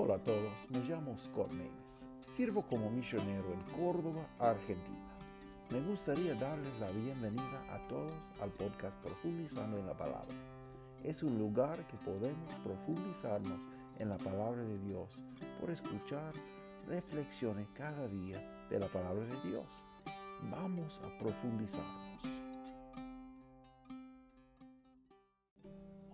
Hola 0.00 0.14
a 0.14 0.22
todos, 0.22 0.70
me 0.70 0.78
llamo 0.84 1.18
Scott 1.18 1.50
Maines. 1.50 2.06
Sirvo 2.28 2.62
como 2.62 2.88
misionero 2.88 3.52
en 3.52 3.60
Córdoba, 3.76 4.28
Argentina. 4.38 5.18
Me 5.70 5.80
gustaría 5.80 6.36
darles 6.36 6.72
la 6.78 6.88
bienvenida 6.92 7.64
a 7.68 7.88
todos 7.88 8.14
al 8.40 8.50
podcast 8.50 8.94
Profundizando 9.02 9.76
en 9.76 9.86
la 9.88 9.94
Palabra. 9.94 10.36
Es 11.02 11.24
un 11.24 11.36
lugar 11.36 11.84
que 11.88 11.96
podemos 11.96 12.54
profundizarnos 12.62 13.66
en 13.98 14.10
la 14.10 14.18
palabra 14.18 14.62
de 14.62 14.78
Dios 14.78 15.24
por 15.60 15.68
escuchar 15.68 16.32
reflexiones 16.86 17.66
cada 17.74 18.06
día 18.06 18.38
de 18.70 18.78
la 18.78 18.86
palabra 18.86 19.24
de 19.24 19.50
Dios. 19.50 19.66
Vamos 20.48 21.02
a 21.04 21.18
profundizarnos. 21.18 22.07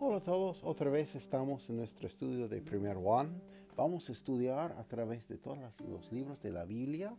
Hola 0.06 0.18
a 0.18 0.20
todos, 0.20 0.62
otra 0.64 0.90
vez 0.90 1.14
estamos 1.14 1.70
en 1.70 1.78
nuestro 1.78 2.06
estudio 2.06 2.46
de 2.46 2.60
Primer 2.60 2.94
Juan. 2.94 3.40
Vamos 3.74 4.10
a 4.10 4.12
estudiar 4.12 4.72
a 4.72 4.84
través 4.84 5.26
de 5.28 5.38
todos 5.38 5.58
los 5.80 6.12
libros 6.12 6.42
de 6.42 6.50
la 6.50 6.66
Biblia, 6.66 7.16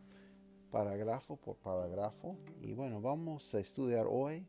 parágrafo 0.70 1.36
por 1.36 1.56
parágrafo. 1.56 2.38
Y 2.62 2.74
bueno, 2.74 3.02
vamos 3.02 3.56
a 3.56 3.60
estudiar 3.60 4.06
hoy 4.08 4.46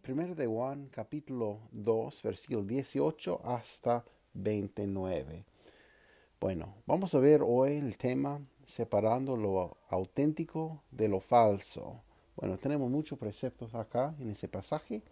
Primero 0.00 0.36
de 0.36 0.46
Juan, 0.46 0.88
capítulo 0.92 1.58
2, 1.72 2.22
versículo 2.22 2.62
18 2.62 3.40
hasta 3.44 4.04
29. 4.34 5.44
Bueno, 6.38 6.72
vamos 6.86 7.16
a 7.16 7.18
ver 7.18 7.42
hoy 7.44 7.78
el 7.78 7.98
tema 7.98 8.40
separando 8.64 9.36
lo 9.36 9.76
auténtico 9.88 10.84
de 10.92 11.08
lo 11.08 11.18
falso. 11.18 12.00
Bueno, 12.36 12.58
tenemos 12.58 12.88
muchos 12.88 13.18
preceptos 13.18 13.74
acá 13.74 14.14
en 14.20 14.30
ese 14.30 14.46
pasaje 14.46 15.02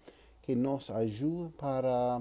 que 0.40 0.54
nos 0.54 0.90
ayudan 0.90 1.50
para, 1.52 2.20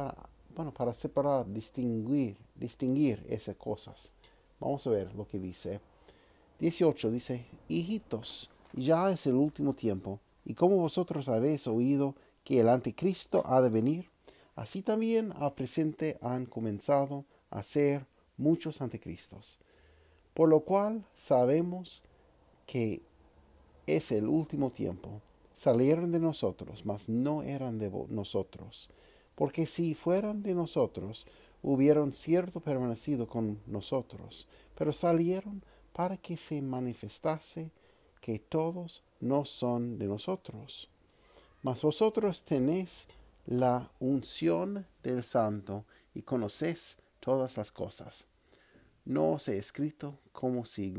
para, 0.00 0.14
bueno, 0.54 0.72
para 0.72 0.94
separar, 0.94 1.46
distinguir, 1.46 2.36
distinguir 2.54 3.24
esas 3.28 3.56
cosas. 3.56 4.12
Vamos 4.58 4.86
a 4.86 4.90
ver 4.90 5.14
lo 5.14 5.26
que 5.26 5.38
dice. 5.38 5.80
18 6.58 7.10
dice, 7.10 7.46
hijitos, 7.68 8.50
ya 8.72 9.10
es 9.10 9.26
el 9.26 9.34
último 9.34 9.74
tiempo, 9.74 10.18
y 10.44 10.54
como 10.54 10.76
vosotros 10.76 11.28
habéis 11.28 11.66
oído 11.66 12.14
que 12.44 12.60
el 12.60 12.68
anticristo 12.70 13.42
ha 13.44 13.60
de 13.60 13.68
venir, 13.68 14.10
así 14.56 14.80
también 14.80 15.32
al 15.32 15.52
presente 15.52 16.18
han 16.22 16.46
comenzado 16.46 17.24
a 17.50 17.62
ser 17.62 18.06
muchos 18.38 18.80
anticristos. 18.80 19.58
Por 20.32 20.48
lo 20.48 20.60
cual 20.60 21.04
sabemos 21.14 22.02
que 22.66 23.02
es 23.86 24.12
el 24.12 24.28
último 24.28 24.70
tiempo. 24.70 25.20
Salieron 25.54 26.10
de 26.10 26.20
nosotros, 26.20 26.86
mas 26.86 27.08
no 27.10 27.42
eran 27.42 27.78
de 27.78 27.90
nosotros. 28.08 28.88
Porque 29.40 29.64
si 29.64 29.94
fueran 29.94 30.42
de 30.42 30.52
nosotros, 30.52 31.26
hubieron 31.62 32.12
cierto 32.12 32.60
permanecido 32.60 33.26
con 33.26 33.58
nosotros. 33.64 34.46
Pero 34.76 34.92
salieron 34.92 35.64
para 35.94 36.18
que 36.18 36.36
se 36.36 36.60
manifestase 36.60 37.70
que 38.20 38.38
todos 38.38 39.02
no 39.18 39.46
son 39.46 39.96
de 39.98 40.08
nosotros. 40.08 40.90
Mas 41.62 41.80
vosotros 41.80 42.44
tenéis 42.44 43.08
la 43.46 43.90
unción 43.98 44.86
del 45.02 45.22
Santo 45.22 45.86
y 46.12 46.20
conocéis 46.20 46.98
todas 47.18 47.56
las 47.56 47.72
cosas. 47.72 48.26
No 49.06 49.30
os 49.32 49.48
he 49.48 49.56
escrito 49.56 50.18
como 50.32 50.66
si 50.66 50.94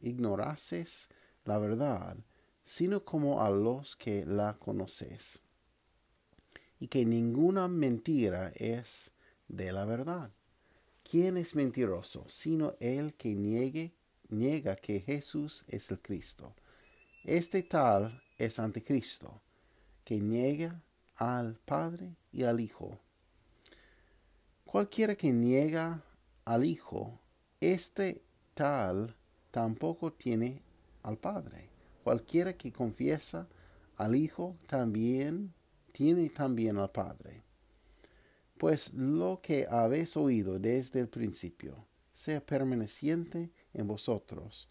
ignorases 0.00 1.10
la 1.44 1.58
verdad, 1.58 2.16
sino 2.64 3.04
como 3.04 3.42
a 3.42 3.50
los 3.50 3.96
que 3.96 4.24
la 4.24 4.54
conocéis. 4.54 5.40
Y 6.80 6.88
que 6.88 7.04
ninguna 7.04 7.68
mentira 7.68 8.52
es 8.56 9.12
de 9.46 9.70
la 9.70 9.84
verdad. 9.84 10.32
¿Quién 11.08 11.36
es 11.36 11.54
mentiroso 11.54 12.24
sino 12.26 12.74
el 12.80 13.14
que 13.14 13.34
niegue, 13.34 13.92
niega 14.28 14.76
que 14.76 15.00
Jesús 15.00 15.64
es 15.68 15.90
el 15.90 16.00
Cristo? 16.00 16.54
Este 17.24 17.62
tal 17.62 18.22
es 18.38 18.58
anticristo, 18.58 19.40
que 20.04 20.20
niega 20.20 20.82
al 21.16 21.56
Padre 21.56 22.16
y 22.32 22.44
al 22.44 22.60
Hijo. 22.60 22.98
Cualquiera 24.64 25.14
que 25.16 25.32
niega 25.32 26.02
al 26.44 26.64
Hijo, 26.64 27.20
este 27.60 28.22
tal 28.54 29.14
tampoco 29.50 30.12
tiene 30.12 30.62
al 31.02 31.18
Padre. 31.18 31.68
Cualquiera 32.04 32.56
que 32.56 32.72
confiesa 32.72 33.48
al 33.96 34.14
Hijo 34.14 34.56
también 34.66 35.52
tiene 35.92 36.28
también 36.30 36.78
al 36.78 36.90
Padre. 36.90 37.42
Pues 38.58 38.92
lo 38.92 39.40
que 39.42 39.66
habéis 39.70 40.16
oído 40.16 40.58
desde 40.58 41.00
el 41.00 41.08
principio 41.08 41.86
sea 42.12 42.44
permaneciente 42.44 43.50
en 43.72 43.86
vosotros. 43.86 44.68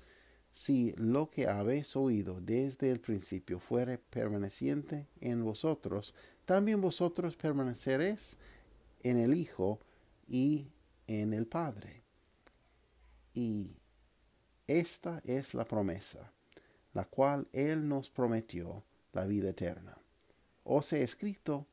Si 0.51 0.93
lo 0.97 1.29
que 1.29 1.47
habéis 1.47 1.95
oído 1.95 2.41
desde 2.41 2.91
el 2.91 2.99
principio 2.99 3.59
fuere 3.59 3.97
permaneciente 3.97 5.07
en 5.21 5.43
vosotros, 5.43 6.13
también 6.45 6.81
vosotros 6.81 7.35
permaneceréis 7.35 8.37
en 9.01 9.17
el 9.17 9.33
Hijo 9.33 9.79
y 10.27 10.67
en 11.07 11.33
el 11.33 11.47
Padre. 11.47 12.03
Y 13.33 13.77
esta 14.67 15.21
es 15.23 15.53
la 15.53 15.65
promesa, 15.65 16.31
la 16.93 17.05
cual 17.05 17.47
Él 17.53 17.87
nos 17.87 18.09
prometió, 18.09 18.83
la 19.13 19.25
vida 19.25 19.49
eterna. 19.49 19.98
Os 20.71 20.93
he 20.93 21.01
escrito 21.01 21.65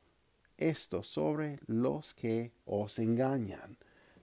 esto 0.57 1.03
sobre 1.03 1.59
los 1.67 2.15
que 2.15 2.51
os 2.65 2.97
engañan, 2.97 3.77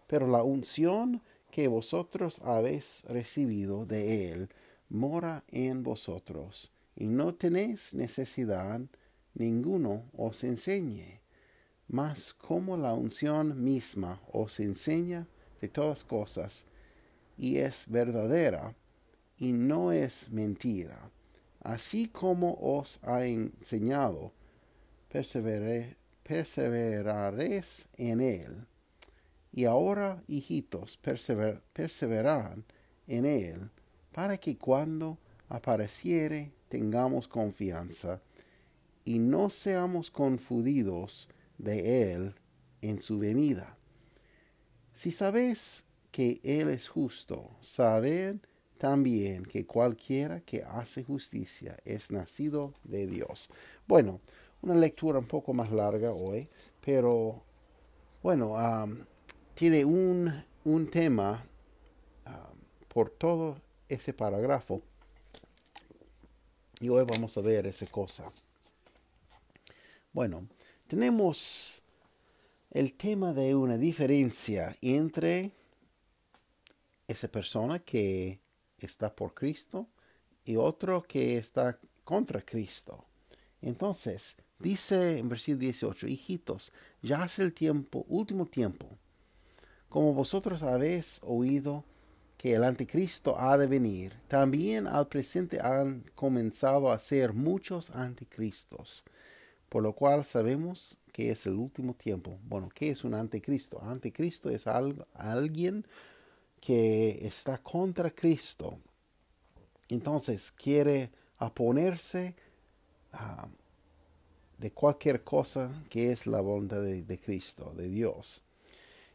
pero 0.08 0.26
la 0.26 0.42
unción 0.42 1.22
que 1.52 1.68
vosotros 1.68 2.40
habéis 2.42 3.04
recibido 3.04 3.86
de 3.86 4.32
Él 4.32 4.48
mora 4.88 5.44
en 5.52 5.84
vosotros, 5.84 6.72
y 6.96 7.06
no 7.06 7.36
tenéis 7.36 7.94
necesidad 7.94 8.80
ninguno 9.34 10.10
os 10.12 10.42
enseñe, 10.42 11.20
mas 11.86 12.34
como 12.34 12.76
la 12.76 12.94
unción 12.94 13.62
misma 13.62 14.20
os 14.32 14.58
enseña 14.58 15.28
de 15.60 15.68
todas 15.68 16.02
cosas, 16.02 16.66
y 17.38 17.58
es 17.58 17.84
verdadera, 17.86 18.74
y 19.38 19.52
no 19.52 19.92
es 19.92 20.30
mentira, 20.30 21.12
así 21.60 22.08
como 22.08 22.58
os 22.60 22.98
ha 23.04 23.24
enseñado, 23.24 24.32
perseveraréis 26.22 27.88
en 27.96 28.20
él 28.20 28.66
y 29.56 29.66
ahora, 29.66 30.20
hijitos, 30.26 30.96
persever, 30.96 31.62
perseverad 31.72 32.58
en 33.06 33.24
Él, 33.24 33.70
para 34.12 34.36
que 34.36 34.58
cuando 34.58 35.18
apareciere 35.48 36.52
tengamos 36.68 37.28
confianza 37.28 38.20
y 39.04 39.20
no 39.20 39.50
seamos 39.50 40.10
confundidos 40.10 41.28
de 41.58 42.12
Él 42.12 42.34
en 42.82 43.00
su 43.00 43.20
venida. 43.20 43.78
Si 44.92 45.12
sabéis 45.12 45.84
que 46.10 46.40
Él 46.42 46.68
es 46.68 46.88
justo, 46.88 47.56
sabed 47.60 48.38
también 48.78 49.44
que 49.44 49.66
cualquiera 49.66 50.40
que 50.40 50.64
hace 50.64 51.04
justicia 51.04 51.76
es 51.84 52.10
nacido 52.10 52.74
de 52.82 53.06
Dios. 53.06 53.50
Bueno, 53.86 54.20
una 54.64 54.74
lectura 54.74 55.18
un 55.18 55.26
poco 55.26 55.52
más 55.52 55.70
larga 55.70 56.12
hoy, 56.12 56.48
pero 56.80 57.42
bueno, 58.22 58.56
tiene 59.54 59.84
un, 59.84 60.32
un 60.64 60.90
tema 60.90 61.44
por 62.88 63.10
todo 63.10 63.60
ese 63.88 64.14
parágrafo. 64.14 64.80
Y 66.80 66.88
hoy 66.88 67.04
vamos 67.04 67.36
a 67.36 67.42
ver 67.42 67.66
esa 67.66 67.86
cosa. 67.86 68.32
Bueno, 70.14 70.48
tenemos 70.86 71.82
el 72.70 72.94
tema 72.94 73.34
de 73.34 73.54
una 73.54 73.76
diferencia 73.76 74.76
entre 74.80 75.50
esa 77.06 77.28
persona 77.28 77.80
que 77.80 78.40
está 78.78 79.14
por 79.14 79.34
Cristo 79.34 79.88
y 80.46 80.56
otro 80.56 81.02
que 81.02 81.36
está 81.36 81.78
contra 82.02 82.40
Cristo. 82.40 83.04
Entonces, 83.60 84.36
dice 84.64 85.18
en 85.18 85.28
versículo 85.28 85.60
18, 85.60 86.06
hijitos, 86.06 86.72
ya 87.02 87.22
hace 87.22 87.42
el 87.42 87.52
tiempo, 87.52 88.06
último 88.08 88.46
tiempo. 88.46 88.88
Como 89.90 90.14
vosotros 90.14 90.62
habéis 90.62 91.20
oído 91.22 91.84
que 92.38 92.54
el 92.54 92.64
anticristo 92.64 93.38
ha 93.38 93.58
de 93.58 93.66
venir, 93.66 94.14
también 94.26 94.86
al 94.86 95.06
presente 95.06 95.60
han 95.60 96.02
comenzado 96.14 96.90
a 96.90 96.98
ser 96.98 97.34
muchos 97.34 97.90
anticristos, 97.90 99.04
por 99.68 99.82
lo 99.82 99.92
cual 99.92 100.24
sabemos 100.24 100.96
que 101.12 101.30
es 101.30 101.46
el 101.46 101.54
último 101.54 101.94
tiempo. 101.94 102.38
Bueno, 102.44 102.70
¿qué 102.74 102.88
es 102.88 103.04
un 103.04 103.14
anticristo? 103.14 103.80
Anticristo 103.82 104.48
es 104.48 104.66
alguien 104.66 105.86
que 106.58 107.18
está 107.26 107.58
contra 107.58 108.10
Cristo. 108.10 108.78
Entonces 109.90 110.50
quiere 110.50 111.10
oponerse 111.38 112.34
ah, 113.12 113.46
de 114.58 114.72
cualquier 114.72 115.24
cosa 115.24 115.70
que 115.88 116.12
es 116.12 116.26
la 116.26 116.40
voluntad 116.40 116.80
de 116.82 117.20
Cristo, 117.20 117.72
de 117.76 117.88
Dios. 117.88 118.42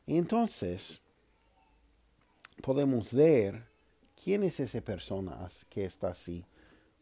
Entonces, 0.07 1.01
podemos 2.61 3.13
ver 3.13 3.67
quién 4.21 4.43
es 4.43 4.59
esa 4.59 4.81
persona 4.81 5.47
que 5.69 5.85
está 5.85 6.09
así 6.09 6.45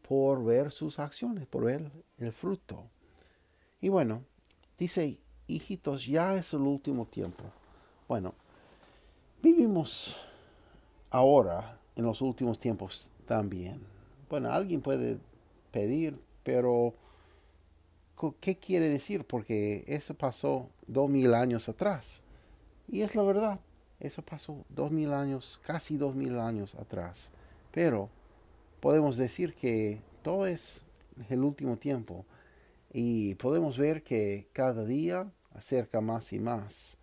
por 0.08 0.44
ver 0.44 0.72
sus 0.72 1.00
acciones, 1.00 1.48
por 1.48 1.66
ver 1.66 1.92
el 2.18 2.32
fruto. 2.32 2.90
Y 3.82 3.90
bueno, 3.90 4.24
dice, 4.78 5.20
hijitos, 5.48 6.06
ya 6.06 6.36
es 6.36 6.54
el 6.54 6.62
último 6.62 7.06
tiempo. 7.06 7.44
Bueno, 8.08 8.34
vivimos 9.42 10.22
ahora 11.10 11.80
en 11.96 12.06
los 12.06 12.22
últimos 12.22 12.58
tiempos 12.60 13.12
también. 13.26 13.82
Bueno, 14.30 14.52
alguien 14.52 14.82
puede 14.82 15.20
pedir, 15.72 16.20
pero 16.44 16.94
¿qué 18.40 18.58
quiere 18.58 18.90
decir? 18.90 19.26
Porque 19.26 19.84
eso 19.88 20.14
pasó 20.14 20.70
dos 20.88 21.10
mil 21.10 21.34
años 21.34 21.70
atrás. 21.70 22.22
Y 22.88 23.02
es 23.02 23.16
la 23.16 23.24
verdad, 23.24 23.60
eso 24.00 24.22
pasó 24.22 24.66
dos 24.70 24.92
mil 24.92 25.14
años, 25.14 25.60
casi 25.66 25.98
dos 25.98 26.16
mil 26.16 26.40
años 26.40 26.76
atrás. 26.76 27.32
Pero 27.72 28.10
podemos 28.80 29.18
decir 29.18 29.54
que 29.54 30.02
todo 30.24 30.48
es 30.48 30.84
el 31.30 31.44
último 31.44 31.78
tiempo 31.78 32.26
y 32.92 33.36
podemos 33.36 33.78
ver 33.78 34.04
que 34.04 34.48
cada 34.54 34.86
día 34.86 35.30
acerca 35.54 36.02
más 36.02 36.34
y 36.34 36.40
más. 36.40 36.98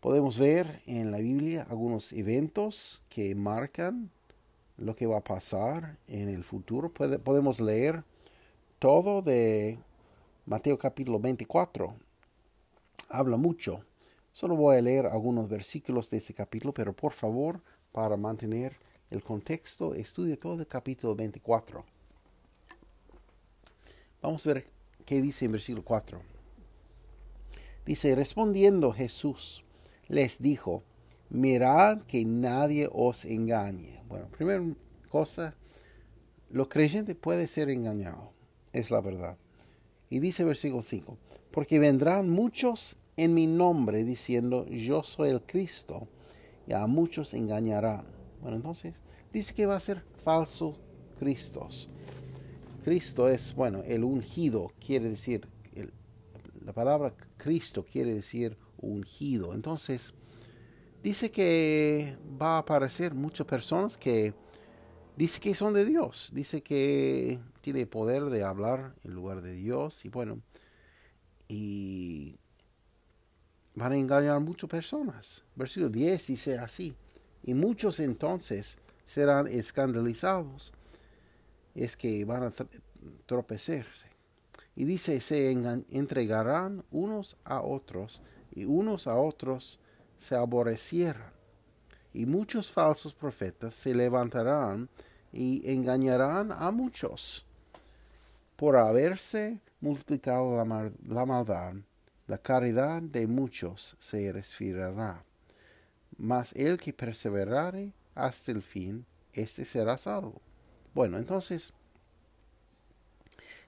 Podemos 0.00 0.38
ver 0.38 0.80
en 0.86 1.10
la 1.10 1.18
Biblia 1.18 1.66
algunos 1.68 2.12
eventos 2.12 3.02
que 3.08 3.34
marcan 3.34 4.10
lo 4.78 4.96
que 4.96 5.06
va 5.06 5.18
a 5.18 5.24
pasar 5.24 5.98
en 6.08 6.28
el 6.28 6.42
futuro. 6.42 6.92
podemos 6.92 7.60
leer 7.60 8.02
todo 8.78 9.20
de 9.20 9.78
Mateo 10.50 10.76
capítulo 10.76 11.20
24. 11.20 11.94
Habla 13.08 13.36
mucho. 13.36 13.84
Solo 14.32 14.56
voy 14.56 14.76
a 14.76 14.82
leer 14.82 15.06
algunos 15.06 15.48
versículos 15.48 16.10
de 16.10 16.16
ese 16.16 16.34
capítulo, 16.34 16.74
pero 16.74 16.92
por 16.92 17.12
favor, 17.12 17.60
para 17.92 18.16
mantener 18.16 18.76
el 19.10 19.22
contexto, 19.22 19.94
estudie 19.94 20.36
todo 20.36 20.58
el 20.58 20.66
capítulo 20.66 21.14
24. 21.14 21.84
Vamos 24.20 24.44
a 24.44 24.54
ver 24.54 24.66
qué 25.06 25.22
dice 25.22 25.44
en 25.44 25.52
versículo 25.52 25.84
4. 25.84 26.20
Dice, 27.86 28.16
respondiendo 28.16 28.90
Jesús, 28.90 29.62
les 30.08 30.42
dijo, 30.42 30.82
mirad 31.28 32.02
que 32.02 32.24
nadie 32.24 32.88
os 32.92 33.24
engañe. 33.24 34.02
Bueno, 34.08 34.26
primera 34.26 34.64
cosa, 35.10 35.54
lo 36.48 36.68
creyente 36.68 37.14
puede 37.14 37.46
ser 37.46 37.70
engañado, 37.70 38.32
es 38.72 38.90
la 38.90 39.00
verdad. 39.00 39.38
Y 40.10 40.18
dice 40.18 40.44
versículo 40.44 40.82
5, 40.82 41.16
porque 41.50 41.78
vendrán 41.78 42.28
muchos 42.28 42.96
en 43.16 43.32
mi 43.32 43.46
nombre 43.46 44.04
diciendo, 44.04 44.66
yo 44.66 45.02
soy 45.04 45.30
el 45.30 45.40
Cristo, 45.42 46.08
y 46.66 46.72
a 46.72 46.86
muchos 46.86 47.32
engañarán. 47.34 48.04
Bueno, 48.40 48.56
entonces 48.56 48.94
dice 49.32 49.54
que 49.54 49.66
va 49.66 49.76
a 49.76 49.80
ser 49.80 50.02
falso 50.22 50.76
Cristos. 51.18 51.90
Cristo 52.84 53.28
es, 53.28 53.54
bueno, 53.54 53.82
el 53.84 54.04
ungido, 54.04 54.72
quiere 54.84 55.10
decir, 55.10 55.46
la 56.64 56.72
palabra 56.72 57.14
Cristo 57.36 57.84
quiere 57.84 58.14
decir 58.14 58.56
ungido. 58.78 59.54
Entonces, 59.54 60.14
dice 61.02 61.30
que 61.30 62.16
va 62.40 62.56
a 62.56 62.58
aparecer 62.58 63.14
muchas 63.14 63.46
personas 63.46 63.96
que 63.96 64.32
dice 65.20 65.38
que 65.38 65.54
son 65.54 65.74
de 65.74 65.84
Dios, 65.84 66.30
dice 66.32 66.62
que 66.62 67.38
tiene 67.60 67.84
poder 67.84 68.24
de 68.30 68.42
hablar 68.42 68.94
en 69.04 69.12
lugar 69.12 69.42
de 69.42 69.52
Dios 69.52 70.06
y 70.06 70.08
bueno, 70.08 70.40
y 71.46 72.38
van 73.74 73.92
a 73.92 73.96
engañar 73.98 74.40
muchas 74.40 74.70
personas. 74.70 75.44
Versículo 75.54 75.90
10 75.90 76.26
dice 76.26 76.58
así, 76.58 76.94
y 77.42 77.52
muchos 77.52 78.00
entonces 78.00 78.78
serán 79.04 79.46
escandalizados, 79.46 80.72
es 81.74 81.98
que 81.98 82.24
van 82.24 82.44
a 82.44 82.52
tropecerse. 83.26 84.06
Y 84.74 84.86
dice, 84.86 85.20
se 85.20 85.50
entregarán 85.90 86.82
unos 86.90 87.36
a 87.44 87.60
otros 87.60 88.22
y 88.52 88.64
unos 88.64 89.06
a 89.06 89.16
otros 89.16 89.80
se 90.18 90.34
aborrecieran. 90.34 91.30
Y 92.14 92.24
muchos 92.24 92.72
falsos 92.72 93.12
profetas 93.12 93.74
se 93.74 93.94
levantarán 93.94 94.88
y 95.32 95.62
engañarán 95.70 96.52
a 96.52 96.70
muchos. 96.70 97.44
Por 98.56 98.76
haberse 98.76 99.60
multiplicado 99.80 100.56
la, 100.56 100.90
la 101.06 101.26
maldad, 101.26 101.74
la 102.26 102.38
caridad 102.38 103.02
de 103.02 103.26
muchos 103.26 103.96
se 103.98 104.32
resfriará. 104.32 105.24
Mas 106.18 106.52
el 106.54 106.78
que 106.78 106.92
perseverare 106.92 107.92
hasta 108.14 108.52
el 108.52 108.62
fin, 108.62 109.06
éste 109.32 109.64
será 109.64 109.96
salvo. 109.96 110.40
Bueno, 110.94 111.18
entonces, 111.18 111.72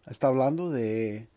está 0.06 0.26
hablando 0.26 0.70
de 0.70 1.28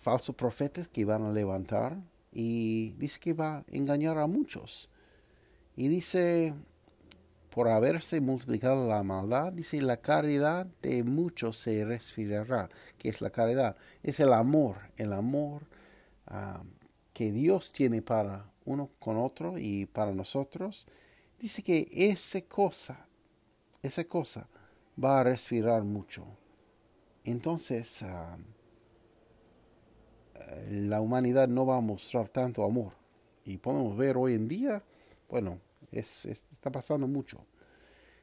falsos 0.00 0.34
profetas 0.34 0.88
que 0.88 1.04
van 1.04 1.22
a 1.22 1.32
levantar 1.32 1.96
y 2.32 2.90
dice 2.98 3.20
que 3.20 3.32
va 3.32 3.58
a 3.58 3.64
engañar 3.68 4.18
a 4.18 4.26
muchos. 4.26 4.88
Y 5.76 5.88
dice, 5.88 6.54
por 7.54 7.68
haberse 7.68 8.22
multiplicado 8.22 8.88
la 8.88 9.02
maldad, 9.02 9.52
dice, 9.52 9.82
la 9.82 9.98
caridad 9.98 10.66
de 10.80 11.04
muchos 11.04 11.58
se 11.58 11.84
resfriará. 11.84 12.70
¿Qué 12.96 13.10
es 13.10 13.20
la 13.20 13.28
caridad? 13.28 13.76
Es 14.02 14.20
el 14.20 14.32
amor, 14.32 14.78
el 14.96 15.12
amor 15.12 15.66
que 17.12 17.30
Dios 17.30 17.70
tiene 17.72 18.00
para 18.00 18.50
uno 18.64 18.88
con 18.98 19.18
otro 19.18 19.58
y 19.58 19.84
para 19.84 20.12
nosotros. 20.12 20.86
Dice 21.38 21.62
que 21.62 21.88
esa 21.92 22.40
cosa, 22.40 23.06
esa 23.82 24.04
cosa 24.04 24.48
va 25.02 25.20
a 25.20 25.24
respirar 25.24 25.82
mucho. 25.82 26.24
Entonces, 27.22 28.02
la 30.70 31.00
humanidad 31.02 31.48
no 31.48 31.66
va 31.66 31.76
a 31.76 31.82
mostrar 31.82 32.30
tanto 32.30 32.64
amor. 32.64 32.94
Y 33.44 33.58
podemos 33.58 33.94
ver 33.94 34.16
hoy 34.16 34.32
en 34.34 34.48
día, 34.48 34.82
bueno, 35.28 35.58
es, 35.92 36.26
está 36.26 36.70
pasando 36.72 37.06
mucho. 37.06 37.44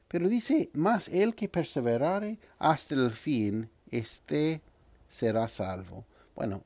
Pero 0.08 0.28
dice, 0.28 0.70
más 0.74 1.08
el 1.08 1.36
que 1.36 1.48
perseverare 1.48 2.40
hasta 2.58 2.96
el 2.96 3.12
fin, 3.12 3.70
este 3.92 4.62
será 5.08 5.48
salvo. 5.48 6.06
Bueno, 6.36 6.64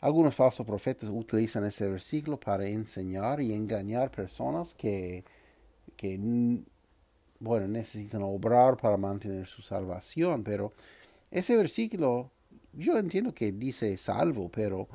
algunos 0.00 0.34
falsos 0.34 0.66
profetas 0.66 1.08
utilizan 1.08 1.64
ese 1.64 1.88
versículo 1.88 2.38
para 2.38 2.66
enseñar 2.66 3.40
y 3.40 3.52
engañar 3.52 4.10
personas 4.10 4.74
que, 4.74 5.24
que 5.96 6.18
bueno, 7.40 7.68
necesitan 7.68 8.22
obrar 8.22 8.76
para 8.76 8.96
mantener 8.96 9.46
su 9.46 9.62
salvación, 9.62 10.42
pero 10.42 10.72
ese 11.30 11.56
versículo 11.56 12.30
yo 12.72 12.96
entiendo 12.98 13.34
que 13.34 13.52
dice 13.52 13.96
salvo, 13.96 14.48
pero 14.50 14.88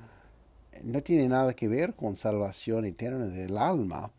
no 0.83 1.01
tiene 1.03 1.27
nada 1.27 1.53
que 1.53 1.67
ver 1.67 1.93
con 1.95 2.15
salvación 2.15 2.85
eterna 2.85 3.25
del 3.25 3.57
alma. 3.57 4.11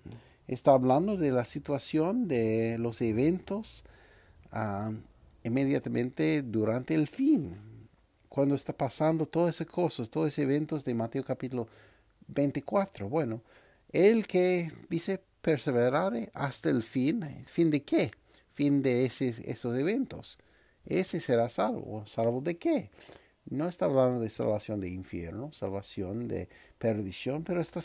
Está 0.46 0.72
hablando 0.72 1.16
de 1.16 1.30
la 1.30 1.44
situación 1.44 2.28
de 2.28 2.76
los 2.78 3.00
eventos 3.00 3.84
ah, 4.52 4.92
inmediatamente 5.42 6.42
durante 6.42 6.94
el 6.94 7.08
fin, 7.08 7.88
cuando 8.28 8.54
está 8.54 8.72
pasando 8.72 9.26
todas 9.26 9.54
esas 9.54 9.66
cosas, 9.68 10.10
todos 10.10 10.28
esos 10.28 10.40
eventos 10.40 10.84
de 10.84 10.94
Mateo 10.94 11.24
capítulo 11.24 11.66
24. 12.28 13.08
Bueno, 13.08 13.42
el 13.90 14.26
que 14.26 14.70
dice 14.90 15.22
perseverare 15.40 16.30
hasta 16.34 16.68
el 16.68 16.82
fin, 16.82 17.22
¿fin 17.46 17.70
de 17.70 17.82
qué? 17.82 18.10
Fin 18.50 18.82
de 18.82 19.06
esos 19.06 19.78
eventos. 19.78 20.38
Ese 20.84 21.20
será 21.20 21.48
salvo. 21.48 22.06
¿Salvo 22.06 22.40
de 22.42 22.56
qué? 22.56 22.90
no 23.46 23.68
está 23.68 23.86
hablando 23.86 24.20
de 24.20 24.30
salvación 24.30 24.80
de 24.80 24.88
infierno, 24.88 25.52
salvación 25.52 26.28
de 26.28 26.48
perdición, 26.78 27.44
pero 27.44 27.60
está 27.60 27.80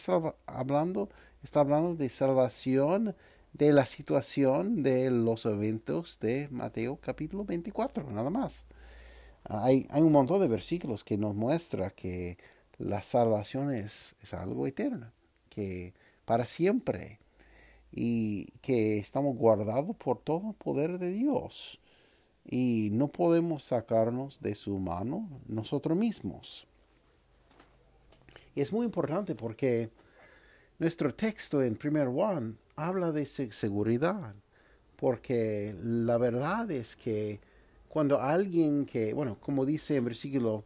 hablando, 0.46 1.10
está 1.44 1.62
hablando 1.62 1.96
de 1.96 2.10
salvación 2.10 3.16
de 3.54 3.74
la 3.74 3.86
situación 3.86 4.84
de 4.84 5.10
los 5.10 5.46
eventos 5.46 6.20
de 6.20 6.48
Mateo 6.52 6.98
capítulo 7.02 7.46
24, 7.46 8.10
nada 8.12 8.30
más. 8.30 8.66
Hay, 9.44 9.88
hay 9.90 10.02
un 10.02 10.12
montón 10.12 10.42
de 10.42 10.48
versículos 10.48 11.04
que 11.04 11.18
nos 11.18 11.36
muestra 11.36 11.92
que 11.92 12.38
la 12.78 13.02
salvación 13.02 13.74
es, 13.74 14.16
es 14.22 14.34
algo 14.34 14.68
eterno, 14.68 15.12
que 15.50 15.94
para 16.26 16.46
siempre, 16.46 17.20
y 17.92 18.46
que 18.62 19.00
estamos 19.00 19.36
guardados 19.36 19.96
por 19.96 20.20
todo 20.20 20.50
el 20.50 20.56
poder 20.56 21.00
de 21.00 21.12
Dios 21.12 21.80
y 22.46 22.90
no 22.92 23.08
podemos 23.08 23.64
sacarnos 23.64 24.42
de 24.42 24.56
su 24.56 24.78
mano 24.80 25.30
nosotros 25.48 25.98
mismos. 25.98 26.68
Y 28.56 28.62
es 28.62 28.72
muy 28.74 28.86
importante 28.86 29.36
porque 29.36 29.90
nuestro 30.80 31.14
texto 31.14 31.62
en 31.62 31.76
primer 31.76 32.08
Juan 32.08 32.58
habla 32.76 33.12
de 33.12 33.26
seguridad, 33.26 34.34
porque 34.96 35.76
la 35.82 36.18
verdad 36.18 36.72
es 36.72 36.96
que 36.96 37.40
cuando 37.88 38.22
alguien 38.22 38.86
que, 38.86 39.14
bueno, 39.14 39.38
como 39.40 39.66
dice 39.66 39.98
en 39.98 40.06
versículo, 40.06 40.64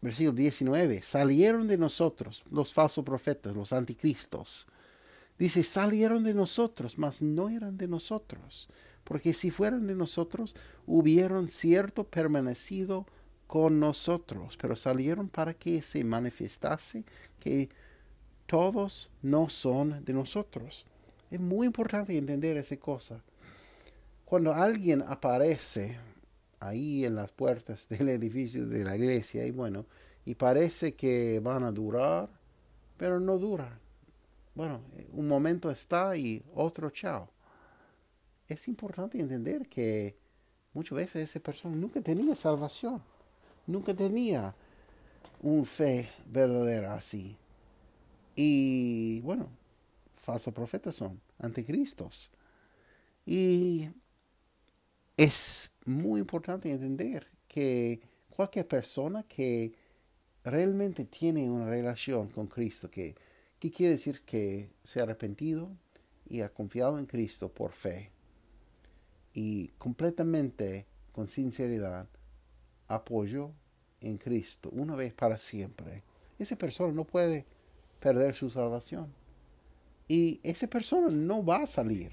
versículo 0.00 0.36
19, 0.36 1.02
salieron 1.02 1.66
de 1.68 1.78
nosotros 1.78 2.44
los 2.50 2.72
falsos 2.72 3.04
profetas, 3.04 3.54
los 3.54 3.72
anticristos, 3.72 4.66
Dice, 5.38 5.64
salieron 5.64 6.22
de 6.22 6.34
nosotros, 6.34 6.98
mas 6.98 7.20
no 7.20 7.48
eran 7.48 7.76
de 7.76 7.88
nosotros. 7.88 8.68
Porque 9.02 9.32
si 9.32 9.50
fueran 9.50 9.86
de 9.88 9.96
nosotros, 9.96 10.54
hubieran 10.86 11.48
cierto 11.48 12.04
permanecido 12.04 13.06
con 13.48 13.80
nosotros, 13.80 14.56
pero 14.56 14.76
salieron 14.76 15.28
para 15.28 15.52
que 15.52 15.82
se 15.82 16.04
manifestase 16.04 17.04
que 17.40 17.68
todos 18.52 19.08
no 19.22 19.48
son 19.48 20.04
de 20.04 20.12
nosotros. 20.12 20.84
Es 21.30 21.40
muy 21.40 21.66
importante 21.66 22.18
entender 22.18 22.58
esa 22.58 22.76
cosa. 22.76 23.24
Cuando 24.26 24.52
alguien 24.52 25.00
aparece 25.00 25.96
ahí 26.60 27.06
en 27.06 27.14
las 27.14 27.32
puertas 27.32 27.88
del 27.88 28.10
edificio 28.10 28.66
de 28.66 28.84
la 28.84 28.94
iglesia 28.94 29.46
y 29.46 29.52
bueno, 29.52 29.86
y 30.26 30.34
parece 30.34 30.92
que 30.92 31.40
van 31.40 31.64
a 31.64 31.72
durar, 31.72 32.28
pero 32.98 33.18
no 33.18 33.38
duran. 33.38 33.80
Bueno, 34.54 34.82
un 35.14 35.26
momento 35.26 35.70
está 35.70 36.14
y 36.14 36.44
otro 36.54 36.90
chao. 36.90 37.30
Es 38.46 38.68
importante 38.68 39.18
entender 39.18 39.66
que 39.66 40.14
muchas 40.74 40.98
veces 40.98 41.30
esa 41.30 41.40
persona 41.40 41.74
nunca 41.74 42.02
tenía 42.02 42.34
salvación 42.34 43.00
nunca 43.66 43.94
tenía 43.94 44.54
un 45.40 45.64
fe 45.64 46.10
verdadera 46.26 46.92
así. 46.92 47.38
Y 48.34 49.20
bueno, 49.20 49.50
falsos 50.14 50.54
profetas 50.54 50.94
son, 50.94 51.20
anticristos. 51.38 52.30
Y 53.26 53.88
es 55.16 55.70
muy 55.84 56.20
importante 56.20 56.70
entender 56.70 57.26
que 57.48 58.00
cualquier 58.30 58.66
persona 58.66 59.22
que 59.24 59.74
realmente 60.44 61.04
tiene 61.04 61.50
una 61.50 61.68
relación 61.68 62.28
con 62.28 62.46
Cristo, 62.46 62.90
que, 62.90 63.14
que 63.58 63.70
quiere 63.70 63.92
decir 63.92 64.22
que 64.22 64.70
se 64.82 65.00
ha 65.00 65.02
arrepentido 65.04 65.70
y 66.28 66.40
ha 66.40 66.52
confiado 66.52 66.98
en 66.98 67.06
Cristo 67.06 67.52
por 67.52 67.72
fe, 67.72 68.10
y 69.34 69.68
completamente 69.78 70.86
con 71.12 71.26
sinceridad 71.26 72.08
apoyo 72.88 73.52
en 74.00 74.18
Cristo 74.18 74.70
una 74.72 74.94
vez 74.94 75.12
para 75.14 75.38
siempre, 75.38 76.02
esa 76.38 76.56
persona 76.56 76.92
no 76.92 77.04
puede 77.04 77.46
perder 78.02 78.34
su 78.34 78.50
salvación. 78.50 79.14
Y 80.08 80.40
esa 80.42 80.66
persona 80.66 81.08
no 81.08 81.44
va 81.44 81.62
a 81.62 81.66
salir 81.66 82.10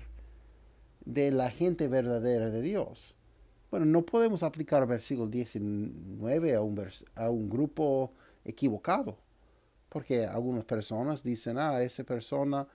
de 1.03 1.31
la 1.31 1.49
gente 1.49 1.87
verdadera 1.87 2.51
de 2.51 2.61
Dios. 2.61 3.15
Bueno, 3.71 3.85
no 3.85 4.05
podemos 4.05 4.43
aplicar 4.43 4.87
versículo 4.87 5.27
19 5.27 6.55
a 6.55 6.61
un, 6.61 6.81
a 7.15 7.29
un 7.29 7.49
grupo 7.49 8.13
equivocado, 8.45 9.17
porque 9.89 10.25
algunas 10.25 10.63
personas 10.63 11.23
dicen, 11.23 11.57
ah, 11.57 11.81
esa 11.81 12.03
persona 12.03 12.67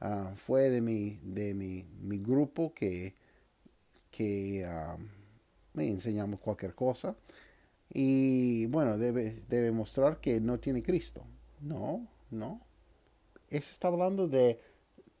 ah, 0.00 0.32
fue 0.34 0.70
de 0.70 0.80
mi, 0.80 1.20
de 1.22 1.54
mi, 1.54 1.84
mi 2.00 2.18
grupo 2.18 2.72
que, 2.72 3.14
que 4.10 4.64
ah, 4.66 4.96
me 5.74 5.88
enseñamos 5.88 6.40
cualquier 6.40 6.74
cosa 6.74 7.14
y 7.92 8.66
bueno, 8.66 8.96
debe, 8.96 9.42
debe 9.48 9.70
mostrar 9.70 10.18
que 10.18 10.40
no 10.40 10.58
tiene 10.58 10.82
Cristo. 10.82 11.24
No, 11.60 12.06
no. 12.32 12.60
Es 13.48 13.70
está 13.70 13.88
hablando 13.88 14.28
de 14.28 14.60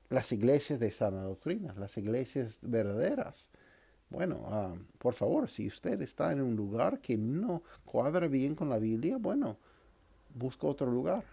las 0.08 0.32
iglesias 0.32 0.78
de 0.80 0.90
sana 0.90 1.22
doctrina, 1.22 1.74
las 1.78 1.96
iglesias 1.96 2.58
verdaderas. 2.62 3.50
Bueno, 4.10 4.44
ah, 4.48 4.74
por 4.98 5.14
favor, 5.14 5.48
si 5.48 5.66
usted 5.66 6.00
está 6.02 6.32
en 6.32 6.42
un 6.42 6.54
lugar 6.54 7.00
que 7.00 7.16
no 7.16 7.62
cuadra 7.84 8.28
bien 8.28 8.54
con 8.54 8.68
la 8.68 8.78
Biblia, 8.78 9.16
bueno, 9.18 9.56
busca 10.34 10.66
otro 10.66 10.90
lugar. 10.90 11.24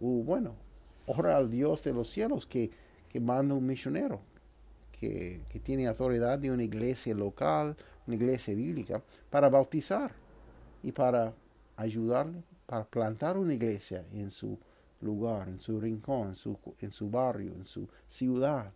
O 0.00 0.22
bueno, 0.22 0.54
ora 1.06 1.36
al 1.36 1.50
Dios 1.50 1.84
de 1.84 1.92
los 1.92 2.08
cielos 2.08 2.46
que, 2.46 2.70
que 3.10 3.20
manda 3.20 3.54
un 3.54 3.66
misionero, 3.66 4.22
que, 4.90 5.42
que 5.50 5.58
tiene 5.58 5.86
autoridad 5.86 6.38
de 6.38 6.50
una 6.50 6.64
iglesia 6.64 7.14
local, 7.14 7.76
una 8.06 8.16
iglesia 8.16 8.54
bíblica, 8.54 9.02
para 9.28 9.50
bautizar 9.50 10.12
y 10.82 10.92
para 10.92 11.34
ayudarle, 11.76 12.42
para 12.66 12.84
plantar 12.84 13.36
una 13.36 13.52
iglesia 13.52 14.06
en 14.12 14.30
su 14.30 14.58
lugar, 15.02 15.48
en 15.48 15.60
su 15.60 15.80
rincón, 15.80 16.28
en 16.28 16.34
su, 16.34 16.58
en 16.80 16.92
su 16.92 17.10
barrio, 17.10 17.52
en 17.54 17.64
su 17.64 17.88
ciudad. 18.06 18.72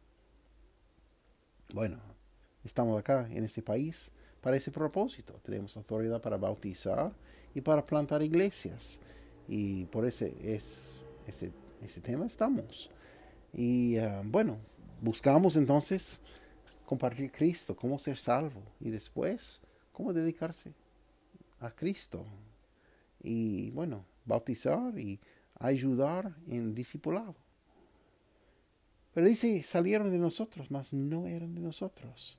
Bueno, 1.73 1.99
estamos 2.65 2.99
acá 2.99 3.29
en 3.31 3.45
este 3.45 3.63
país 3.63 4.13
para 4.41 4.57
ese 4.57 4.71
propósito. 4.71 5.41
Tenemos 5.43 5.77
autoridad 5.77 6.21
para 6.21 6.37
bautizar 6.37 7.13
y 7.55 7.61
para 7.61 7.85
plantar 7.85 8.23
iglesias. 8.23 9.01
Y 9.49 9.85
por 9.87 10.05
ese, 10.05 10.37
es, 10.43 11.01
ese, 11.27 11.53
ese 11.83 12.01
tema 12.01 12.27
estamos. 12.27 12.91
Y 13.53 13.99
ah, 13.99 14.23
bueno, 14.25 14.59
buscamos 15.01 15.57
entonces 15.57 16.21
compartir 16.85 17.31
Cristo, 17.33 17.75
cómo 17.75 17.99
ser 17.99 18.17
salvo 18.17 18.63
y 18.81 18.91
después 18.91 19.61
cómo 19.93 20.13
dedicarse 20.13 20.75
a 21.61 21.71
Cristo. 21.71 22.25
Y 23.23 23.71
bueno, 23.71 24.05
bautizar 24.25 24.99
y 24.99 25.19
ayudar 25.59 26.35
en 26.49 26.75
discipulado. 26.75 27.35
Pero 29.15 29.29
dice, 29.29 29.63
salieron 29.63 30.11
de 30.11 30.19
nosotros, 30.19 30.71
mas 30.71 30.93
no 30.93 31.27
eran 31.27 31.55
de 31.55 31.63
nosotros. 31.63 32.39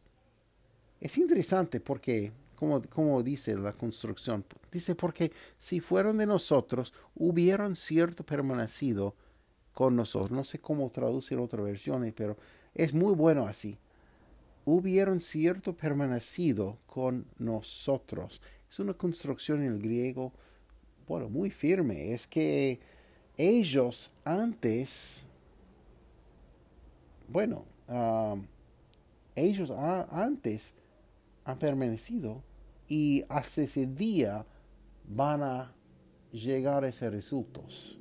Es 1.00 1.18
interesante 1.18 1.80
porque, 1.80 2.32
como, 2.56 2.82
como 2.84 3.24
dice 3.24 3.56
la 3.56 3.74
construcción, 3.74 4.46
dice, 4.72 4.94
porque 4.94 5.32
si 5.58 5.80
fueron 5.80 6.18
de 6.18 6.28
nosotros, 6.28 6.94
hubieron 7.16 7.76
cierto 7.76 8.24
permanecido 8.24 9.16
con 9.74 9.96
nosotros. 9.96 10.32
No 10.32 10.44
sé 10.44 10.60
cómo 10.60 10.90
traducir 10.90 11.40
otras 11.40 11.64
versiones, 11.64 12.14
pero 12.16 12.38
es 12.74 12.94
muy 12.94 13.16
bueno 13.16 13.48
así. 13.48 13.78
Hubieron 14.66 15.20
cierto 15.20 15.76
permanecido 15.76 16.78
con 16.86 17.26
nosotros. 17.40 18.42
Es 18.70 18.80
una 18.80 18.94
construcción 18.94 19.64
en 19.64 19.74
el 19.74 19.82
griego, 19.82 20.34
bueno, 21.08 21.30
muy 21.30 21.50
firme. 21.50 22.14
Es 22.14 22.28
que 22.28 22.80
ellos 23.38 24.12
antes, 24.24 25.26
bueno, 27.28 27.66
ellos 29.36 29.72
antes 29.72 30.74
han 31.46 31.60
permanecido 31.60 32.44
y 32.88 33.24
hasta 33.30 33.62
ese 33.62 33.86
día 33.86 34.46
van 35.08 35.44
a 35.44 35.74
llegar 36.32 36.84
a 36.84 36.90
esos 36.90 37.12
resultados. 37.12 38.00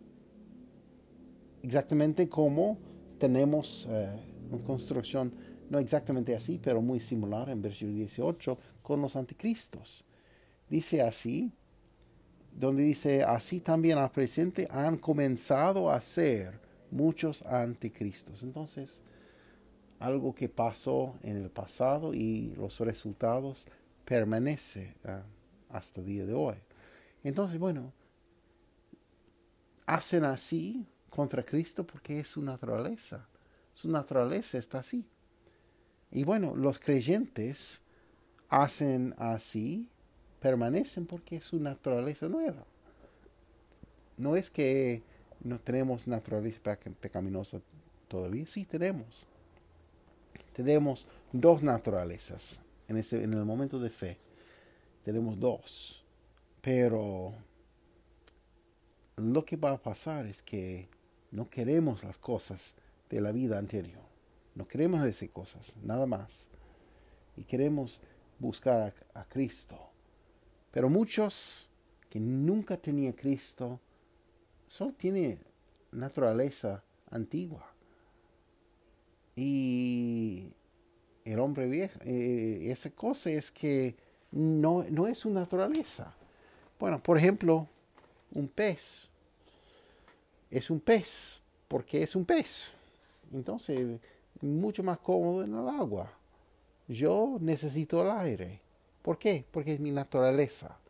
Exactamente 1.62 2.28
como 2.28 2.78
tenemos 3.18 3.86
eh, 3.88 4.08
una 4.50 4.62
construcción, 4.64 5.32
no 5.68 5.78
exactamente 5.78 6.34
así, 6.34 6.60
pero 6.62 6.80
muy 6.80 7.00
similar 7.00 7.48
en 7.50 7.60
versículo 7.60 7.96
18 7.96 8.58
con 8.82 9.00
los 9.02 9.16
anticristos 9.16 10.04
dice 10.68 11.02
así, 11.02 11.52
donde 12.58 12.82
dice, 12.82 13.22
así 13.22 13.60
también 13.60 13.98
al 13.98 14.10
presente 14.10 14.66
han 14.70 14.96
comenzado 14.96 15.90
a 15.90 16.00
ser 16.00 16.58
muchos 16.90 17.42
anticristos. 17.42 18.42
Entonces, 18.42 19.02
algo 19.98 20.34
que 20.34 20.48
pasó 20.48 21.14
en 21.22 21.36
el 21.36 21.50
pasado 21.50 22.14
y 22.14 22.54
los 22.56 22.80
resultados 22.80 23.68
permanece 24.04 24.94
ah, 25.04 25.22
hasta 25.68 26.00
el 26.00 26.06
día 26.06 26.24
de 26.24 26.32
hoy. 26.32 26.56
Entonces, 27.22 27.58
bueno, 27.58 27.92
hacen 29.84 30.24
así 30.24 30.86
contra 31.10 31.44
Cristo 31.44 31.86
porque 31.86 32.20
es 32.20 32.28
su 32.28 32.42
naturaleza. 32.42 33.28
Su 33.74 33.90
naturaleza 33.90 34.56
está 34.56 34.78
así. 34.78 35.04
Y 36.10 36.24
bueno, 36.24 36.54
los 36.56 36.78
creyentes 36.78 37.82
hacen 38.48 39.14
así 39.18 39.90
permanecen 40.46 41.06
porque 41.06 41.36
es 41.36 41.44
su 41.44 41.58
naturaleza 41.58 42.28
nueva. 42.28 42.64
No 44.16 44.36
es 44.36 44.48
que 44.48 45.02
no 45.42 45.58
tenemos 45.58 46.06
naturaleza 46.06 46.60
pecaminosa 47.00 47.60
todavía, 48.06 48.46
sí 48.46 48.64
tenemos. 48.64 49.26
Tenemos 50.52 51.08
dos 51.32 51.64
naturalezas 51.64 52.60
en, 52.86 52.96
el 52.96 53.44
momento 53.44 53.80
de 53.80 53.90
fe. 53.90 54.18
Tenemos 55.04 55.36
dos. 55.40 56.04
Pero 56.60 57.34
lo 59.16 59.44
que 59.44 59.56
va 59.56 59.72
a 59.72 59.82
pasar 59.82 60.26
es 60.26 60.44
que 60.44 60.88
no 61.32 61.50
queremos 61.50 62.04
las 62.04 62.18
cosas 62.18 62.76
de 63.10 63.20
la 63.20 63.32
vida 63.32 63.58
anterior. 63.58 64.06
No 64.54 64.68
queremos 64.68 65.04
esas 65.04 65.28
cosas, 65.30 65.76
nada 65.82 66.06
más. 66.06 66.50
Y 67.36 67.42
queremos 67.42 68.00
buscar 68.38 68.94
a 69.12 69.24
Cristo 69.24 69.95
pero 70.76 70.90
muchos 70.90 71.66
que 72.10 72.20
nunca 72.20 72.76
tenían 72.76 73.14
Cristo 73.14 73.80
solo 74.66 74.92
tienen 74.92 75.40
naturaleza 75.90 76.84
antigua. 77.10 77.66
Y 79.34 80.52
el 81.24 81.38
hombre 81.38 81.66
viejo, 81.70 81.98
eh, 82.04 82.70
esa 82.70 82.90
cosa 82.90 83.30
es 83.30 83.50
que 83.50 83.96
no, 84.30 84.84
no 84.90 85.06
es 85.06 85.16
su 85.16 85.30
naturaleza. 85.30 86.14
Bueno, 86.78 87.02
por 87.02 87.16
ejemplo, 87.16 87.66
un 88.34 88.46
pez. 88.46 89.08
Es 90.50 90.68
un 90.68 90.80
pez 90.80 91.38
porque 91.68 92.02
es 92.02 92.14
un 92.14 92.26
pez. 92.26 92.70
Entonces, 93.32 93.98
mucho 94.42 94.82
más 94.82 94.98
cómodo 94.98 95.42
en 95.42 95.54
el 95.54 95.68
agua. 95.70 96.12
Yo 96.86 97.38
necesito 97.40 98.02
el 98.02 98.10
aire. 98.10 98.65
¿Por 99.06 99.18
qué? 99.18 99.44
Porque 99.52 99.74
es 99.74 99.78
mi 99.78 99.92
naturaleza. 99.92 100.80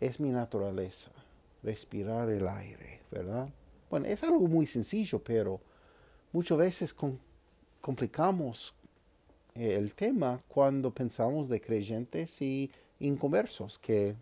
Es 0.00 0.18
mi 0.18 0.30
naturaleza. 0.30 1.12
Respirar 1.62 2.28
el 2.28 2.48
aire, 2.48 3.02
¿verdad? 3.08 3.48
Bueno, 3.88 4.06
es 4.06 4.24
algo 4.24 4.48
muy 4.48 4.66
sencillo, 4.66 5.22
pero 5.22 5.60
muchas 6.32 6.58
veces 6.58 6.92
complicamos 7.80 8.74
el 9.54 9.94
tema 9.94 10.40
cuando 10.48 10.92
pensamos 10.92 11.48
de 11.48 11.60
creyentes 11.60 12.42
y 12.42 12.68
inconversos 12.98 13.78
que, 13.78 14.16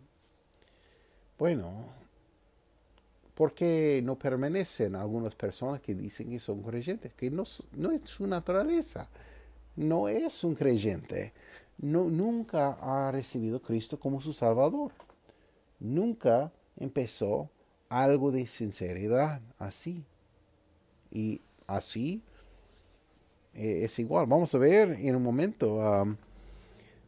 bueno, 1.39 1.87
¿por 3.33 3.55
qué 3.55 4.01
no 4.03 4.19
permanecen 4.19 4.95
algunas 4.95 5.33
personas 5.33 5.81
que 5.81 5.95
dicen 5.95 6.29
que 6.29 6.37
son 6.37 6.61
creyentes? 6.61 7.11
Que 7.15 7.31
no 7.31 7.41
es 7.41 7.67
su 8.03 8.27
naturaleza, 8.27 9.09
no 9.75 10.07
es 10.07 10.43
un 10.43 10.53
creyente, 10.53 11.33
no, 11.79 12.05
nunca 12.05 12.77
ha 12.81 13.11
recibido 13.11 13.57
a 13.57 13.61
Cristo 13.61 13.99
como 13.99 14.21
su 14.21 14.33
Salvador, 14.33 14.91
nunca 15.79 16.51
empezó 16.77 17.49
algo 17.89 18.31
de 18.31 18.45
sinceridad 18.45 19.41
así. 19.57 20.03
Y 21.11 21.41
así 21.67 22.21
eh, 23.53 23.81
es 23.83 23.97
igual. 23.99 24.27
Vamos 24.27 24.53
a 24.53 24.57
ver 24.57 24.91
en 24.99 25.15
un 25.15 25.23
momento 25.23 25.75
um, 25.75 26.15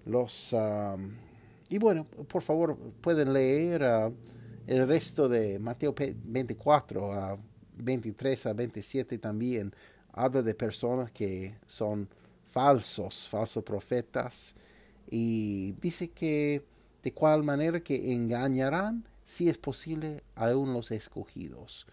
los... 0.06 0.54
Um, 0.54 1.12
y 1.70 1.78
bueno, 1.78 2.06
por 2.28 2.42
favor, 2.42 2.78
pueden 3.00 3.32
leer 3.32 3.84
uh, 3.84 4.14
el 4.68 4.88
resto 4.88 5.30
de 5.30 5.60
Mateo 5.60 5.96
24, 5.96 7.14
a 7.14 7.38
23 7.78 8.46
a 8.48 8.54
27 8.54 9.18
también. 9.20 9.74
Habla 10.12 10.42
de 10.42 10.54
personas 10.54 11.12
que 11.12 11.56
son 11.66 12.10
falsos, 12.52 13.28
falsos 13.30 13.64
profetas. 13.64 14.56
Y 15.10 15.74
dice 15.74 16.10
que 16.10 16.64
de 17.02 17.14
cual 17.14 17.44
manera 17.44 17.80
que 17.80 18.14
engañarán, 18.14 19.06
si 19.26 19.50
es 19.50 19.58
posible, 19.58 20.24
aún 20.36 20.74
los 20.74 20.92
escogidos. 20.92 21.88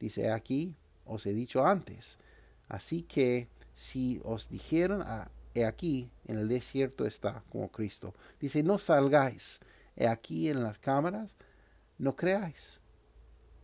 Dice 0.00 0.30
aquí, 0.30 0.74
os 1.04 1.26
he 1.26 1.32
dicho 1.32 1.64
antes. 1.64 2.18
Así 2.68 3.02
que 3.02 3.48
si 3.74 4.20
os 4.24 4.48
dijeron, 4.48 5.02
ah, 5.04 5.30
he 5.54 5.64
aquí 5.64 6.10
en 6.24 6.38
el 6.38 6.48
desierto 6.48 7.06
está 7.06 7.44
como 7.50 7.70
Cristo. 7.70 8.14
Dice, 8.40 8.62
no 8.62 8.78
salgáis, 8.78 9.60
he 9.96 10.08
aquí 10.08 10.48
en 10.48 10.62
las 10.62 10.78
cámaras, 10.78 11.36
no 11.98 12.16
creáis. 12.16 12.80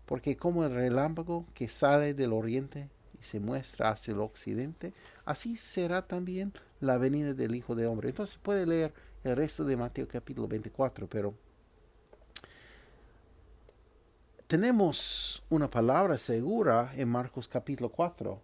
Porque 0.04 0.36
como 0.36 0.64
el 0.64 0.74
relámpago 0.74 1.46
que 1.54 1.68
sale 1.68 2.14
del 2.14 2.32
oriente 2.32 2.90
y 3.18 3.22
se 3.22 3.40
muestra 3.40 3.90
hacia 3.90 4.12
el 4.12 4.20
occidente, 4.20 4.92
así 5.24 5.56
será 5.56 6.06
también 6.06 6.52
la 6.80 6.98
venida 6.98 7.34
del 7.34 7.54
Hijo 7.54 7.74
de 7.74 7.86
Hombre. 7.86 8.10
Entonces 8.10 8.38
puede 8.38 8.66
leer 8.66 8.92
el 9.24 9.36
resto 9.36 9.64
de 9.64 9.76
Mateo 9.76 10.06
capítulo 10.06 10.48
24, 10.48 11.08
pero 11.08 11.34
tenemos 14.46 15.42
una 15.48 15.68
palabra 15.68 16.18
segura 16.18 16.92
en 16.96 17.08
Marcos 17.08 17.48
capítulo 17.48 17.90
4, 17.90 18.40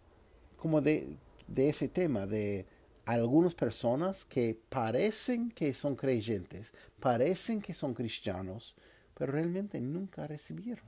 como 0.56 0.80
de 0.80 1.16
de 1.46 1.68
ese 1.68 1.88
tema, 1.88 2.26
de 2.26 2.66
algunas 3.04 3.54
personas 3.54 4.24
que 4.24 4.58
parecen 4.68 5.50
que 5.50 5.74
son 5.74 5.96
creyentes, 5.96 6.72
parecen 7.00 7.60
que 7.60 7.74
son 7.74 7.94
cristianos, 7.94 8.76
pero 9.14 9.32
realmente 9.32 9.80
nunca 9.80 10.26
recibieron. 10.26 10.86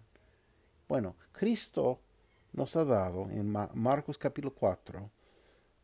Bueno, 0.88 1.16
Cristo 1.32 2.00
nos 2.54 2.74
ha 2.76 2.84
dado 2.84 3.28
en 3.30 3.50
Marcos 3.74 4.16
capítulo 4.16 4.54
4 4.54 5.10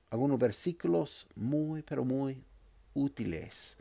algunos 0.09 0.39
versículos 0.39 1.29
muy, 1.37 1.83
pero 1.83 2.05
muy 2.05 2.43
útiles 2.95 3.77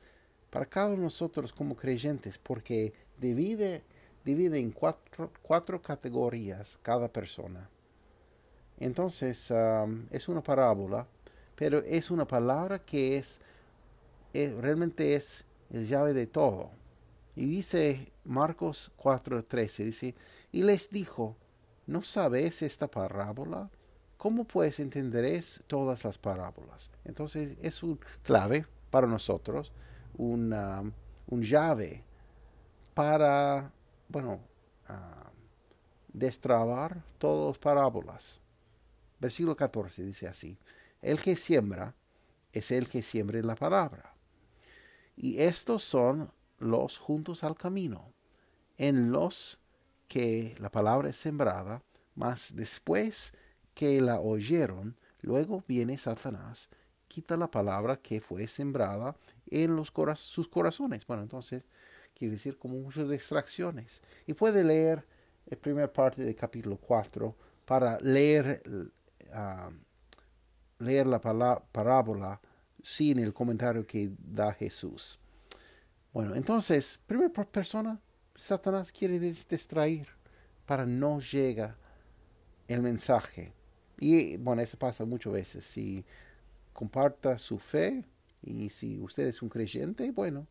para 0.50 0.66
cada 0.66 0.88
uno 0.88 0.98
de 0.98 1.04
nosotros 1.04 1.54
como 1.54 1.76
creyentes, 1.76 2.38
porque 2.38 2.94
divide, 3.20 3.84
divide 4.26 4.60
en 4.60 4.72
cuatro, 4.72 5.32
cuatro 5.42 5.82
categorías 5.82 6.80
cada 6.82 7.08
persona. 7.08 7.70
Entonces, 8.80 9.54
es 10.10 10.30
una 10.30 10.42
parábola, 10.42 11.08
pero 11.56 11.80
es 11.80 12.10
una 12.10 12.26
palabra 12.26 12.80
que 12.80 13.18
es, 13.18 13.42
realmente 14.34 15.16
es 15.16 15.46
el 15.70 15.88
llave 15.88 16.14
de 16.14 16.28
todo. 16.28 16.72
Y 17.36 17.46
dice 17.46 18.12
Marcos 18.24 18.92
4:13, 18.98 19.84
dice, 19.84 20.16
y 20.52 20.64
les 20.64 20.90
dijo, 20.90 21.36
¿no 21.90 22.04
sabéis 22.04 22.62
esta 22.62 22.88
parábola? 22.88 23.70
¿Cómo 24.16 24.46
pues 24.46 24.80
entenderéis 24.80 25.64
todas 25.66 26.04
las 26.04 26.18
parábolas? 26.18 26.92
Entonces 27.04 27.58
es 27.62 27.82
un 27.82 28.00
clave 28.22 28.66
para 28.92 29.08
nosotros, 29.08 29.72
una, 30.16 30.84
un 31.28 31.42
llave 31.42 32.04
para, 32.94 33.72
bueno, 34.08 34.40
uh, 34.90 35.30
destrabar 36.14 37.04
todas 37.18 37.56
las 37.56 37.58
parábolas. 37.58 38.42
Versículo 39.20 39.56
14 39.56 40.04
dice 40.04 40.28
así, 40.28 40.60
el 41.02 41.20
que 41.20 41.36
siembra 41.36 41.96
es 42.52 42.72
el 42.72 42.88
que 42.88 43.02
siembra 43.02 43.42
la 43.42 43.56
palabra. 43.56 44.14
Y 45.16 45.42
estos 45.42 45.84
son 45.84 46.32
los 46.60 47.00
juntos 47.00 47.44
al 47.44 47.56
camino, 47.56 48.14
en 48.78 49.12
los 49.12 49.59
que 50.10 50.58
la 50.60 50.70
palabra 50.70 51.10
es 51.10 51.16
sembrada, 51.16 51.82
mas 52.16 52.54
después 52.54 53.32
que 53.74 54.02
la 54.02 54.20
oyeron, 54.20 54.98
luego 55.22 55.64
viene 55.66 55.98
Satanás, 55.98 56.70
quita 57.08 57.38
la 57.38 57.50
palabra 57.50 57.96
que 57.96 58.20
fue 58.20 58.46
sembrada 58.48 59.16
en 59.48 59.78
los 59.78 59.94
sus 60.16 60.50
corazones. 60.50 61.06
Bueno, 61.06 61.24
entonces 61.24 61.64
quiere 62.14 62.34
decir 62.34 62.58
como 62.58 62.76
muchas 62.78 63.10
distracciones. 63.10 64.02
Y 64.28 64.34
puede 64.34 64.66
leer 64.66 65.06
la 65.46 65.58
primera 65.58 65.92
parte 65.92 66.24
del 66.24 66.36
capítulo 66.36 66.76
4 66.76 67.36
para 67.66 67.98
leer 68.02 68.62
leer 70.80 71.08
la 71.08 71.20
parábola 71.72 72.42
sin 72.82 73.20
el 73.20 73.34
comentario 73.34 73.86
que 73.86 74.12
da 74.18 74.54
Jesús. 74.54 75.20
Bueno, 76.12 76.36
entonces, 76.36 77.00
primera 77.06 77.30
persona, 77.46 78.00
Satanás 78.40 78.94
quiere 78.94 79.20
distraer 79.20 80.08
para 80.66 80.86
no 80.86 81.20
llegar 81.20 81.76
el 82.70 82.82
mensaje. 82.82 83.52
Y 84.00 84.38
bueno, 84.38 84.62
eso 84.62 84.78
pasa 84.78 85.04
muchas 85.04 85.34
veces. 85.34 85.66
Si 85.66 86.06
comparta 86.72 87.38
su 87.38 87.60
fe 87.60 88.06
y 88.42 88.70
si 88.70 88.98
usted 88.98 89.28
es 89.28 89.42
un 89.42 89.50
creyente, 89.50 90.12
bueno, 90.12 90.48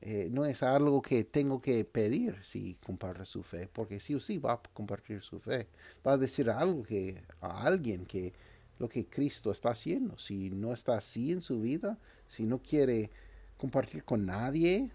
eh, 0.00 0.28
no 0.32 0.44
es 0.46 0.64
algo 0.64 1.00
que 1.00 1.22
tengo 1.22 1.60
que 1.60 1.84
pedir 1.84 2.36
si 2.42 2.74
comparte 2.84 3.24
su 3.24 3.44
fe, 3.44 3.68
porque 3.72 4.00
sí 4.00 4.16
o 4.16 4.20
sí 4.20 4.38
va 4.38 4.54
a 4.54 4.62
compartir 4.74 5.22
su 5.22 5.38
fe. 5.38 5.68
Va 6.04 6.14
a 6.14 6.18
decir 6.18 6.50
algo 6.50 6.82
que, 6.82 7.22
a 7.40 7.62
alguien 7.64 8.04
que 8.04 8.32
lo 8.80 8.88
que 8.88 9.06
Cristo 9.06 9.52
está 9.52 9.70
haciendo. 9.70 10.18
Si 10.18 10.50
no 10.50 10.72
está 10.72 10.96
así 10.96 11.30
en 11.30 11.40
su 11.40 11.60
vida, 11.60 11.98
si 12.26 12.46
no 12.46 12.58
quiere 12.58 13.12
compartir 13.56 14.02
con 14.02 14.26
nadie 14.26 14.90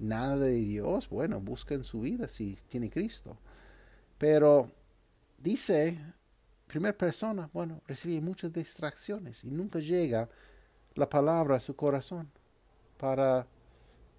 nada 0.00 0.36
de 0.38 0.52
Dios, 0.52 1.08
bueno, 1.08 1.40
busca 1.40 1.74
en 1.74 1.84
su 1.84 2.00
vida 2.00 2.26
si 2.26 2.58
tiene 2.68 2.90
Cristo. 2.90 3.36
Pero 4.18 4.70
dice, 5.38 5.98
primera 6.66 6.96
persona, 6.96 7.48
bueno, 7.52 7.82
recibe 7.86 8.20
muchas 8.20 8.52
distracciones 8.52 9.44
y 9.44 9.50
nunca 9.50 9.78
llega 9.78 10.28
la 10.94 11.08
palabra 11.08 11.56
a 11.56 11.60
su 11.60 11.76
corazón 11.76 12.28
para 12.98 13.46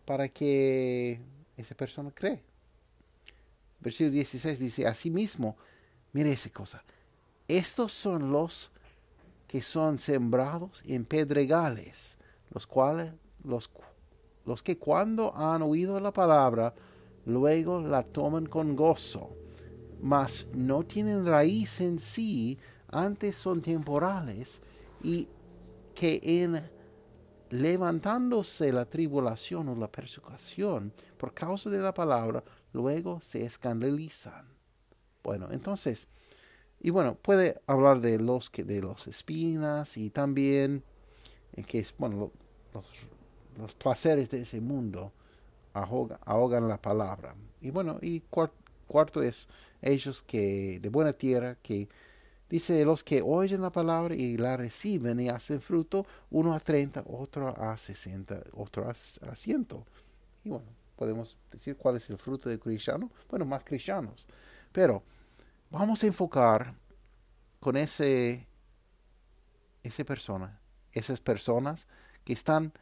para 0.06 0.28
que 0.28 1.22
esa 1.58 1.76
persona 1.76 2.12
cree. 2.14 2.44
Versículo 3.80 4.12
16 4.12 4.60
dice, 4.60 4.88
asimismo, 4.88 5.58
mire 6.14 6.32
esa 6.32 6.50
cosa, 6.50 6.84
estos 7.48 7.94
son 7.94 8.32
los 8.32 8.72
que 9.48 9.62
son 9.62 9.98
sembrados 9.98 10.84
en 10.86 11.06
pedregales, 11.06 12.18
los 12.52 12.68
cuales, 12.68 13.14
los, 13.44 13.72
los 14.46 14.64
que 14.64 14.78
cuando 14.78 15.36
han 15.36 15.62
oído 15.62 16.00
la 16.00 16.12
palabra, 16.12 16.74
luego 17.26 17.82
la 17.82 18.04
toman 18.04 18.46
con 18.46 18.76
gozo, 18.76 19.36
mas 20.02 20.48
no 20.54 20.84
tienen 20.84 21.26
raíz 21.26 21.82
en 21.82 22.00
sí, 22.00 22.58
antes 22.90 23.36
son 23.36 23.62
temporales 23.62 24.62
y 25.04 25.28
que 25.94 26.20
en 26.24 26.62
levantándose 27.52 28.72
la 28.72 28.86
tribulación 28.86 29.68
o 29.70 29.76
la 29.76 29.92
persecución 29.92 30.94
por 31.18 31.34
causa 31.34 31.70
de 31.70 31.80
la 31.80 31.94
palabra, 31.94 32.44
luego 32.74 33.20
se 33.22 33.44
escandalizan. 33.44 34.48
Bueno, 35.24 35.50
entonces, 35.52 36.08
y 36.80 36.90
bueno, 36.90 37.16
puede 37.16 37.62
hablar 37.68 38.02
de 38.02 38.20
los 38.20 38.50
que 38.50 38.64
de 38.64 38.82
los 38.82 39.06
espinas 39.08 39.98
y 39.98 40.10
también 40.10 40.84
en 41.54 41.64
que 41.66 41.80
es 41.80 41.94
bueno 41.98 42.32
los, 42.74 42.86
los, 43.58 43.74
placeres 43.76 44.30
de 44.30 44.42
ese 44.42 44.62
mundo 44.62 45.12
ahogan, 45.74 46.68
la 46.68 46.82
palabra. 46.82 47.36
Y 47.62 47.72
bueno, 47.72 47.98
y 48.02 48.22
cuarto 48.88 49.22
es 49.22 49.48
ellos 49.82 50.24
que 50.24 50.80
de 50.80 50.90
buena 50.90 51.14
tierra 51.14 51.56
que 51.62 51.88
Dice, 52.52 52.84
los 52.84 53.02
que 53.02 53.22
oyen 53.22 53.62
la 53.62 53.72
palabra 53.72 54.14
y 54.14 54.36
la 54.36 54.58
reciben 54.58 55.22
y 55.22 55.30
hacen 55.30 55.62
fruto, 55.62 56.06
uno 56.32 56.54
a 56.54 56.60
30, 56.60 57.06
otro 57.08 57.48
a 57.48 57.78
60, 57.78 58.44
otro 58.52 58.90
a, 58.90 58.90
a 58.90 59.36
100. 59.38 59.68
Y 60.44 60.50
bueno, 60.50 60.66
podemos 60.98 61.38
decir 61.50 61.78
cuál 61.78 61.96
es 61.96 62.10
el 62.10 62.18
fruto 62.18 62.50
de 62.50 62.60
cristiano. 62.60 63.10
Bueno, 63.30 63.46
más 63.46 63.64
cristianos. 63.64 64.28
Pero 64.74 65.02
vamos 65.70 66.04
a 66.04 66.08
enfocar 66.08 66.76
con 67.62 67.78
ese, 67.78 68.46
esa 69.82 70.04
persona, 70.04 70.60
esas 70.92 71.22
personas 71.22 71.88
que 72.26 72.34
están 72.34 72.74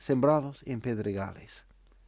sembrados 0.00 0.64
en 0.66 0.80
pedregales. 0.80 1.66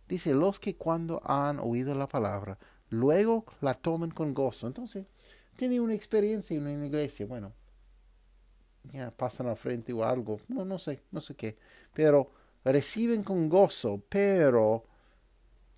Dice, 0.08 0.34
los 0.34 0.58
que 0.58 0.76
cuando 0.76 1.22
han 1.24 1.60
oído 1.60 1.94
la 1.94 2.08
palabra, 2.08 2.58
luego 2.88 3.44
la 3.60 3.74
toman 3.74 4.10
con 4.10 4.34
gozo. 4.34 4.66
Entonces, 4.66 5.06
tiene 5.56 5.78
una 5.78 5.94
experiencia 5.94 6.56
en 6.56 6.66
una 6.66 6.86
iglesia, 6.86 7.26
bueno, 7.26 7.52
ya 8.92 9.10
pasan 9.10 9.46
al 9.46 9.56
frente 9.56 9.92
o 9.92 10.04
algo, 10.04 10.40
no, 10.48 10.64
no 10.64 10.78
sé, 10.78 11.02
no 11.12 11.20
sé 11.20 11.34
qué, 11.36 11.56
pero 11.94 12.32
reciben 12.64 13.22
con 13.22 13.48
gozo, 13.48 14.02
pero 14.08 14.84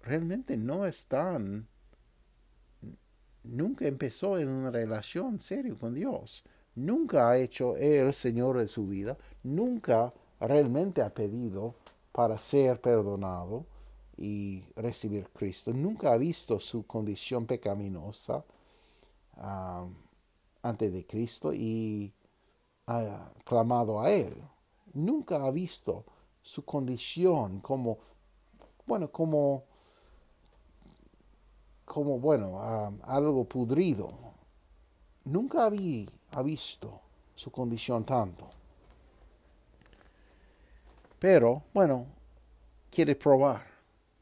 realmente 0.01 0.57
no 0.57 0.87
están, 0.87 1.67
nunca 3.43 3.87
empezó 3.87 4.39
en 4.39 4.49
una 4.49 4.71
relación 4.71 5.41
seria 5.41 5.75
con 5.75 5.95
Dios, 5.95 6.45
nunca 6.77 7.29
ha 7.29 7.39
hecho 7.39 7.77
el 7.77 8.13
Señor 8.15 8.59
de 8.59 8.69
su 8.69 8.87
vida, 8.87 9.19
nunca 9.43 10.15
realmente 10.41 11.03
ha 11.03 11.13
pedido 11.13 11.75
para 12.15 12.39
ser 12.39 12.81
perdonado 12.81 13.67
y 14.17 14.65
recibir 14.77 15.29
Cristo, 15.31 15.73
nunca 15.73 16.13
ha 16.13 16.17
visto 16.17 16.61
su 16.61 16.87
condición 16.87 17.45
pecaminosa, 17.45 18.45
antes 20.63 20.93
de 20.93 21.05
Cristo 21.05 21.53
y 21.53 22.13
ha 22.87 23.33
clamado 23.45 24.01
a 24.01 24.13
Él. 24.13 24.41
Nunca 24.93 25.45
ha 25.45 25.51
visto 25.51 26.05
su 26.41 26.65
condición 26.65 27.59
como, 27.59 27.99
bueno, 28.87 29.11
como, 29.11 29.65
como, 31.85 32.21
bueno, 32.21 32.61
algo 33.03 33.43
pudrido. 33.43 34.07
Nunca 35.25 35.65
había, 35.67 36.07
ha 36.31 36.43
visto 36.43 37.01
su 37.35 37.51
condición 37.51 38.05
tanto. 38.05 38.49
Pero, 41.25 41.65
bueno, 41.73 42.07
quiere 42.91 43.17
probar. 43.17 43.65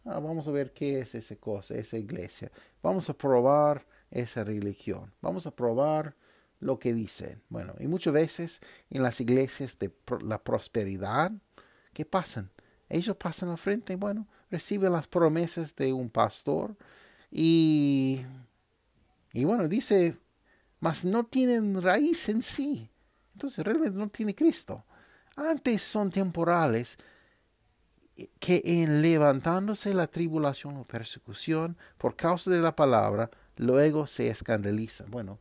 Ah, 0.05 0.21
vamos 0.21 0.47
a 0.47 0.53
ver 0.53 0.73
qué 0.73 1.01
es 1.01 1.17
esa 1.17 1.35
cosa, 1.35 1.75
esa 1.75 1.99
iglesia. 1.99 2.53
Vamos 2.81 3.11
a 3.11 3.13
probar 3.13 3.85
esa 4.09 4.45
religión. 4.45 5.13
Vamos 5.21 5.49
a 5.49 5.51
probar 5.51 6.15
lo 6.61 6.79
que 6.79 6.95
dicen. 6.95 7.43
Bueno, 7.49 7.75
y 7.81 7.89
muchas 7.89 8.15
veces 8.15 8.61
en 8.89 9.03
las 9.03 9.21
iglesias 9.21 9.77
de 9.81 9.93
la 10.21 10.45
prosperidad, 10.45 11.33
¿qué 11.93 12.05
pasan? 12.05 12.53
Ellos 12.89 13.17
pasan 13.17 13.49
al 13.49 13.59
frente, 13.59 13.97
bueno, 13.97 14.29
reciben 14.49 14.93
las 14.93 15.09
promesas 15.09 15.75
de 15.75 15.93
un 15.93 16.09
pastor 16.09 16.77
y, 17.33 18.25
y 19.33 19.43
bueno, 19.43 19.67
dice, 19.67 20.19
mas 20.79 21.05
no 21.05 21.27
tienen 21.27 21.83
raíz 21.83 22.29
en 22.29 22.43
sí. 22.43 22.89
Entonces 23.33 23.65
realmente 23.65 23.99
no 23.99 24.09
tiene 24.09 24.37
Cristo. 24.37 24.85
Antes 25.37 25.83
son 25.83 26.11
temporales 26.11 26.99
que 28.39 28.63
en 28.65 29.03
levantándose 29.03 29.95
la 29.95 30.07
tribulación 30.07 30.77
o 30.77 30.85
persecución 30.85 31.77
por 31.99 32.15
causa 32.17 32.51
de 32.51 32.61
la 32.61 32.77
palabra, 32.77 33.31
luego 33.57 34.07
se 34.07 34.29
escandalizan. 34.29 35.11
Bueno, 35.11 35.39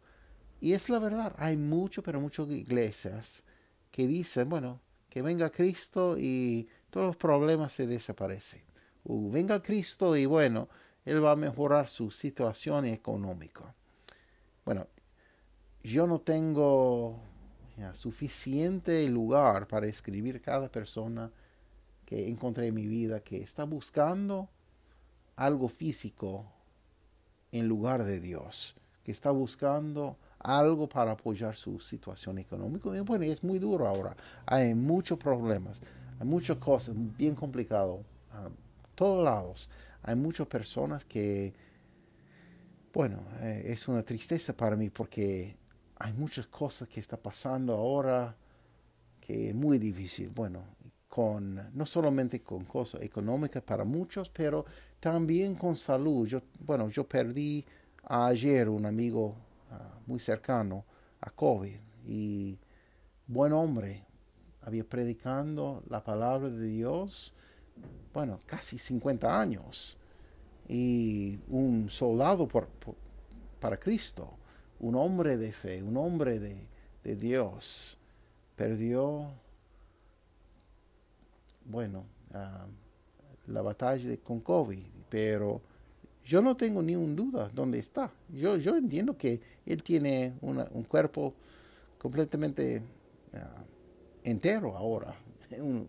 y 0.62 0.74
es 0.74 0.90
la 0.90 1.00
verdad, 1.00 1.36
hay 1.38 1.58
mucho, 1.58 2.04
pero 2.04 2.22
muchas 2.22 2.48
iglesias 2.50 3.44
que 3.92 4.08
dicen, 4.08 4.48
bueno, 4.48 4.80
que 5.10 5.22
venga 5.22 5.50
Cristo 5.50 6.16
y 6.18 6.70
todos 6.90 7.08
los 7.08 7.18
problemas 7.18 7.74
se 7.74 7.88
desaparecen. 7.88 8.62
O 9.04 9.30
venga 9.30 9.62
Cristo 9.62 10.16
y 10.16 10.26
bueno, 10.26 10.70
Él 11.04 11.24
va 11.24 11.32
a 11.32 11.36
mejorar 11.36 11.88
su 11.88 12.12
situación 12.12 12.86
económica. 12.86 13.76
Bueno, 14.64 14.88
yo 15.84 16.08
no 16.08 16.22
tengo 16.22 17.20
suficiente 17.94 19.08
lugar 19.10 19.68
para 19.68 19.88
escribir 19.88 20.42
cada 20.42 20.70
persona 20.70 21.32
que 22.06 22.28
encontré 22.28 22.68
en 22.68 22.76
mi 22.76 22.88
vida 22.88 23.22
que 23.22 23.42
está 23.42 23.64
buscando 23.64 24.50
algo 25.36 25.70
físico 25.70 26.46
en 27.52 27.68
lugar 27.68 28.04
de 28.04 28.20
Dios, 28.20 28.76
que 29.04 29.12
está 29.12 29.32
buscando 29.32 30.18
algo 30.40 30.88
para 30.88 31.12
apoyar 31.12 31.56
su 31.56 31.80
situación 31.80 32.38
económica. 32.38 32.96
Y 32.96 33.00
bueno, 33.02 33.26
es 33.26 33.44
muy 33.44 33.60
duro 33.60 33.88
ahora. 33.88 34.16
Hay 34.46 34.74
muchos 34.74 35.18
problemas, 35.18 35.82
hay 36.20 36.28
muchas 36.28 36.58
cosas 36.58 36.96
bien 37.18 37.36
complicadas 37.36 38.00
a 38.32 38.50
todos 38.96 39.24
lados. 39.24 39.70
Hay 40.04 40.16
muchas 40.16 40.48
personas 40.48 41.06
que, 41.06 41.54
bueno, 42.94 43.24
eh, 43.40 43.64
es 43.66 43.88
una 43.88 44.04
tristeza 44.04 44.56
para 44.56 44.76
mí 44.76 44.90
porque 44.90 45.56
hay 46.04 46.14
muchas 46.14 46.48
cosas 46.48 46.88
que 46.88 47.00
está 47.00 47.16
pasando 47.16 47.74
ahora 47.76 48.36
que 49.20 49.50
es 49.50 49.56
muy 49.56 49.78
difícil. 49.78 50.30
Bueno, 50.30 50.64
con 51.08 51.70
no 51.74 51.86
solamente 51.86 52.42
con 52.42 52.66
cosas 52.66 53.02
económicas 53.02 53.62
para 53.62 53.84
muchos, 53.84 54.30
pero 54.30 54.66
también 55.00 55.56
con 55.56 55.76
salud. 55.76 56.28
Yo, 56.28 56.42
bueno, 56.60 56.90
yo 56.90 57.08
perdí 57.08 57.64
ayer 58.04 58.68
un 58.68 58.86
amigo 58.86 59.36
ah, 59.72 60.00
muy 60.08 60.20
cercano 60.20 60.86
a 61.20 61.30
COVID 61.30 61.78
y 62.08 62.58
buen 63.28 63.54
hombre, 63.54 64.04
había 64.62 64.84
predicando 64.84 65.84
la 65.88 66.04
palabra 66.04 66.50
de 66.50 66.68
Dios, 66.68 67.34
bueno, 68.14 68.40
casi 68.46 68.78
50 68.78 69.40
años 69.40 69.98
y 70.68 71.40
un 71.50 71.90
soldado 71.90 72.48
por, 72.48 72.68
para 73.60 73.78
Cristo, 73.78 74.38
un 74.82 74.96
hombre 74.96 75.38
de 75.38 75.52
fe, 75.52 75.82
un 75.82 75.98
hombre 75.98 76.40
de, 76.40 76.58
de 77.04 77.16
Dios, 77.16 77.98
perdió 78.56 79.32
bueno, 81.66 82.04
ah, 82.34 82.66
la 83.48 83.62
batalla 83.62 84.16
con 84.24 84.42
COVID, 84.42 84.84
pero 85.10 85.62
yo 86.26 86.42
no 86.42 86.56
tengo 86.56 86.82
ni 86.82 86.96
un 86.96 87.16
duda 87.16 87.50
dónde 87.54 87.80
está. 87.80 88.12
Yo, 88.30 88.58
yo 88.58 88.76
entiendo 88.76 89.18
que 89.18 89.40
él 89.66 89.82
tiene 89.84 90.34
un 90.42 90.84
cuerpo 90.84 91.34
completamente 91.98 92.82
ah, 93.34 93.64
entero 94.24 94.76
ahora, 94.78 95.16
un, 95.60 95.88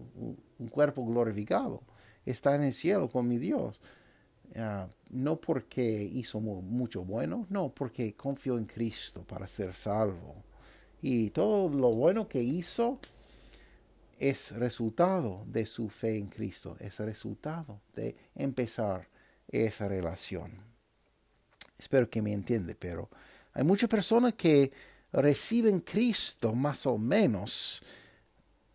cuerpo 0.70 1.04
glorificado. 1.04 1.82
Está 2.24 2.54
en 2.54 2.62
el 2.62 2.72
cielo 2.72 3.10
con 3.10 3.26
mi 3.26 3.38
Dios. 3.38 3.80
Ah, 4.54 4.86
no 5.12 5.40
porque 5.40 6.02
hizo 6.02 6.40
mucho 6.40 7.04
bueno, 7.04 7.46
no, 7.50 7.70
porque 7.70 8.14
confió 8.14 8.58
en 8.58 8.64
Cristo 8.64 9.24
para 9.24 9.46
ser 9.46 9.74
salvo. 9.74 10.42
Y 11.00 11.30
todo 11.30 11.68
lo 11.68 11.90
bueno 11.90 12.28
que 12.28 12.40
hizo, 12.40 12.98
es 14.22 14.52
resultado 14.52 15.42
de 15.46 15.66
su 15.66 15.88
fe 15.88 16.16
en 16.16 16.28
Cristo, 16.28 16.76
es 16.78 17.00
resultado 17.00 17.80
de 17.94 18.14
empezar 18.36 19.08
esa 19.48 19.88
relación. 19.88 20.52
Espero 21.76 22.08
que 22.08 22.22
me 22.22 22.32
entiende, 22.32 22.76
pero 22.76 23.10
hay 23.52 23.64
muchas 23.64 23.90
personas 23.90 24.34
que 24.34 24.70
reciben 25.12 25.80
Cristo 25.80 26.54
más 26.54 26.86
o 26.86 26.96
menos. 26.98 27.82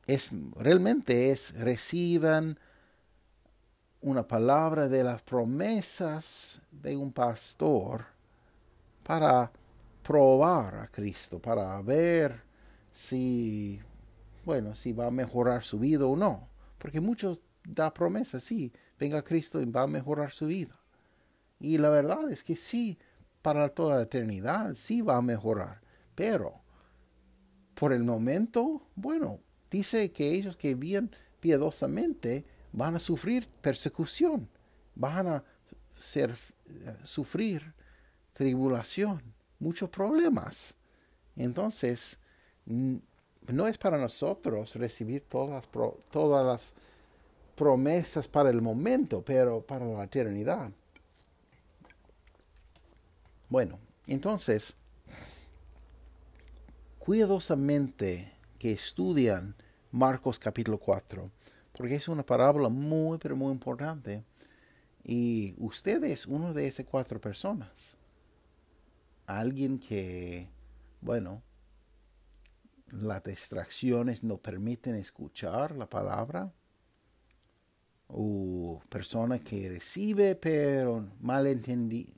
Es, 0.06 0.32
realmente 0.58 1.32
es, 1.32 1.54
reciben 1.54 2.60
una 4.10 4.28
palabra 4.28 4.88
de 4.88 5.04
las 5.04 5.22
promesas 5.22 6.62
de 6.72 6.96
un 6.96 7.12
pastor 7.12 8.06
para 9.04 9.52
probar 10.04 10.76
a 10.76 10.88
Cristo, 10.88 11.39
para 11.39 11.82
ver 11.82 12.41
si 12.91 13.82
bueno, 14.48 14.76
si 14.76 14.93
va 14.93 15.08
a 15.08 15.12
mejorar 15.12 15.62
su 15.62 15.78
vida 15.78 16.06
o 16.06 16.15
no. 16.15 16.48
Porque 16.78 17.02
muchos 17.02 17.41
da 17.65 17.93
promesas, 17.93 18.43
sí, 18.43 18.72
venga 18.98 19.22
Cristo 19.22 19.62
y 19.62 19.65
va 19.65 19.82
a 19.82 19.88
mejorar 19.88 20.32
su 20.32 20.46
vida. 20.46 20.80
Y 21.60 21.78
la 21.80 21.89
verdad 21.89 22.32
es 22.32 22.46
que 22.46 22.56
sí, 22.56 22.98
para 23.41 23.67
toda 23.67 23.98
la 23.98 24.04
eternidad, 24.04 24.74
sí 24.74 25.02
va 25.02 25.17
a 25.17 25.22
mejorar. 25.22 25.82
Pero, 26.15 26.62
por 27.74 27.91
el 27.91 28.06
momento, 28.06 28.88
bueno, 28.96 29.41
dice 29.70 30.13
que 30.13 30.32
ellos 30.32 30.56
que 30.56 30.76
viven 30.76 31.12
piadosamente 31.41 32.46
van 32.77 32.93
a 32.93 32.99
sufrir 32.99 33.47
persecución, 33.59 34.47
van 34.93 35.25
a 35.25 35.43
ser, 35.97 36.37
eh, 36.67 36.95
sufrir 37.01 37.73
tribulación, 38.33 39.19
muchos 39.57 39.89
problemas. 39.89 40.75
Entonces, 41.35 42.19
no 42.65 43.67
es 43.67 43.79
para 43.79 43.97
nosotros 43.97 44.75
recibir 44.75 45.23
todas 45.27 45.67
todas 46.11 46.45
las 46.45 46.75
promesas 47.55 48.27
para 48.27 48.51
el 48.51 48.61
momento, 48.61 49.23
pero 49.25 49.65
para 49.65 49.83
la 49.83 50.03
eternidad. 50.03 50.69
Bueno, 53.49 53.79
entonces, 54.05 54.75
cuidadosamente 56.99 58.33
que 58.59 58.73
estudian 58.73 59.55
Marcos 59.91 60.37
capítulo 60.37 60.77
4, 60.77 61.31
porque 61.77 61.95
es 61.95 62.07
una 62.07 62.25
parábola 62.25 62.69
muy, 62.69 63.19
pero 63.19 63.35
muy 63.35 63.51
importante. 63.51 64.23
Y 65.03 65.53
usted 65.59 66.03
es 66.03 66.25
uno 66.25 66.51
de 66.53 66.67
esas 66.67 66.87
cuatro 66.87 67.21
personas. 67.21 67.95
Alguien 69.27 69.77
que, 69.77 70.49
bueno, 71.01 71.43
las 72.91 73.23
distracciones 73.23 74.23
no 74.23 74.37
permiten 74.37 74.95
escuchar 74.95 75.75
la 75.75 75.87
palabra. 75.87 76.51
O 78.07 78.81
persona 78.89 79.37
que 79.37 79.69
recibe 79.69 80.33
pero 80.35 81.05
malentendía. 81.19 82.11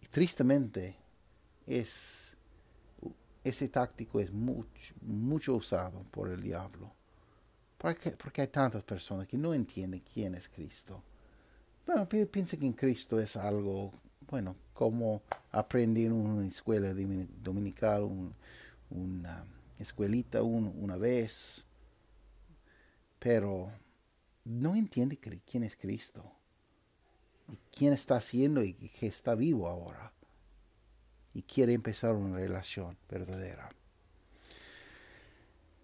Y 0.00 0.06
tristemente, 0.06 0.96
es, 1.66 2.36
ese 3.44 3.68
táctico 3.68 4.20
es 4.20 4.32
mucho 4.32 5.54
usado 5.54 6.04
por 6.10 6.30
el 6.30 6.40
diablo. 6.40 6.94
Porque, 7.80 8.10
porque 8.10 8.42
hay 8.42 8.48
tantas 8.48 8.84
personas 8.84 9.26
que 9.26 9.38
no 9.38 9.54
entienden 9.54 10.02
quién 10.12 10.34
es 10.34 10.50
Cristo. 10.50 11.02
Bueno, 11.86 12.06
piensan 12.06 12.60
que 12.60 12.66
en 12.66 12.74
Cristo 12.74 13.18
es 13.18 13.36
algo, 13.36 13.90
bueno, 14.28 14.54
como 14.74 15.22
aprender 15.50 16.08
en 16.08 16.12
una 16.12 16.46
escuela 16.46 16.92
dominical, 17.42 18.06
una 18.90 19.46
escuelita 19.78 20.42
una 20.42 20.98
vez, 20.98 21.64
pero 23.18 23.72
no 24.44 24.74
entiende 24.74 25.16
quién 25.16 25.64
es 25.64 25.74
Cristo, 25.74 26.30
quién 27.74 27.94
está 27.94 28.16
haciendo 28.16 28.62
y 28.62 28.74
que 28.74 29.06
está 29.06 29.34
vivo 29.34 29.66
ahora, 29.66 30.12
y 31.32 31.40
quiere 31.44 31.72
empezar 31.72 32.14
una 32.14 32.36
relación 32.36 32.98
verdadera. 33.08 33.70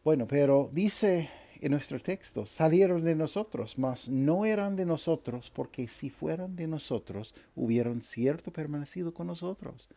Bueno, 0.05 0.27
pero 0.27 0.69
dice 0.75 1.31
en 1.61 1.73
nuestro 1.73 1.99
texto, 2.01 2.47
salieron 2.47 3.05
de 3.05 3.15
nosotros, 3.15 3.79
mas 3.79 4.09
no 4.09 4.45
eran 4.45 4.77
de 4.77 4.85
nosotros, 4.85 5.51
porque 5.51 5.89
si 5.89 6.11
fueran 6.11 6.57
de 6.57 6.67
nosotros, 6.67 7.35
hubieran 7.55 8.03
cierto 8.03 8.53
permanecido 8.53 9.15
con 9.15 9.27
nosotros. 9.27 9.89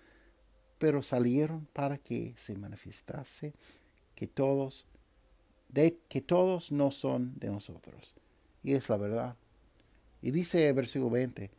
Pero 0.78 1.02
salieron 1.02 1.68
para 1.74 1.98
que 1.98 2.34
se 2.38 2.56
manifestase 2.56 3.54
que 4.16 4.28
todos, 4.28 4.86
de 5.68 6.00
que 6.08 6.22
todos 6.22 6.72
no 6.72 6.92
son 6.92 7.38
de 7.38 7.50
nosotros. 7.50 8.16
Y 8.64 8.74
es 8.74 8.90
la 8.90 8.98
verdad. 8.98 9.36
Y 10.22 10.32
dice 10.32 10.68
el 10.68 10.74
versículo 10.74 11.12
20, 11.12 11.52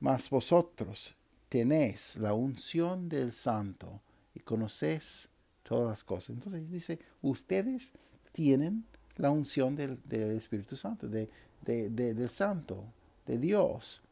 mas 0.00 0.30
vosotros 0.30 1.16
tenéis 1.48 2.16
la 2.16 2.34
unción 2.34 3.08
del 3.08 3.32
santo 3.32 4.02
y 4.34 4.40
conocéis 4.40 5.28
todas 5.62 5.88
las 5.88 6.04
cosas. 6.04 6.30
Entonces 6.30 6.70
dice, 6.70 6.98
ustedes 7.22 7.92
tienen 8.32 8.86
la 9.20 9.30
unción 9.30 9.76
del, 9.76 10.00
Espíritu 10.10 10.76
Santo, 10.76 11.06
de, 11.06 11.28
del 11.60 12.28
Santo, 12.28 12.84
de 13.26 13.38
Dios. 13.38 14.02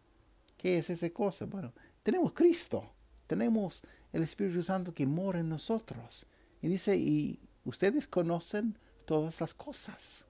¿Qué 0.57 0.79
es 0.79 0.91
esa 0.91 1.09
cosa? 1.11 1.47
Bueno, 1.47 1.73
tenemos 2.03 2.33
Cristo, 2.33 2.85
tenemos 3.27 3.83
el 4.13 4.23
Espíritu 4.23 4.63
Santo 4.63 4.93
que 4.93 5.07
mora 5.07 5.41
en 5.41 5.49
nosotros. 5.49 6.27
Y 6.61 6.69
dice, 6.69 6.97
y 6.97 7.41
ustedes 7.65 8.07
conocen 8.07 8.77
todas 9.07 9.41
las 9.41 9.55
cosas. 9.55 10.27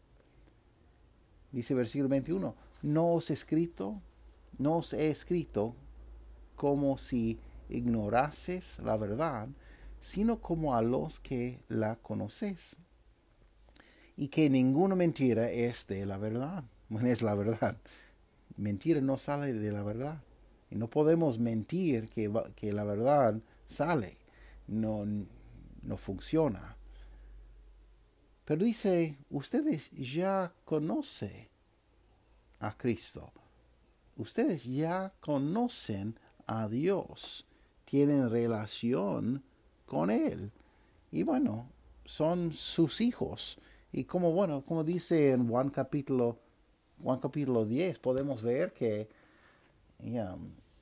Dice 1.51 1.75
versículo 1.75 2.09
21, 2.09 2.55
no 2.83 3.14
os 3.14 3.31
he 3.31 3.33
escrito, 3.33 4.01
no 4.59 4.77
os 4.77 4.93
he 4.93 5.09
escrito 5.09 5.75
como 6.55 6.99
si 6.99 7.41
ignorases 7.69 8.79
la 8.81 8.97
verdad, 8.97 9.49
sino 9.99 10.41
como 10.41 10.77
a 10.77 10.83
los 10.83 11.19
que 11.19 11.61
la 11.69 11.97
conocéis 11.97 12.77
y 14.18 14.28
que 14.28 14.50
ninguna 14.50 14.96
mentira 14.96 15.48
es 15.48 15.87
de 15.87 16.04
la 16.04 16.18
verdad. 16.18 16.64
Bueno, 16.90 17.09
es 17.09 17.20
la 17.20 17.35
verdad. 17.35 17.76
Mentira 18.57 19.02
no 19.02 19.18
sale 19.18 19.52
de 19.52 19.70
la 19.70 19.83
verdad. 19.83 20.22
Y 20.70 20.76
no 20.76 20.88
podemos 20.88 21.38
mentir 21.38 22.09
que, 22.09 22.33
que 22.57 22.72
la 22.72 22.83
verdad 22.83 23.38
sale. 23.66 24.16
No, 24.66 25.04
no 25.83 25.96
funciona. 25.98 26.78
Pero 28.46 28.64
dice, 28.64 29.18
ustedes 29.28 29.90
ya 29.90 30.54
conocen 30.64 31.48
a 32.61 32.74
Cristo. 32.74 33.33
Ustedes 34.16 34.64
ya 34.64 35.12
conocen 35.20 36.18
a 36.46 36.68
Dios. 36.68 37.46
Tienen 37.85 38.31
relación 38.31 39.44
con 39.85 40.11
Él. 40.11 40.52
Y 41.12 41.22
bueno, 41.22 41.70
son 42.07 42.54
sus 42.54 43.02
hijos. 43.02 43.59
Y 43.92 44.05
como 44.05 44.33
bueno, 44.33 44.64
como 44.64 44.85
dice 44.85 45.33
en 45.33 45.48
Juan 45.48 45.70
capítulo, 45.70 46.38
Juan 47.03 47.20
capítulo 47.20 47.64
10, 47.64 47.98
podemos 47.98 48.42
ver 48.42 48.72
que 48.72 49.09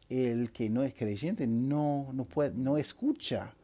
el 0.08 0.52
que 0.52 0.68
no 0.70 0.82
es 0.82 0.94
creyente 0.94 1.46
no, 1.46 2.10
no, 2.12 2.24
puede, 2.24 2.52
no 2.52 2.76
escucha 2.76 3.54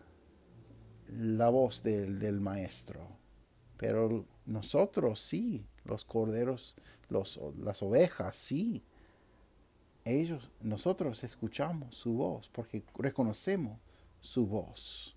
la 1.09 1.49
voz 1.49 1.83
del, 1.83 2.19
del 2.19 2.41
maestro. 2.41 3.01
Pero 3.77 4.27
nosotros 4.47 5.21
sí, 5.21 5.67
los 5.85 6.05
corderos, 6.05 6.77
los, 7.09 7.41
las 7.59 7.83
ovejas 7.83 8.37
sí. 8.37 8.85
Ellos, 10.05 10.51
nosotros 10.61 11.23
escuchamos 11.23 11.97
su 11.97 12.15
voz 12.15 12.49
porque 12.49 12.85
reconocemos 12.95 13.79
su 14.21 14.47
voz. 14.47 15.17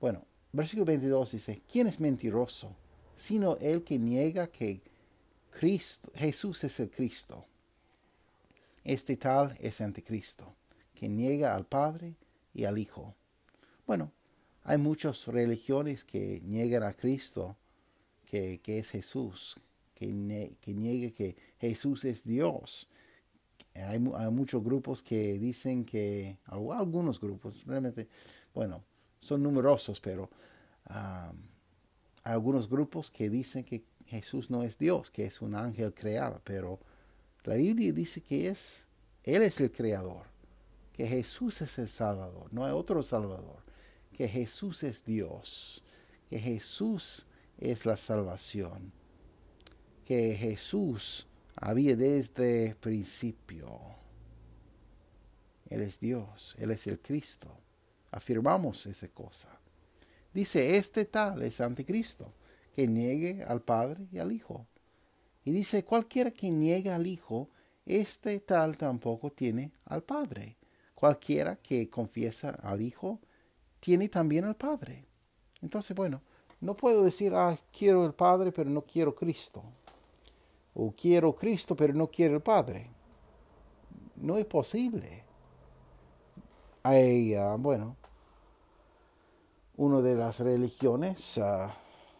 Bueno, 0.00 0.24
Versículo 0.52 0.86
22 0.86 1.32
dice, 1.32 1.62
¿quién 1.70 1.86
es 1.86 2.00
mentiroso? 2.00 2.74
Sino 3.16 3.56
el 3.56 3.84
que 3.84 3.98
niega 3.98 4.46
que 4.46 4.80
Cristo, 5.50 6.10
Jesús 6.14 6.64
es 6.64 6.80
el 6.80 6.90
Cristo. 6.90 7.44
Este 8.84 9.16
tal 9.16 9.56
es 9.60 9.80
anticristo, 9.80 10.54
que 10.94 11.08
niega 11.08 11.54
al 11.54 11.66
Padre 11.66 12.14
y 12.54 12.64
al 12.64 12.78
Hijo. 12.78 13.14
Bueno, 13.86 14.12
hay 14.64 14.78
muchas 14.78 15.26
religiones 15.26 16.04
que 16.04 16.40
niegan 16.44 16.82
a 16.82 16.94
Cristo, 16.94 17.56
que, 18.24 18.60
es 18.64 18.90
Jesús, 18.90 19.56
que, 19.94 20.06
que 20.60 20.74
niegan 20.74 21.10
que 21.10 21.36
Jesús 21.58 22.04
es 22.04 22.24
Dios. 22.24 22.88
Hay, 23.74 24.02
hay, 24.16 24.30
muchos 24.30 24.62
grupos 24.62 25.02
que 25.02 25.38
dicen 25.38 25.84
que, 25.84 26.38
algunos 26.46 27.20
grupos, 27.20 27.64
realmente, 27.66 28.08
bueno, 28.54 28.82
son 29.20 29.42
numerosos, 29.42 30.00
pero 30.00 30.30
hay 30.86 31.32
algunos 32.24 32.68
grupos 32.68 33.10
que 33.10 33.28
dicen 33.28 33.64
que 33.64 33.84
Jesús 34.06 34.50
no 34.50 34.62
es 34.62 34.78
Dios, 34.78 35.10
que 35.10 35.26
es 35.26 35.42
un 35.42 35.54
ángel 35.54 35.92
creado, 35.92 36.40
pero 36.44 36.78
la 37.44 37.56
Biblia 37.56 37.92
dice 37.92 38.20
que 38.20 38.48
es, 38.48 38.86
Él 39.22 39.42
es 39.42 39.60
el 39.60 39.70
creador, 39.70 40.26
que 40.92 41.06
Jesús 41.06 41.60
es 41.60 41.78
el 41.78 41.88
Salvador, 41.88 42.52
no 42.52 42.64
hay 42.64 42.72
otro 42.72 43.02
Salvador, 43.02 43.62
que 44.12 44.28
Jesús 44.28 44.82
es 44.82 45.04
Dios, 45.04 45.82
que 46.28 46.38
Jesús 46.38 47.26
es 47.58 47.86
la 47.86 47.96
salvación, 47.96 48.92
que 50.04 50.34
Jesús 50.34 51.26
había 51.54 51.96
desde 51.96 52.74
principio. 52.76 53.78
Él 55.68 55.82
es 55.82 56.00
Dios, 56.00 56.56
Él 56.58 56.70
es 56.70 56.86
el 56.86 56.98
Cristo. 56.98 57.54
Afirmamos 58.10 58.86
esa 58.86 59.08
cosa. 59.08 59.58
Dice, 60.32 60.76
este 60.76 61.04
tal 61.04 61.42
es 61.42 61.60
anticristo, 61.60 62.32
que 62.74 62.86
niegue 62.86 63.42
al 63.44 63.62
Padre 63.62 64.06
y 64.12 64.18
al 64.18 64.32
Hijo. 64.32 64.66
Y 65.44 65.52
dice, 65.52 65.84
cualquiera 65.84 66.30
que 66.30 66.50
niegue 66.50 66.90
al 66.90 67.06
Hijo, 67.06 67.48
este 67.86 68.40
tal 68.40 68.76
tampoco 68.76 69.30
tiene 69.30 69.72
al 69.86 70.02
Padre. 70.02 70.56
Cualquiera 70.94 71.56
que 71.56 71.88
confiesa 71.88 72.50
al 72.62 72.80
Hijo, 72.80 73.18
tiene 73.80 74.08
también 74.08 74.44
al 74.44 74.56
Padre. 74.56 75.04
Entonces, 75.62 75.96
bueno, 75.96 76.20
no 76.60 76.76
puedo 76.76 77.04
decir, 77.04 77.32
ah, 77.34 77.56
quiero 77.72 78.04
el 78.04 78.14
Padre, 78.14 78.52
pero 78.52 78.68
no 78.68 78.82
quiero 78.82 79.14
Cristo. 79.14 79.62
O 80.74 80.92
quiero 80.92 81.34
Cristo, 81.34 81.74
pero 81.74 81.94
no 81.94 82.08
quiero 82.08 82.34
el 82.34 82.42
Padre. 82.42 82.90
No 84.16 84.36
es 84.36 84.44
posible. 84.44 85.24
Hay, 86.82 87.34
ah, 87.34 87.56
bueno, 87.58 87.96
una 89.76 90.00
de 90.00 90.14
las 90.14 90.40
religiones 90.40 91.38
ah, 91.38 91.74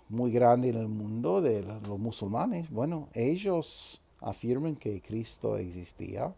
muy 0.09 0.33
grande 0.33 0.71
en 0.71 0.77
el 0.77 0.88
mundo 0.88 1.40
de 1.40 1.62
los 1.62 1.99
musulmanes. 1.99 2.71
Bueno, 2.71 3.09
ellos 3.14 4.01
afirman 4.21 4.77
que 4.77 5.01
Cristo 5.01 5.57
existía 5.57 6.35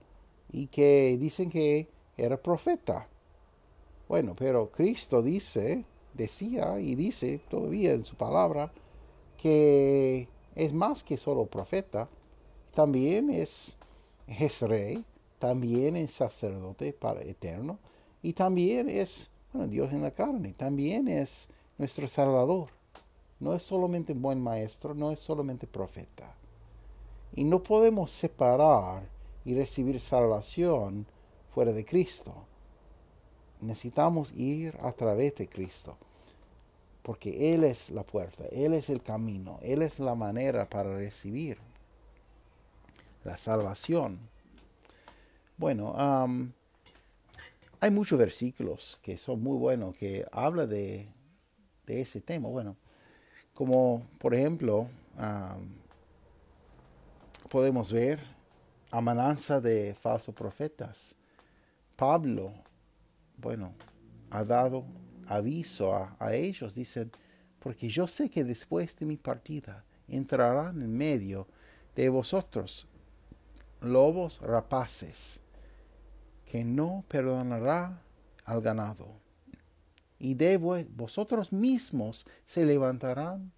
y 0.52 0.66
que 0.66 1.16
dicen 1.18 1.50
que 1.50 1.88
era 2.16 2.36
profeta. 2.36 3.08
Bueno, 4.08 4.34
pero 4.36 4.70
Cristo 4.70 5.22
dice, 5.22 5.84
decía 6.14 6.78
y 6.80 6.94
dice 6.94 7.40
todavía 7.48 7.92
en 7.92 8.04
su 8.04 8.16
palabra 8.16 8.72
que 9.36 10.28
es 10.54 10.72
más 10.74 11.02
que 11.02 11.16
solo 11.16 11.46
profeta, 11.46 12.08
también 12.74 13.30
es, 13.30 13.78
es 14.26 14.60
rey, 14.62 15.04
también 15.38 15.96
es 15.96 16.12
sacerdote 16.12 16.92
para 16.92 17.22
eterno 17.22 17.78
y 18.22 18.32
también 18.32 18.88
es 18.88 19.30
Bueno, 19.52 19.68
Dios 19.68 19.92
en 19.92 20.02
la 20.02 20.12
carne 20.12 20.54
también 20.56 21.08
es 21.08 21.48
nuestro 21.76 22.06
Salvador. 22.06 22.68
No 23.40 23.54
es 23.54 23.62
solamente 23.62 24.12
buen 24.12 24.40
maestro, 24.40 24.94
no 24.94 25.10
es 25.10 25.18
solamente 25.18 25.66
profeta. 25.66 26.34
Y 27.34 27.44
no 27.44 27.62
podemos 27.62 28.10
separar 28.10 29.02
y 29.44 29.54
recibir 29.54 29.98
salvación 29.98 31.06
fuera 31.54 31.72
de 31.72 31.84
Cristo. 31.84 32.34
Necesitamos 33.60 34.32
ir 34.32 34.76
a 34.82 34.92
través 34.92 35.34
de 35.36 35.48
Cristo, 35.48 35.96
porque 37.02 37.54
Él 37.54 37.64
es 37.64 37.90
la 37.90 38.04
puerta, 38.04 38.44
Él 38.52 38.74
es 38.74 38.88
el 38.88 39.02
camino, 39.02 39.58
Él 39.62 39.82
es 39.82 39.98
la 39.98 40.14
manera 40.14 40.68
para 40.68 40.96
recibir 40.96 41.58
la 43.24 43.36
salvación. 43.36 44.18
Bueno, 45.58 45.94
hay 47.80 47.90
muchos 47.90 48.18
versículos 48.18 48.98
que 49.02 49.16
son 49.16 49.42
muy 49.42 49.56
buenos, 49.56 49.96
que 49.96 50.26
habla 50.32 50.66
de, 50.66 51.08
ese 51.86 52.20
tema. 52.20 52.48
Bueno, 52.48 52.76
como 53.54 54.06
por 54.18 54.34
ejemplo, 54.34 54.86
podemos 57.48 57.92
ver 57.92 58.20
amananza 58.90 59.60
de 59.60 59.94
falsos 59.94 60.34
profetas. 60.34 61.16
Pablo, 61.96 62.52
bueno, 63.38 63.74
ha 64.30 64.44
dado 64.44 64.84
aviso 65.26 65.94
a, 65.94 66.16
a, 66.18 66.34
ellos, 66.34 66.74
dicen, 66.74 67.10
porque 67.58 67.88
yo 67.88 68.06
sé 68.06 68.30
que 68.30 68.44
después 68.44 68.94
de 68.96 69.06
mi 69.06 69.16
partida 69.16 69.84
entrarán 70.06 70.80
en 70.82 70.96
medio 70.96 71.48
de 71.96 72.08
vosotros 72.08 72.86
lobos 73.80 74.40
rapaces, 74.40 75.40
que 76.50 76.64
no 76.64 77.04
perdonará 77.06 78.02
al 78.44 78.60
ganado. 78.60 79.06
Y 80.18 80.34
de 80.34 80.56
vosotros 80.56 81.52
mismos 81.52 82.26
se 82.44 82.66
levantarán 82.66 83.52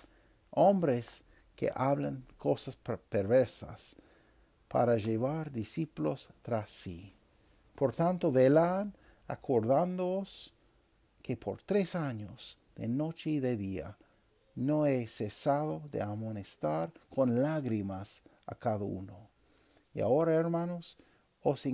hombres 0.51 1.25
que 1.57 1.73
hablan 1.75 2.27
cosas 2.37 2.77
perversas 3.09 3.97
para 4.69 4.99
llevar 4.99 5.51
discípulos 5.51 6.29
tras 6.43 6.69
sí. 6.69 7.15
Por 7.75 7.95
tanto, 7.95 8.31
velad 8.31 8.89
acordándoos 9.27 10.53
que 11.23 11.39
por 11.39 11.63
tres 11.63 11.95
años, 11.95 12.59
de 12.77 12.89
noche 12.89 13.31
y 13.31 13.41
de 13.41 13.57
día, 13.57 13.97
no 14.55 14.85
he 14.85 15.07
cesado 15.09 15.81
de 15.91 16.03
amonestar 16.03 16.93
con 17.09 17.43
lágrimas 17.43 18.23
a 18.45 18.55
cada 18.55 18.85
uno. 18.85 19.31
Y 19.95 20.03
ahora, 20.03 20.35
hermanos, 20.35 20.99
os, 21.43 21.67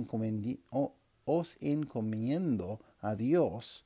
os 1.29 1.57
encomiendo 1.61 2.79
a 3.01 3.15
Dios 3.15 3.83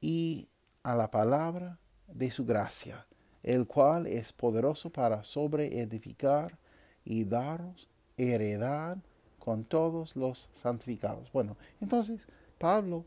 y 0.00 0.48
a 0.82 0.94
la 0.94 1.10
palabra 1.10 1.78
de 2.08 2.30
su 2.30 2.44
gracia 2.44 3.06
el 3.46 3.68
cual 3.68 4.08
es 4.08 4.32
poderoso 4.32 4.90
para 4.90 5.22
sobreedificar 5.22 6.58
y 7.04 7.24
daros 7.24 7.88
heredad 8.16 8.98
con 9.38 9.64
todos 9.64 10.16
los 10.16 10.48
santificados. 10.52 11.30
Bueno, 11.30 11.56
entonces 11.80 12.26
Pablo 12.58 13.04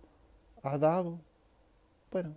ha 0.63 0.77
dado, 0.77 1.19
bueno, 2.09 2.33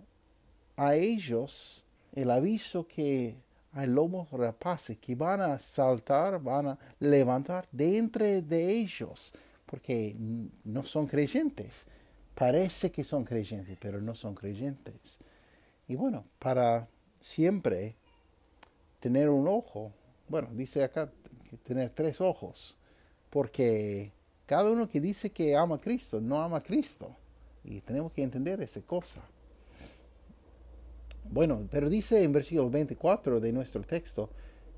a 0.75 0.95
ellos 0.95 1.85
el 2.11 2.29
aviso 2.29 2.85
que 2.85 3.37
hay 3.71 3.87
lomos 3.87 4.29
rapaces 4.31 4.97
que 4.97 5.15
van 5.15 5.39
a 5.39 5.57
saltar, 5.57 6.43
van 6.43 6.67
a 6.67 6.79
levantar 6.99 7.69
de 7.71 7.97
entre 7.97 8.41
de 8.41 8.69
ellos, 8.69 9.33
porque 9.73 10.15
no 10.65 10.85
son 10.85 11.07
creyentes. 11.07 11.87
Parece 12.35 12.91
que 12.91 13.03
son 13.03 13.23
creyentes, 13.23 13.75
pero 13.81 13.99
no 14.01 14.13
son 14.13 14.35
creyentes. 14.35 15.17
Y 15.87 15.95
bueno, 15.95 16.25
para 16.37 16.87
siempre 17.19 17.95
tener 18.99 19.29
un 19.29 19.47
ojo. 19.47 19.91
Bueno, 20.29 20.49
dice 20.53 20.83
acá 20.83 21.11
que 21.49 21.57
tener 21.57 21.89
tres 21.89 22.21
ojos, 22.21 22.77
porque 23.31 24.11
cada 24.45 24.69
uno 24.69 24.87
que 24.87 25.01
dice 25.01 25.31
que 25.31 25.55
ama 25.55 25.77
a 25.77 25.81
Cristo 25.81 26.21
no 26.21 26.39
ama 26.39 26.57
a 26.57 26.63
Cristo. 26.63 27.15
Y 27.63 27.81
tenemos 27.81 28.11
que 28.11 28.21
entender 28.21 28.61
esa 28.61 28.81
cosa. 28.81 29.23
Bueno, 31.31 31.67
pero 31.71 31.89
dice 31.89 32.21
en 32.21 32.31
versículo 32.31 32.69
24 32.69 33.39
de 33.39 33.51
nuestro 33.51 33.81
texto, 33.81 34.29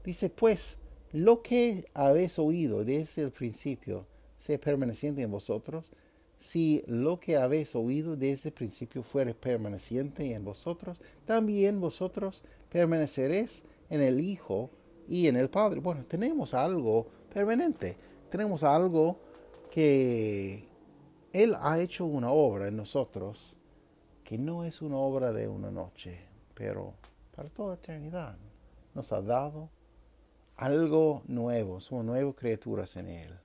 dice, 0.06 0.30
pues 0.30 0.78
lo 1.12 1.42
que 1.42 1.84
habéis 1.94 2.40
oído 2.40 2.86
desde 2.86 3.24
el 3.24 3.32
principio 3.32 4.08
sea 4.46 4.60
permaneciente 4.60 5.24
en 5.24 5.32
vosotros, 5.32 5.92
si 6.38 6.84
lo 6.86 7.20
que 7.20 7.36
habéis 7.36 7.76
oído 7.76 8.16
desde 8.16 8.50
el 8.50 8.54
principio 8.54 9.02
fuere 9.02 9.34
permaneciente 9.34 10.34
en 10.34 10.46
vosotros, 10.46 11.02
también 11.26 11.82
vosotros 11.82 12.44
permaneceréis 12.70 13.66
en 13.90 14.02
el 14.02 14.20
Hijo 14.20 14.70
y 15.10 15.26
en 15.28 15.36
el 15.36 15.50
Padre. 15.50 15.80
Bueno, 15.80 16.06
tenemos 16.06 16.54
algo 16.54 17.08
permanente, 17.34 17.98
tenemos 18.30 18.64
algo 18.64 19.18
que 19.72 20.68
Él 21.34 21.56
ha 21.60 21.80
hecho 21.80 22.06
una 22.06 22.30
obra 22.30 22.68
en 22.68 22.78
nosotros 22.78 23.58
que 24.24 24.38
no 24.38 24.64
es 24.64 24.84
una 24.84 24.98
obra 24.98 25.34
de 25.34 25.48
una 25.48 25.72
noche, 25.72 26.20
pero 26.54 26.94
para 27.36 27.50
toda 27.50 27.76
eternidad. 27.76 28.38
Nos 28.94 29.12
ha 29.12 29.22
dado 29.22 29.70
algo 30.56 31.24
nuevo, 31.26 31.80
somos 31.80 32.06
nuevas 32.06 32.36
criaturas 32.36 32.96
en 32.98 33.10
Él. 33.10 33.45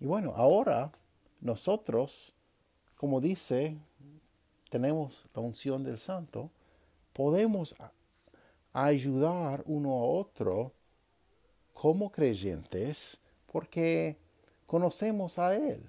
Y 0.00 0.06
bueno, 0.06 0.32
ahora 0.36 0.92
nosotros, 1.40 2.34
como 2.96 3.20
dice, 3.20 3.76
tenemos 4.68 5.24
la 5.34 5.42
unción 5.42 5.82
del 5.82 5.98
Santo, 5.98 6.50
podemos 7.12 7.74
ayudar 8.72 9.62
uno 9.66 9.92
a 9.92 10.04
otro 10.04 10.72
como 11.72 12.10
creyentes 12.10 13.20
porque 13.50 14.18
conocemos 14.66 15.38
a 15.38 15.54
Él. 15.54 15.82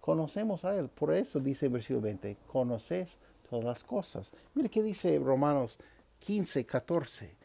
Conocemos 0.00 0.64
a 0.64 0.74
Él. 0.76 0.88
Por 0.88 1.14
eso 1.14 1.38
dice 1.38 1.66
el 1.66 1.72
versículo 1.72 2.00
20, 2.00 2.36
conoces 2.48 3.18
todas 3.48 3.64
las 3.64 3.84
cosas. 3.84 4.32
Mire 4.54 4.68
qué 4.68 4.82
dice 4.82 5.18
Romanos 5.18 5.78
15, 6.20 6.66
14. 6.66 7.36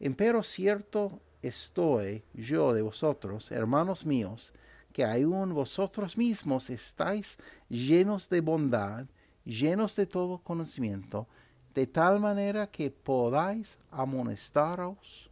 Empero 0.00 0.42
cierto 0.42 1.20
estoy 1.42 2.22
yo 2.32 2.72
de 2.72 2.82
vosotros, 2.82 3.50
hermanos 3.50 4.06
míos, 4.06 4.52
que 4.96 5.04
aún 5.04 5.52
vosotros 5.52 6.16
mismos 6.16 6.70
estáis 6.70 7.38
llenos 7.68 8.30
de 8.30 8.40
bondad, 8.40 9.04
llenos 9.44 9.94
de 9.94 10.06
todo 10.06 10.38
conocimiento, 10.38 11.26
de 11.74 11.86
tal 11.86 12.18
manera 12.18 12.66
que 12.66 12.90
podáis 12.90 13.78
amonestaros 13.90 15.28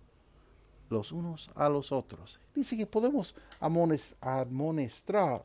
los 0.90 1.12
unos 1.12 1.50
a 1.55 1.70
los 1.70 1.92
otros. 1.92 2.38
Dice 2.55 2.77
que 2.77 2.87
podemos 2.87 3.35
amonestar, 3.59 4.46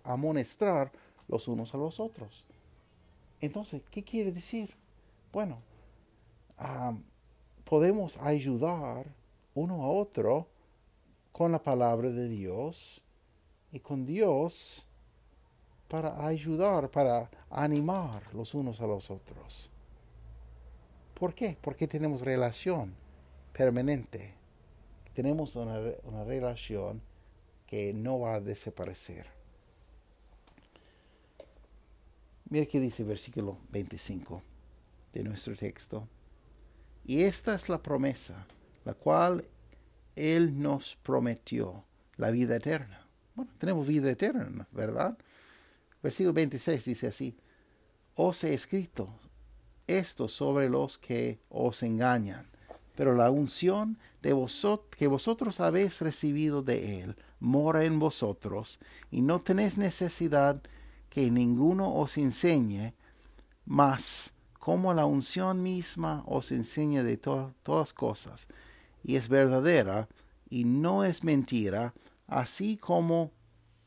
amonestar 0.04 0.92
los 1.30 1.48
unos 1.48 1.74
a 1.74 1.78
los 1.78 2.02
otros. 2.02 2.46
Entonces, 3.40 3.84
¿qué 3.90 4.04
quiere 4.04 4.34
decir? 4.34 4.76
Bueno, 5.32 5.62
podemos 7.64 8.18
ayudar 8.18 9.06
uno 9.54 9.82
a 9.82 9.88
otro 9.88 10.50
con 11.32 11.54
la 11.54 11.64
palabra 11.64 12.10
de 12.10 12.28
Dios 12.28 13.02
y 13.72 13.80
con 13.80 14.06
Dios 14.06 14.86
para 15.88 16.26
ayudar, 16.26 16.90
para 16.90 17.30
animar 17.50 18.24
los 18.34 18.54
unos 18.54 18.80
a 18.82 18.88
los 18.88 19.10
otros. 19.10 19.72
¿Por 21.14 21.34
qué? 21.34 21.58
Porque 21.62 21.88
tenemos 21.88 22.22
relación 22.22 22.94
permanente. 23.52 24.34
Tenemos 25.14 25.56
una, 25.56 25.80
relación 26.24 27.02
que 27.68 27.94
no 27.94 28.20
va 28.20 28.36
a 28.36 28.40
desaparecer. 28.40 29.28
Mira 32.50 32.66
qué 32.66 32.80
dice 32.80 33.04
el 33.04 33.10
versículo 33.10 33.58
25 33.70 34.42
de 35.12 35.24
nuestro 35.24 35.56
texto. 35.56 36.08
Y 37.06 37.24
esta 37.24 37.56
es 37.56 37.68
la 37.68 37.82
promesa, 37.82 38.48
la 38.86 38.94
cual 38.94 39.46
Él 40.16 40.62
nos 40.62 40.96
prometió, 40.96 41.84
la 42.16 42.32
vida 42.32 42.56
eterna. 42.56 42.99
Tenemos 43.58 43.88
vida 43.88 44.10
eterna, 44.10 44.68
¿verdad? 44.72 45.18
Versículo 46.02 46.34
26 46.34 46.86
dice 46.86 47.08
así, 47.08 47.36
os 48.16 48.44
he 48.44 48.54
escrito 48.54 49.10
esto 49.88 50.28
sobre 50.28 50.70
los 50.70 50.98
que 50.98 51.40
os 51.50 51.84
engañan. 51.84 52.48
Pero 52.96 53.16
la 53.16 53.32
unción 53.32 53.98
de 54.22 54.34
vosotros, 54.34 54.90
que 54.98 55.08
vosotros 55.08 55.60
habéis 55.62 56.02
recibido 56.02 56.62
de 56.62 57.02
Él 57.02 57.16
mora 57.40 57.86
en 57.86 57.98
vosotros, 57.98 58.80
y 59.10 59.22
no 59.22 59.40
tenéis 59.40 59.78
necesidad 59.78 60.62
que 61.10 61.32
ninguno 61.32 61.96
os 61.96 62.18
enseñe, 62.18 62.94
mas 63.66 64.34
como 64.60 64.94
la 64.94 65.06
unción 65.06 65.64
misma 65.64 66.24
os 66.28 66.52
enseña 66.52 67.02
de 67.04 67.16
todas 67.16 67.94
cosas, 67.94 68.50
y 69.04 69.16
es 69.16 69.30
verdadera, 69.30 70.10
y 70.50 70.66
no 70.66 71.06
es 71.06 71.24
mentira, 71.24 71.94
así 72.30 72.78
como 72.78 73.32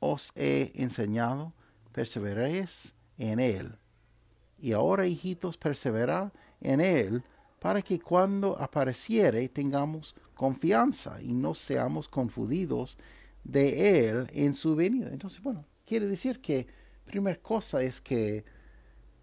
os 0.01 0.33
he 0.37 0.73
enseñado, 0.75 1.55
perseveréis 1.93 2.95
en 3.19 3.39
Él 3.41 3.79
Y 4.59 4.73
ahora, 4.73 5.07
hijitos, 5.07 5.57
perseverad 5.57 6.33
en 6.61 6.81
Él, 6.81 7.23
para 7.61 7.83
que 7.83 8.01
cuando 8.01 8.59
apareciere 8.59 9.49
tengamos 9.49 10.15
confianza 10.35 11.23
y 11.23 11.33
no 11.33 11.55
seamos 11.55 12.09
confundidos 12.09 12.99
de 13.45 14.09
Él 14.09 14.27
en 14.33 14.55
su 14.55 14.75
venida. 14.75 15.11
Entonces, 15.11 15.43
bueno, 15.43 15.65
quiere 15.87 16.07
decir 16.07 16.41
que, 16.41 16.67
primera 17.05 17.41
cosa 17.41 17.83
es 17.83 18.01
que 18.01 18.45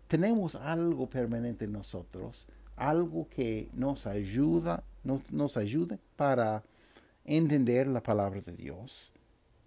tenemos 0.08 0.56
algo 0.56 1.10
permanente 1.10 1.66
en 1.66 1.74
nosotros, 1.74 2.48
algo 2.76 3.28
que 3.30 3.70
nos 3.74 4.08
ayuda, 4.08 4.84
nos 5.04 5.58
ayude 5.58 6.00
para 6.16 6.64
entender 7.30 7.88
la 7.88 8.02
palabra 8.02 8.42
de 8.42 8.54
Dios. 8.54 9.12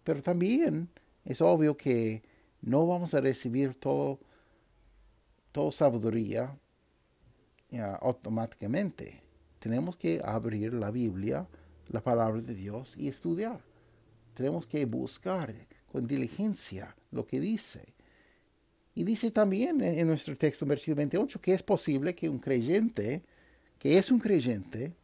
Pero 0.05 0.23
también 0.23 0.89
es 1.25 1.41
obvio 1.41 1.77
que 1.77 2.23
no 2.61 2.87
vamos 2.87 3.15
a 3.15 3.21
recibir 3.21 3.75
todo, 3.75 4.19
toda 5.53 5.71
sabiduría 5.71 6.59
automáticamente. 8.01 9.23
Tenemos 9.59 9.97
que 9.97 10.21
abrir 10.25 10.75
la 10.75 10.91
Biblia, 10.91 11.47
la 11.89 12.03
palabra 12.03 12.41
de 12.41 12.55
Dios 12.55 12.97
y 12.97 13.09
estudiar. 13.09 13.61
Tenemos 14.35 14.67
que 14.67 14.85
buscar 14.85 15.55
con 15.91 16.07
diligencia 16.07 16.97
lo 17.11 17.27
que 17.27 17.41
dice. 17.41 17.95
Y 18.95 19.05
dice 19.05 19.31
también 19.31 19.81
en 19.81 20.07
nuestro 20.07 20.37
texto, 20.37 20.67
versículo 20.67 20.97
28, 20.97 21.41
que 21.41 21.55
es 21.55 21.63
posible 21.63 22.15
que 22.15 22.29
un 22.29 22.39
creyente, 22.39 23.23
que 23.79 23.97
es 23.97 24.11
un 24.11 24.19
creyente, 24.19 24.95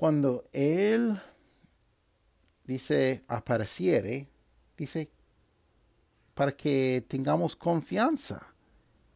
cuando 0.00 0.48
él 0.54 1.20
dice 2.64 3.22
apareciere, 3.28 4.30
dice 4.74 5.10
para 6.32 6.52
que 6.52 7.04
tengamos 7.06 7.54
confianza 7.54 8.40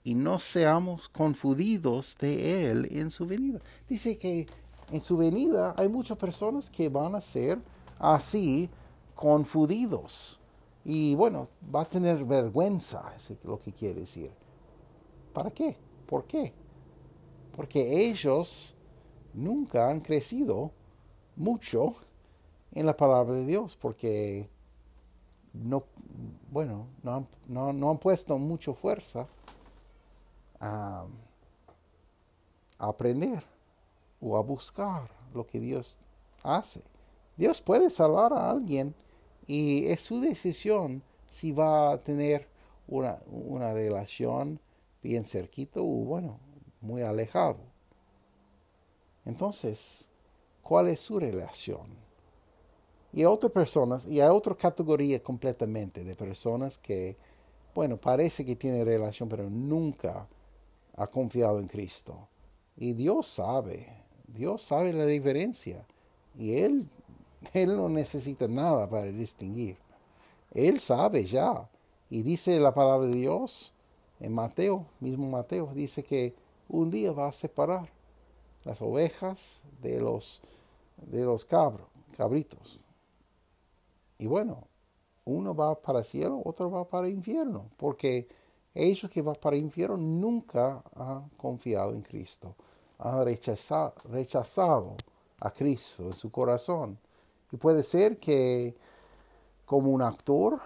y 0.02 0.14
no 0.14 0.38
seamos 0.38 1.08
confundidos 1.08 2.14
de 2.20 2.70
Él 2.70 2.88
en 2.90 3.10
su 3.10 3.26
venida. 3.26 3.62
Dice 3.88 4.18
que 4.18 4.46
en 4.90 5.00
su 5.00 5.16
venida 5.16 5.74
hay 5.78 5.88
muchas 5.88 6.18
personas 6.18 6.68
que 6.68 6.90
van 6.90 7.14
a 7.14 7.22
ser 7.22 7.58
así 7.98 8.68
confundidos. 9.14 10.38
Y 10.84 11.14
bueno, 11.14 11.48
va 11.74 11.80
a 11.80 11.88
tener 11.88 12.26
vergüenza, 12.26 13.10
es 13.16 13.32
lo 13.42 13.58
que 13.58 13.72
quiere 13.72 14.00
decir. 14.00 14.30
¿Para 15.32 15.50
qué? 15.50 15.78
¿Por 16.06 16.26
qué? 16.26 16.52
Porque 17.56 18.06
ellos 18.06 18.73
nunca 19.34 19.90
han 19.90 20.00
crecido 20.00 20.72
mucho 21.36 21.94
en 22.72 22.86
la 22.86 22.96
palabra 22.96 23.34
de 23.34 23.46
Dios, 23.46 23.76
porque 23.76 24.48
no, 25.52 25.84
bueno, 26.50 26.88
no 27.02 27.14
han, 27.14 27.28
no, 27.78 27.90
han 27.90 27.98
puesto 27.98 28.38
mucha 28.38 28.72
fuerza 28.72 29.28
a, 30.60 31.06
aprender 32.78 33.42
o 34.20 34.36
a 34.36 34.42
buscar 34.42 35.08
lo 35.32 35.46
que 35.46 35.60
Dios 35.60 35.98
hace. 36.42 36.82
Dios 37.36 37.60
puede 37.60 37.90
salvar 37.90 38.32
a 38.32 38.50
alguien 38.50 38.94
y 39.46 39.86
es 39.86 40.00
su 40.00 40.20
decisión 40.20 41.02
si 41.30 41.52
va 41.52 41.92
a 41.92 42.02
tener 42.02 42.48
una, 42.86 43.18
una 43.26 43.72
relación 43.72 44.60
bien 45.02 45.24
cerquito 45.24 45.82
o 45.82 46.04
bueno, 46.04 46.38
muy 46.80 47.02
alejado. 47.02 47.73
Entonces, 49.24 50.08
¿cuál 50.62 50.88
es 50.88 51.00
su 51.00 51.18
relación? 51.18 52.04
Y 53.12 53.20
hay 53.20 53.26
otras 53.26 53.52
personas, 53.52 54.06
y 54.06 54.20
hay 54.20 54.28
otra 54.28 54.54
categoría 54.54 55.22
completamente 55.22 56.02
de 56.02 56.16
personas 56.16 56.78
que, 56.78 57.16
bueno, 57.74 57.96
parece 57.96 58.44
que 58.44 58.56
tienen 58.56 58.84
relación, 58.84 59.28
pero 59.28 59.48
nunca 59.48 60.26
ha 60.96 61.06
confiado 61.06 61.60
en 61.60 61.68
Cristo. 61.68 62.28
Y 62.76 62.92
Dios 62.92 63.26
sabe, 63.26 63.88
Dios 64.26 64.62
sabe 64.62 64.92
la 64.92 65.06
diferencia. 65.06 65.86
Y 66.36 66.56
Él, 66.58 66.88
Él 67.52 67.76
no 67.76 67.88
necesita 67.88 68.48
nada 68.48 68.88
para 68.88 69.04
distinguir. 69.04 69.76
Él 70.52 70.80
sabe 70.80 71.24
ya. 71.24 71.68
Y 72.10 72.22
dice 72.22 72.58
la 72.60 72.74
palabra 72.74 73.06
de 73.06 73.14
Dios 73.14 73.72
en 74.20 74.32
Mateo, 74.32 74.86
mismo 75.00 75.28
Mateo, 75.28 75.70
dice 75.74 76.02
que 76.02 76.34
un 76.68 76.90
día 76.90 77.12
va 77.12 77.28
a 77.28 77.32
separar 77.32 77.88
las 78.64 78.80
ovejas 78.82 79.62
de 79.82 80.00
los, 80.00 80.40
de 80.96 81.24
los 81.24 81.44
cabros, 81.44 81.86
cabritos. 82.16 82.78
Y 84.18 84.26
bueno, 84.26 84.66
uno 85.24 85.54
va 85.54 85.80
para 85.80 86.00
el 86.00 86.04
cielo, 86.04 86.40
otro 86.44 86.70
va 86.70 86.88
para 86.88 87.06
el 87.06 87.14
infierno, 87.14 87.70
porque 87.76 88.28
ellos 88.74 89.10
que 89.10 89.22
van 89.22 89.36
para 89.36 89.56
el 89.56 89.62
infierno 89.62 89.96
nunca 89.96 90.82
han 90.94 91.28
confiado 91.30 91.94
en 91.94 92.02
Cristo, 92.02 92.54
han 92.98 93.24
rechazado, 93.24 94.96
a 95.40 95.50
Cristo 95.50 96.06
en 96.06 96.14
su 96.14 96.30
corazón. 96.30 96.98
Y 97.52 97.56
puede 97.56 97.82
ser 97.82 98.18
que 98.18 98.74
como 99.64 99.90
un 99.90 100.02
actor, 100.02 100.60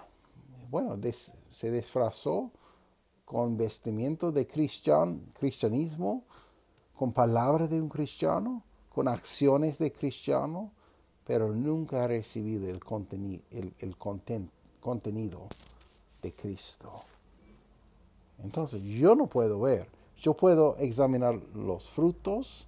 bueno, 0.71 0.99
se 1.51 1.71
disfrazó 1.71 2.51
con 3.25 3.57
vestimiento 3.57 4.33
de 4.33 4.47
cristian, 4.47 5.21
cristianismo, 5.39 6.25
con 6.99 7.13
palabras 7.13 7.71
de 7.71 7.81
un 7.81 7.89
cristiano, 7.89 8.65
con 8.89 9.07
acciones 9.07 9.79
de 9.79 9.93
cristiano, 9.93 10.73
pero 11.25 11.55
nunca 11.55 12.03
ha 12.03 12.09
recibido 12.09 12.69
el, 12.69 12.81
contenido, 12.81 13.41
de 16.21 16.33
Cristo. 16.33 16.91
Entonces 18.43 18.83
yo 18.83 19.15
no 19.15 19.29
puedo 19.29 19.61
ver, 19.61 19.87
yo 20.17 20.35
puedo 20.35 20.77
examinar 20.79 21.41
los 21.55 21.89
frutos 21.89 22.67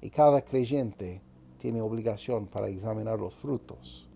y 0.00 0.10
cada 0.10 0.42
creyente 0.42 1.22
tiene 1.58 1.80
obligación 1.80 2.48
para 2.48 2.66
examinar 2.66 3.20
los 3.20 3.34
frutos. 3.34 4.08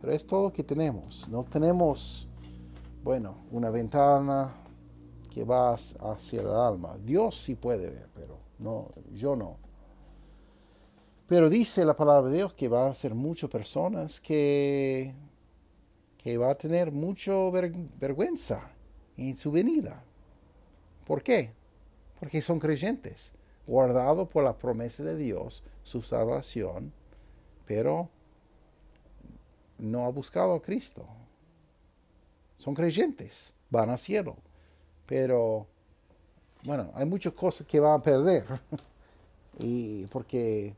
Pero 0.00 0.14
es 0.14 0.26
todo 0.26 0.44
lo 0.44 0.52
que 0.54 0.64
tenemos. 0.64 1.28
No 1.28 1.44
tenemos, 1.44 2.26
bueno, 3.04 3.34
una 3.50 3.68
ventana 3.68 4.54
que 5.28 5.44
va 5.44 5.74
hacia 5.74 6.40
el 6.40 6.48
alma. 6.48 6.96
Dios 7.04 7.36
sí 7.36 7.54
puede 7.54 7.90
ver, 7.90 8.08
pero 8.14 8.41
no, 8.62 8.92
yo 9.12 9.36
no. 9.36 9.58
Pero 11.26 11.50
dice 11.50 11.84
la 11.84 11.96
palabra 11.96 12.30
de 12.30 12.36
Dios 12.36 12.54
que 12.54 12.68
va 12.68 12.88
a 12.88 12.94
ser 12.94 13.14
muchas 13.14 13.50
personas 13.50 14.20
que, 14.20 15.14
que 16.18 16.38
va 16.38 16.50
a 16.50 16.58
tener 16.58 16.92
mucha 16.92 17.32
vergüenza 17.50 18.70
en 19.16 19.36
su 19.36 19.50
venida. 19.50 20.04
¿Por 21.06 21.22
qué? 21.22 21.52
Porque 22.20 22.40
son 22.40 22.58
creyentes, 22.58 23.34
guardados 23.66 24.28
por 24.28 24.44
la 24.44 24.56
promesa 24.56 25.02
de 25.02 25.16
Dios, 25.16 25.64
su 25.82 26.02
salvación, 26.02 26.92
pero 27.66 28.08
no 29.78 30.06
ha 30.06 30.10
buscado 30.10 30.54
a 30.54 30.62
Cristo. 30.62 31.06
Son 32.58 32.74
creyentes, 32.74 33.54
van 33.70 33.90
a 33.90 33.96
cielo, 33.96 34.36
pero 35.06 35.66
bueno, 36.64 36.90
hay 36.94 37.06
muchas 37.06 37.32
cosas 37.32 37.66
que 37.66 37.80
van 37.80 38.00
a 38.00 38.02
perder. 38.02 38.44
y 39.58 40.06
porque 40.06 40.74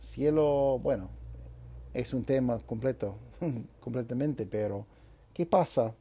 cielo, 0.00 0.78
bueno, 0.82 1.08
es 1.92 2.12
un 2.14 2.24
tema 2.24 2.58
completo, 2.60 3.16
completamente, 3.80 4.46
pero 4.46 4.86
¿qué 5.32 5.46
pasa 5.46 5.94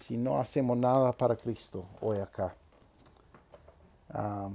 si 0.00 0.16
no 0.16 0.38
hacemos 0.38 0.76
nada 0.76 1.12
para 1.12 1.36
Cristo 1.36 1.84
hoy 2.00 2.18
acá? 2.18 2.54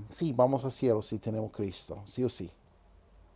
sí, 0.09 0.33
vamos 0.33 0.65
al 0.65 0.71
cielo 0.71 1.03
si 1.03 1.19
tenemos 1.19 1.51
Cristo, 1.51 2.01
sí 2.07 2.23
o 2.23 2.29
sí. 2.29 2.49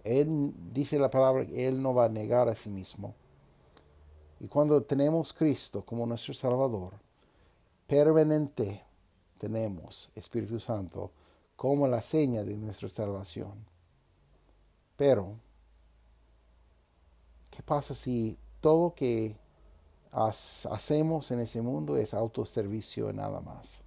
Él 0.03 0.51
dice 0.73 0.97
la 0.97 1.09
palabra 1.09 1.45
que 1.45 1.67
Él 1.67 1.79
no 1.79 1.93
va 1.93 2.05
a 2.05 2.09
negar 2.09 2.49
a 2.49 2.55
sí 2.55 2.69
mismo. 2.69 3.13
Y 4.39 4.47
cuando 4.47 4.81
tenemos 4.81 5.33
Cristo 5.33 5.83
como 5.83 6.05
nuestro 6.07 6.33
Salvador, 6.33 6.93
permanente 7.85 8.84
tenemos 9.45 10.09
Espíritu 10.15 10.59
Santo 10.59 11.11
como 11.55 11.87
la 11.87 12.01
seña 12.01 12.43
de 12.43 12.57
nuestra 12.57 12.89
salvación. 12.89 13.53
Pero, 14.97 15.35
¿qué 17.51 17.61
pasa 17.61 17.93
si 17.93 18.39
todo 18.59 18.95
que 18.95 19.37
hacemos 20.11 21.29
en 21.29 21.41
ese 21.41 21.61
mundo 21.61 21.95
es 21.95 22.15
autoservicio 22.15 23.13
nada 23.13 23.39
más? 23.39 23.83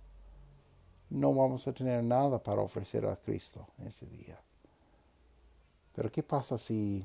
No 1.11 1.35
vamos 1.35 1.67
a 1.67 1.73
tener 1.73 2.05
nada 2.05 2.41
para 2.41 2.63
ofrecer 2.63 3.05
a 3.07 3.17
Cristo 3.17 3.67
ese 3.85 4.07
día. 4.07 4.41
Pero 5.93 6.13
¿qué 6.13 6.23
pasa 6.23 6.57
si 6.57 7.05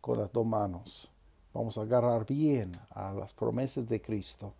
con 0.00 0.18
las 0.18 0.32
dos 0.32 0.46
manos 0.46 1.12
vamos 1.52 1.76
a 1.76 1.82
agarrar 1.82 2.24
bien 2.24 2.72
a 2.88 3.12
las 3.12 3.34
promesas 3.34 3.86
de 3.86 4.00
Cristo 4.00 4.54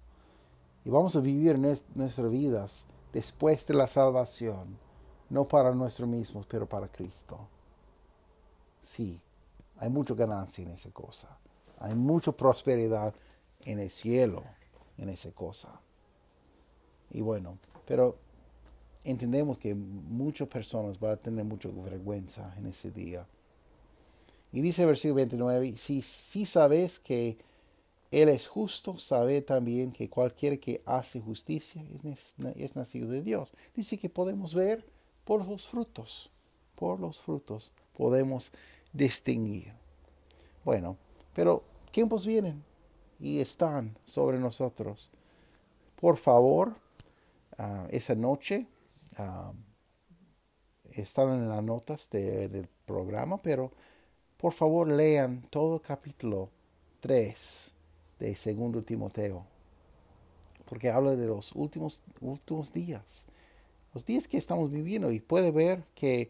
y 0.87 0.91
vamos 0.91 1.17
a 1.17 1.21
vivir 1.21 1.59
nuestras 1.59 2.31
vidas 2.31 2.87
después 3.13 3.67
de 3.67 3.75
la 3.75 3.87
salvación? 3.87 4.79
no 5.29 5.47
para 5.47 5.75
nosotros 5.75 6.09
mismos, 6.09 6.47
pero 6.47 6.69
para 6.69 6.89
Cristo. 6.89 7.49
Sí, 8.81 9.21
hay 9.79 9.91
mucha 9.91 10.15
ganancia 10.15 10.63
en 10.65 10.71
esa 10.71 10.91
cosa. 10.91 11.39
Hay 11.81 11.95
mucha 11.95 12.33
prosperidad 12.33 13.15
en 13.65 13.81
el 13.81 13.91
cielo, 13.91 14.43
en 14.97 15.09
esa 15.09 15.33
cosa. 15.33 15.81
Y 17.11 17.21
bueno, 17.21 17.59
pero 17.87 18.17
entendemos 19.05 19.59
que 19.59 19.75
muchas 19.75 20.49
personas 20.49 20.99
van 20.99 21.13
a 21.13 21.17
tener 21.17 21.45
mucha 21.45 21.69
vergüenza 21.69 22.55
en 22.57 22.67
ese 22.67 22.91
día. 22.91 23.27
Y 24.53 24.61
dice 24.61 24.83
el 24.83 24.89
versículo 24.89 25.17
29, 25.17 25.77
si, 25.77 26.03
si 26.03 26.47
sabes 26.47 27.01
que 27.01 27.37
Él 28.11 28.29
es 28.29 28.47
justo, 28.47 28.99
sabe 28.99 29.43
también 29.43 29.93
que 29.93 30.09
cualquiera 30.09 30.57
que 30.57 30.83
hace 30.87 31.21
justicia 31.21 31.85
es, 32.05 32.77
nacido 32.77 33.09
de 33.09 33.23
Dios. 33.23 33.53
Dice 33.75 33.99
que 33.99 34.09
podemos 34.09 34.55
ver 34.55 34.87
por 35.25 35.45
los 35.45 35.67
frutos, 35.67 36.31
por 36.77 37.01
los 37.01 37.21
frutos 37.21 37.73
podemos 37.97 38.53
distinguir. 38.93 39.73
Bueno, 40.65 40.97
pero 41.35 41.65
tiempos 41.91 42.25
vienen 42.27 42.63
y 43.19 43.41
están 43.41 43.97
sobre 44.05 44.39
nosotros. 44.39 45.11
Por 46.01 46.17
favor, 46.17 46.75
ah, 47.59 47.89
esa 47.91 48.15
noche 48.15 48.67
uh, 49.19 49.53
están 50.93 51.31
en 51.31 51.49
las 51.49 51.63
notas 51.63 52.09
del 52.11 52.69
programa, 52.85 53.43
pero 53.43 53.73
por 54.37 54.53
favor 54.53 54.89
lean 54.89 55.43
todo 55.51 55.77
el 55.77 55.81
capítulo 55.81 56.51
3 57.01 57.76
de 58.19 58.35
Segundo 58.35 58.83
Timoteo, 58.83 59.45
porque 60.65 60.91
habla 60.91 61.17
de 61.17 61.27
los 61.27 61.53
últimos, 61.53 62.03
últimos 62.21 62.73
días, 62.73 63.27
los 63.95 64.05
días 64.05 64.29
que 64.29 64.37
estamos 64.37 64.71
viviendo 64.71 65.13
y 65.13 65.21
puede 65.21 65.51
ver 65.51 65.85
que 65.95 66.29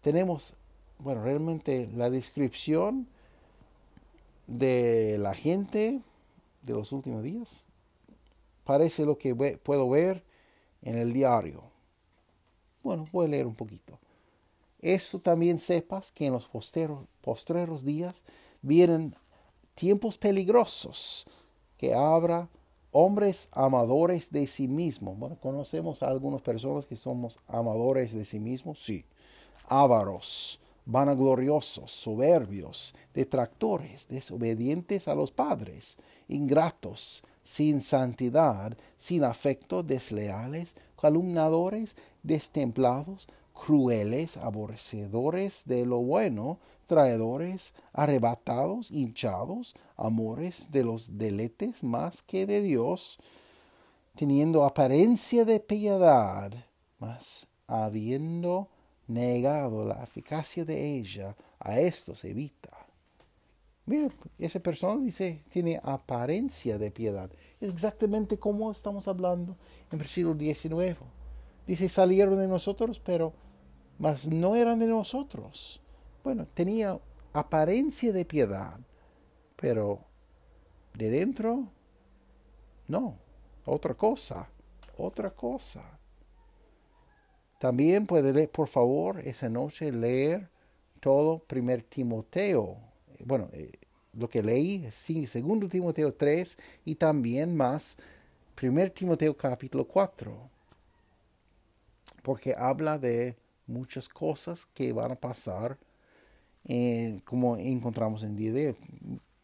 tenemos, 0.00 0.54
bueno, 0.98 1.22
realmente 1.22 1.88
la 1.94 2.10
descripción 2.10 3.06
de 4.46 5.18
la 5.18 5.34
gente 5.34 6.00
de 6.62 6.72
los 6.72 6.92
últimos 6.92 7.22
días 7.22 7.62
parece 8.64 9.04
lo 9.04 9.18
que 9.18 9.34
puedo 9.34 9.88
ver 9.88 10.24
en 10.82 10.96
el 10.96 11.12
diario 11.12 11.76
bueno, 12.86 13.08
voy 13.10 13.26
a 13.26 13.28
leer 13.28 13.46
un 13.48 13.54
poquito. 13.56 13.98
Esto 14.80 15.18
también 15.18 15.58
sepas 15.58 16.12
que 16.12 16.26
en 16.26 16.32
los 16.32 16.48
postreros 16.48 17.84
días 17.84 18.22
vienen 18.62 19.16
tiempos 19.76 20.18
peligrosos, 20.18 21.26
que 21.76 21.94
habrá 21.94 22.48
hombres 22.90 23.48
amadores 23.52 24.32
de 24.32 24.46
sí 24.46 24.66
mismos. 24.66 25.18
Bueno, 25.18 25.38
conocemos 25.38 26.02
a 26.02 26.08
algunas 26.08 26.40
personas 26.40 26.86
que 26.86 26.96
somos 26.96 27.38
amadores 27.46 28.12
de 28.12 28.24
sí 28.24 28.40
mismos, 28.40 28.82
sí. 28.82 29.04
Ávaros, 29.68 30.58
vanagloriosos, 30.86 31.90
soberbios, 31.90 32.94
detractores, 33.12 34.08
desobedientes 34.08 35.08
a 35.08 35.14
los 35.14 35.30
padres, 35.30 35.98
ingratos, 36.26 37.22
sin 37.42 37.80
santidad, 37.80 38.76
sin 38.96 39.24
afecto, 39.24 39.82
desleales, 39.82 40.74
calumnadores, 41.00 41.96
destemplados, 42.22 43.28
crueles, 43.64 44.36
aborrecedores 44.36 45.62
de 45.64 45.86
lo 45.86 45.98
bueno, 45.98 46.58
traidores, 46.86 47.74
arrebatados, 47.92 48.90
hinchados, 48.90 49.74
amores 49.96 50.70
de 50.70 50.84
los 50.84 51.18
deletes 51.18 51.82
más 51.82 52.22
que 52.22 52.46
de 52.46 52.60
Dios, 52.60 53.18
teniendo 54.14 54.64
apariencia 54.64 55.44
de 55.44 55.60
piedad, 55.60 56.52
mas 56.98 57.46
habiendo 57.66 58.68
negado 59.08 59.84
la 59.84 60.02
eficacia 60.02 60.64
de 60.64 60.98
ella, 60.98 61.36
a 61.58 61.80
estos 61.80 62.24
evita. 62.24 62.86
Mira, 63.86 64.10
esa 64.38 64.60
persona 64.60 65.02
dice, 65.02 65.44
tiene 65.48 65.80
apariencia 65.82 66.76
de 66.76 66.90
piedad. 66.90 67.30
Exactamente 67.60 68.38
como 68.38 68.70
estamos 68.70 69.06
hablando 69.08 69.56
en 69.90 69.98
versículo 69.98 70.34
19. 70.34 70.96
Dice, 71.66 71.88
salieron 71.88 72.38
de 72.38 72.48
nosotros, 72.48 73.00
pero 73.00 73.32
mas 73.98 74.28
no 74.28 74.54
eran 74.54 74.78
de 74.78 74.86
nosotros. 74.86 75.80
Bueno, 76.24 76.46
tenía 76.54 76.98
apariencia 77.32 78.12
de 78.12 78.24
piedad, 78.24 78.78
pero 79.56 80.00
de 80.94 81.10
dentro, 81.10 81.68
no, 82.88 83.16
otra 83.64 83.94
cosa, 83.94 84.48
otra 84.96 85.30
cosa. 85.30 85.98
También 87.58 88.06
puede 88.06 88.32
leer, 88.32 88.50
por 88.50 88.68
favor, 88.68 89.20
esa 89.20 89.48
noche 89.48 89.90
leer 89.92 90.50
todo 91.00 91.38
primer 91.38 91.82
Timoteo. 91.82 92.76
Bueno, 93.24 93.48
eh, 93.52 93.72
lo 94.12 94.28
que 94.28 94.42
leí, 94.42 94.86
sí, 94.90 95.26
segundo 95.26 95.68
Timoteo 95.68 96.12
3 96.12 96.58
y 96.84 96.94
también 96.96 97.56
más 97.56 97.96
primer 98.54 98.90
Timoteo 98.90 99.36
capítulo 99.36 99.86
4 99.86 100.56
porque 102.26 102.56
habla 102.58 102.98
de 102.98 103.36
muchas 103.66 104.08
cosas 104.08 104.66
que 104.66 104.92
van 104.92 105.12
a 105.12 105.16
pasar 105.16 105.78
eh, 106.64 107.20
como 107.24 107.56
encontramos 107.56 108.22
en 108.22 108.36
día 108.36 108.52
de, 108.52 108.76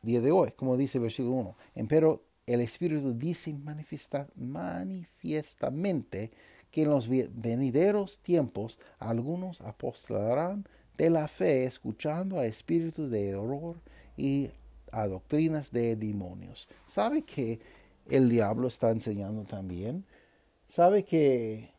día 0.02 0.20
de 0.20 0.32
hoy, 0.32 0.50
como 0.56 0.76
dice 0.76 0.98
el 0.98 1.02
versículo 1.02 1.36
1. 1.36 1.56
Pero 1.88 2.22
el 2.46 2.60
Espíritu 2.60 3.16
dice 3.16 3.52
manifiesta, 3.52 4.26
manifiestamente 4.34 6.30
que 6.70 6.82
en 6.82 6.90
los 6.90 7.08
venideros 7.08 8.18
tiempos 8.18 8.78
algunos 8.98 9.60
apostalarán 9.60 10.66
de 10.96 11.10
la 11.10 11.28
fe 11.28 11.64
escuchando 11.64 12.38
a 12.38 12.46
espíritus 12.46 13.10
de 13.10 13.30
error 13.30 13.76
y 14.16 14.50
a 14.90 15.06
doctrinas 15.06 15.70
de 15.70 15.96
demonios. 15.96 16.68
¿Sabe 16.86 17.22
que 17.22 17.60
el 18.08 18.28
diablo 18.28 18.68
está 18.68 18.90
enseñando 18.90 19.44
también? 19.44 20.04
¿Sabe 20.66 21.04
que 21.04 21.70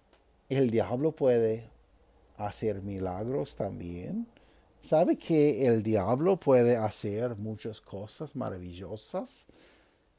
el 0.49 0.69
diablo 0.69 1.11
puede 1.11 1.72
hacer 2.37 2.81
milagros 2.81 3.55
también. 3.55 4.27
¿Sabe 4.79 5.15
que 5.17 5.65
el 5.65 5.81
diablo 5.81 6.37
puede 6.37 6.75
hacer 6.75 7.37
muchas 7.37 7.79
cosas 7.79 8.35
maravillosas? 8.35 9.47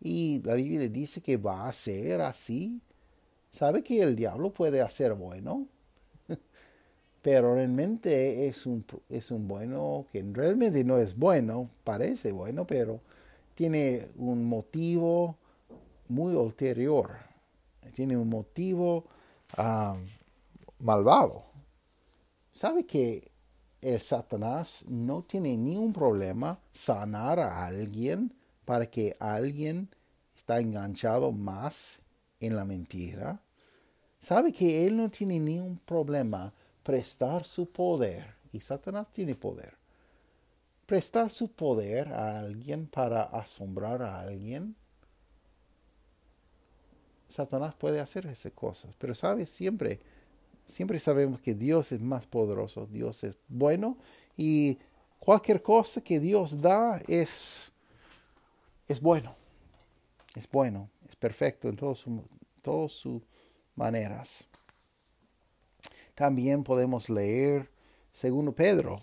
Y 0.01 0.41
la 0.43 0.55
Biblia 0.55 0.89
dice 0.89 1.21
que 1.21 1.37
va 1.37 1.69
a 1.69 1.73
ser 1.73 2.21
así. 2.23 2.81
¿Sabe 3.51 3.83
que 3.83 4.03
el 4.03 4.17
diablo 4.17 4.53
puede 4.53 4.81
hacer 4.81 5.15
bueno? 5.15 5.67
Pero 7.23 7.55
realmente 7.55 8.47
es 8.47 8.67
un, 8.67 8.85
es 9.09 9.31
un 9.31 9.47
bueno 9.47 10.07
que 10.13 10.25
realmente 10.33 10.83
no 10.83 10.99
es 10.99 11.17
bueno, 11.17 11.71
parece 11.85 12.33
bueno, 12.33 12.67
pero 12.67 13.01
tiene 13.55 14.09
un 14.17 14.45
motivo 14.45 15.37
muy 16.09 16.35
ulterior. 16.35 17.13
Tiene 17.93 18.17
un 18.17 18.29
motivo 18.29 19.05
ah, 19.57 19.97
malvado. 20.79 21.54
¿Sabe 22.55 22.87
que 22.87 23.33
el 23.81 24.01
Satanás 24.01 24.85
no 24.89 25.25
tiene 25.25 25.57
ni 25.57 25.77
un 25.77 25.93
problema 25.93 26.61
sanar 26.73 27.41
a 27.41 27.67
alguien 27.67 28.33
para 28.65 28.87
que 28.87 29.17
alguien 29.19 29.89
está 30.37 30.61
enganchado 30.61 31.33
más 31.33 32.01
en 32.39 32.55
la 32.55 32.65
mentira? 32.65 33.41
¿Sabe 34.21 34.53
que 34.53 34.87
él 34.87 34.97
no 34.97 35.11
tiene 35.11 35.41
ni 35.41 35.59
un 35.59 35.79
problema 35.79 36.55
prestar 36.85 37.45
su 37.45 37.71
poder? 37.71 38.37
Y 38.53 38.61
Satanás 38.61 39.13
tiene 39.13 39.35
poder. 39.35 39.75
Prestar 40.87 41.31
su 41.31 41.51
poder 41.51 42.13
a 42.13 42.39
alguien 42.39 42.87
para 42.87 43.25
asombrar 43.25 44.01
a 44.01 44.21
alguien. 44.21 44.77
Satanás 47.29 47.75
puede 47.75 47.99
hacer 47.99 48.27
esas 48.27 48.53
cosas, 48.53 48.95
pero 48.97 49.13
sabe 49.13 49.45
siempre 49.45 49.99
siempre 50.65 50.99
sabemos 50.99 51.41
que 51.41 51.55
Dios 51.55 51.93
es 51.93 52.01
más 52.01 52.27
poderoso, 52.27 52.87
Dios 52.87 53.25
es 53.25 53.37
bueno 53.49 53.97
y 54.37 54.79
cualquier 55.19 55.63
cosa 55.63 56.03
que 56.03 56.21
Dios 56.21 56.61
da 56.61 57.01
es, 57.07 57.73
es 58.89 59.01
bueno, 59.01 59.35
es 60.35 60.49
bueno, 60.51 60.91
es 61.09 61.17
perfecto 61.17 61.69
en 61.69 61.77
todas 61.77 62.93
sus 62.93 63.23
maneras. 63.75 64.47
También 66.15 66.63
podemos 66.63 67.11
leer 67.11 67.69
segundo 68.13 68.55
Pedro, 68.55 69.01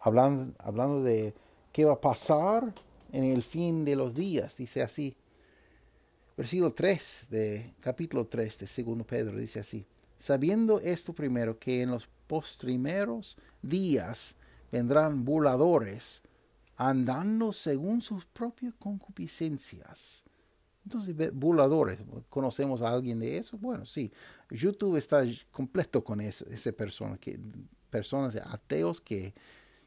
hablando, 0.00 0.54
hablando 0.58 1.02
de 1.02 1.34
qué 1.72 1.84
va 1.84 1.94
a 1.94 2.00
pasar 2.00 2.74
en 3.12 3.24
el 3.24 3.42
fin 3.42 3.84
de 3.84 3.96
los 3.96 4.14
días, 4.14 4.56
dice 4.56 4.82
así. 4.82 5.16
Versículo 6.36 6.72
3 6.72 7.26
de 7.30 7.74
capítulo 7.80 8.26
3 8.26 8.60
de 8.60 8.66
segundo 8.66 9.04
Pedro 9.04 9.36
dice 9.36 9.60
así 9.60 9.86
sabiendo 10.20 10.78
esto 10.80 11.12
primero, 11.14 11.58
que 11.58 11.82
en 11.82 11.90
los 11.90 12.08
postrimeros 12.28 13.36
días 13.62 14.36
vendrán 14.70 15.24
burladores, 15.24 16.22
andando 16.76 17.52
según 17.52 18.02
sus 18.02 18.24
propias 18.26 18.74
concupiscencias. 18.78 20.22
Entonces, 20.84 21.34
burladores, 21.34 21.98
¿conocemos 22.28 22.82
a 22.82 22.92
alguien 22.92 23.18
de 23.18 23.38
eso? 23.38 23.58
Bueno, 23.58 23.84
sí. 23.84 24.12
YouTube 24.50 24.96
está 24.96 25.24
completo 25.50 26.04
con 26.04 26.20
esa 26.20 26.72
persona, 26.72 27.18
que, 27.18 27.38
personas 27.90 28.36
ateos 28.36 29.00
que 29.00 29.34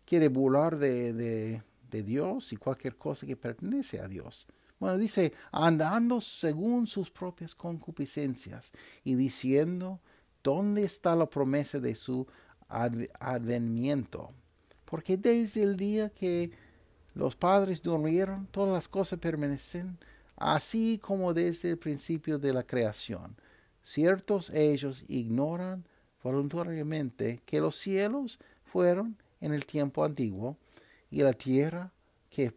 quiere 0.06 0.28
burlar 0.28 0.78
de, 0.78 1.14
de 1.14 2.04
Dios 2.04 2.54
y 2.54 2.58
cualquier 2.58 2.98
cosa 2.98 3.26
que 3.26 3.38
pertenece 3.38 4.00
a 4.00 4.08
Dios. 4.08 4.48
Bueno, 4.80 4.98
dice, 4.98 5.32
andando 5.52 6.20
según 6.20 6.88
sus 6.88 7.10
propias 7.10 7.56
concupiscencias 7.56 8.72
y 9.04 9.16
diciendo, 9.16 10.02
¿dónde 10.44 10.84
está 10.84 11.16
la 11.16 11.30
promesa 11.30 11.80
de 11.80 11.96
su 11.96 12.28
advenimiento? 12.68 14.32
Porque 14.86 15.18
desde 15.18 15.64
el 15.64 15.78
día 15.78 16.10
que 16.10 16.52
los 17.14 17.36
padres 17.36 17.82
durmieron, 17.82 18.48
todas 18.48 18.74
las 18.74 18.88
cosas 18.88 19.20
permanecen, 19.20 19.98
así 20.36 21.00
como 21.02 21.34
desde 21.34 21.72
el 21.72 21.78
principio 21.78 22.40
de 22.40 22.54
la 22.54 22.64
creación. 22.64 23.36
Ciertos 23.82 24.50
ellos 24.50 25.04
ignoran 25.08 25.86
voluntariamente 26.24 27.42
que 27.46 27.60
los 27.60 27.76
cielos 27.76 28.40
fueron 28.64 29.18
en 29.42 29.54
el 29.54 29.66
tiempo 29.66 30.04
antiguo 30.04 30.58
y 31.12 31.22
la 31.22 31.34
tierra 31.34 31.92
que, 32.30 32.54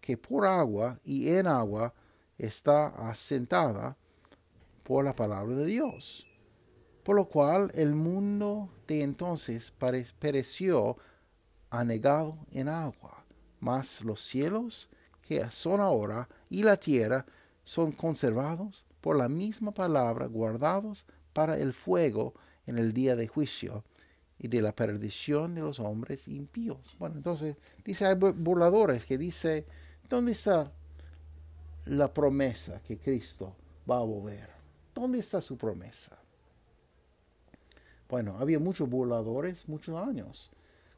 que 0.00 0.16
por 0.16 0.46
agua 0.46 1.00
y 1.04 1.28
en 1.28 1.46
agua 1.46 1.92
está 2.38 2.86
asentada 3.10 3.96
por 4.82 5.04
la 5.04 5.14
palabra 5.14 5.54
de 5.54 5.66
Dios. 5.66 6.26
Por 7.02 7.16
lo 7.16 7.24
cual 7.26 7.70
el 7.74 7.94
mundo 7.94 8.70
de 8.86 9.02
entonces 9.02 9.72
pereció 10.18 10.96
anegado 11.70 12.38
en 12.52 12.68
agua, 12.68 13.24
mas 13.60 14.02
los 14.02 14.20
cielos 14.20 14.88
que 15.22 15.50
son 15.50 15.80
ahora 15.80 16.28
y 16.48 16.62
la 16.62 16.76
tierra 16.76 17.26
son 17.64 17.92
conservados 17.92 18.84
por 19.00 19.16
la 19.16 19.28
misma 19.28 19.72
palabra, 19.72 20.26
guardados 20.26 21.06
para 21.32 21.58
el 21.58 21.72
fuego 21.72 22.34
en 22.66 22.78
el 22.78 22.92
día 22.92 23.16
de 23.16 23.26
juicio 23.26 23.84
y 24.38 24.48
de 24.48 24.62
la 24.62 24.74
perdición 24.74 25.54
de 25.54 25.62
los 25.62 25.80
hombres 25.80 26.28
impíos. 26.28 26.96
Bueno, 26.98 27.16
entonces 27.16 27.56
dice, 27.84 28.06
hay 28.06 28.14
burladores 28.14 29.06
que 29.06 29.18
dice, 29.18 29.66
¿dónde 30.08 30.32
está 30.32 30.72
la 31.86 32.12
promesa 32.12 32.80
que 32.82 32.98
Cristo 32.98 33.56
va 33.90 33.98
a 33.98 34.04
volver? 34.04 34.50
¿Dónde 34.94 35.18
está 35.18 35.40
su 35.40 35.56
promesa? 35.56 36.21
Bueno, 38.12 38.36
había 38.38 38.58
muchos 38.58 38.90
burladores 38.90 39.66
muchos 39.70 40.06
años. 40.06 40.50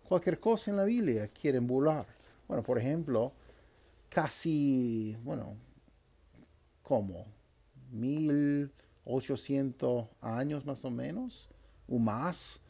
Cualquier 0.02 0.40
cosa 0.40 0.72
en 0.72 0.78
la 0.78 0.82
Biblia 0.82 1.28
quieren 1.28 1.64
burlar. 1.64 2.06
Bueno, 2.48 2.64
por 2.64 2.76
ejemplo, 2.76 3.32
casi, 4.08 5.16
bueno, 5.22 5.54
como 6.82 7.26
1800 7.92 10.08
años 10.22 10.66
más 10.66 10.84
o 10.84 10.90
menos, 10.90 11.48
o 11.88 12.00
más, 12.00 12.60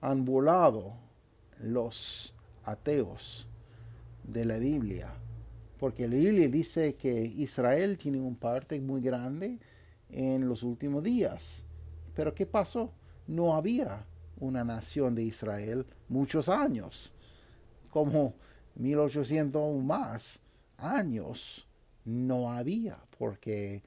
han 0.00 0.24
burlado 0.24 0.94
los 1.60 2.34
ateos 2.62 3.46
de 4.22 4.46
la 4.46 4.56
Biblia. 4.56 5.12
Porque 5.78 6.08
la 6.08 6.14
Biblia 6.14 6.48
dice 6.48 6.94
que 6.94 7.20
Israel 7.20 7.98
tiene 7.98 8.18
un 8.18 8.36
parte 8.36 8.80
muy 8.80 9.02
grande 9.02 9.58
en 10.08 10.48
los 10.48 10.62
últimos 10.62 11.04
días. 11.04 11.66
Pero 12.14 12.34
¿qué 12.34 12.46
pasó? 12.46 12.90
No 13.26 13.54
había 13.54 14.04
una 14.38 14.64
nación 14.64 15.14
de 15.14 15.22
Israel 15.22 15.86
muchos 16.08 16.48
años, 16.48 17.12
como 17.90 18.34
1800 18.76 19.60
o 19.62 19.78
más 19.78 20.40
años 20.76 21.66
no 22.04 22.50
había, 22.50 22.98
porque 23.18 23.82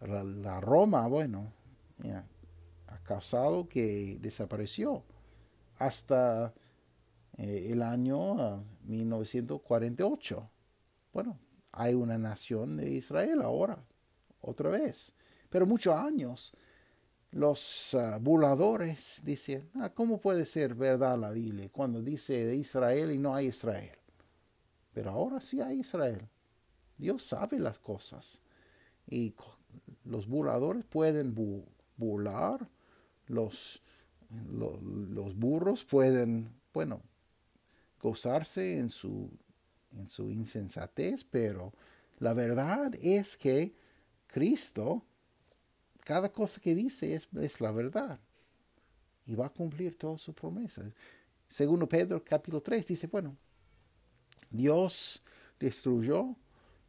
la, 0.00 0.60
Roma, 0.60 1.06
bueno, 1.06 1.52
ha 2.88 2.98
causado 3.04 3.68
que 3.68 4.18
desapareció 4.20 5.04
hasta 5.78 6.52
eh, 7.36 7.68
el 7.70 7.82
año 7.82 8.64
1948. 8.84 10.40
Ah, 10.40 10.50
bueno, 11.12 11.38
hay 11.72 11.94
una 11.94 12.18
nación 12.18 12.76
de 12.76 12.90
Israel 12.90 13.42
ahora, 13.42 13.78
otra 14.40 14.70
vez. 14.70 15.14
Pero 15.48 15.66
muchos 15.66 15.94
años 15.94 16.54
los 17.32 17.94
uh, 17.94 18.18
burladores 18.20 19.20
dicen, 19.24 19.70
ah, 19.74 19.90
¿cómo 19.92 20.20
puede 20.20 20.44
ser 20.44 20.74
verdad 20.74 21.18
la 21.18 21.30
Biblia 21.30 21.68
cuando 21.70 22.00
dice 22.00 22.46
de 22.46 22.56
Israel 22.56 23.12
y 23.12 23.18
no 23.18 23.34
hay 23.34 23.46
Israel? 23.46 23.96
Pero 24.92 25.10
ahora 25.10 25.40
sí 25.40 25.60
hay 25.60 25.80
Israel. 25.80 26.28
Dios 26.96 27.22
sabe 27.22 27.58
las 27.58 27.78
cosas. 27.78 28.40
Y 29.08 29.34
los 30.04 30.26
burladores 30.26 30.84
pueden 30.84 31.34
burlar, 31.96 32.68
los, 33.26 33.82
los 34.48 35.36
burros 35.36 35.84
pueden, 35.84 36.50
bueno, 36.72 37.02
gozarse 38.00 38.78
en 38.78 38.90
su, 38.90 39.30
en 39.92 40.08
su 40.08 40.30
insensatez, 40.30 41.24
pero 41.24 41.72
la 42.18 42.32
verdad 42.32 42.94
es 43.00 43.36
que 43.36 43.74
Cristo, 44.26 45.04
cada 46.06 46.32
cosa 46.32 46.60
que 46.60 46.72
dice 46.72 47.14
es, 47.14 47.28
es 47.34 47.60
la 47.60 47.72
verdad 47.72 48.20
y 49.26 49.34
va 49.34 49.46
a 49.46 49.52
cumplir 49.52 49.98
todas 49.98 50.20
sus 50.20 50.36
promesas. 50.36 50.84
Segundo 51.48 51.88
Pedro 51.88 52.22
capítulo 52.22 52.62
3 52.62 52.86
dice, 52.86 53.08
bueno, 53.08 53.36
Dios 54.48 55.20
destruyó 55.58 56.36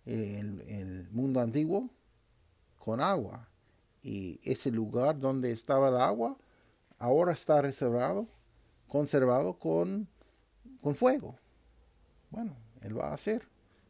el, 0.05 1.07
mundo 1.09 1.41
antiguo 1.41 1.89
con 2.77 3.01
agua 3.01 3.49
y 4.03 4.39
ese 4.43 4.69
lugar 4.69 5.19
donde 5.19 5.51
estaba 5.51 5.89
el 5.89 5.97
agua 5.97 6.37
ahora 6.99 7.33
está 7.33 7.59
reservado, 7.59 8.27
conservado 8.87 9.57
con, 9.57 10.07
con 10.79 10.93
fuego. 10.93 11.39
Bueno, 12.29 12.55
Él 12.81 12.95
va 12.95 13.07
a 13.09 13.15
hacer 13.15 13.47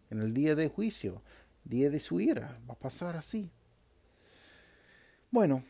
en 0.09 0.21
el 0.21 0.33
día 0.33 0.55
de 0.55 0.69
juicio, 0.69 1.21
día 1.65 1.89
de 1.89 1.99
su 1.99 2.21
ira, 2.21 2.61
va 2.65 2.75
a 2.75 2.79
pasar 2.79 3.17
así. 3.17 3.51
Bueno, 5.29 5.63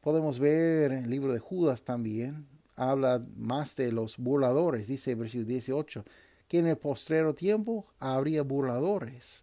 podemos 0.00 0.38
ver 0.38 0.92
el 0.92 1.10
libro 1.10 1.32
de 1.32 1.38
Judas 1.38 1.82
también, 1.82 2.46
habla 2.76 3.24
más 3.36 3.74
de 3.76 3.90
los 3.90 4.16
burladores, 4.16 4.86
dice 4.86 5.14
versículo 5.14 5.48
18, 5.48 6.04
que 6.46 6.58
en 6.58 6.68
el 6.68 6.78
postrero 6.78 7.34
tiempo 7.34 7.86
habría 7.98 8.42
burladores 8.42 9.42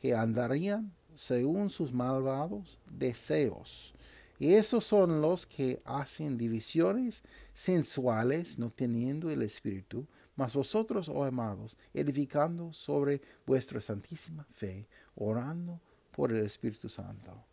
que 0.00 0.14
andarían 0.14 0.92
según 1.14 1.70
sus 1.70 1.92
malvados 1.92 2.80
deseos 2.90 3.94
y 4.42 4.54
esos 4.54 4.84
son 4.84 5.20
los 5.20 5.46
que 5.46 5.80
hacen 5.84 6.36
divisiones 6.36 7.22
sensuales, 7.52 8.58
no 8.58 8.70
teniendo 8.70 9.30
el 9.30 9.40
Espíritu, 9.42 10.08
mas 10.34 10.56
vosotros, 10.56 11.08
oh 11.08 11.22
amados, 11.22 11.76
edificando 11.94 12.72
sobre 12.72 13.22
vuestra 13.46 13.80
santísima 13.80 14.44
fe, 14.50 14.88
orando 15.14 15.80
por 16.10 16.32
el 16.32 16.44
Espíritu 16.44 16.88
Santo. 16.88 17.51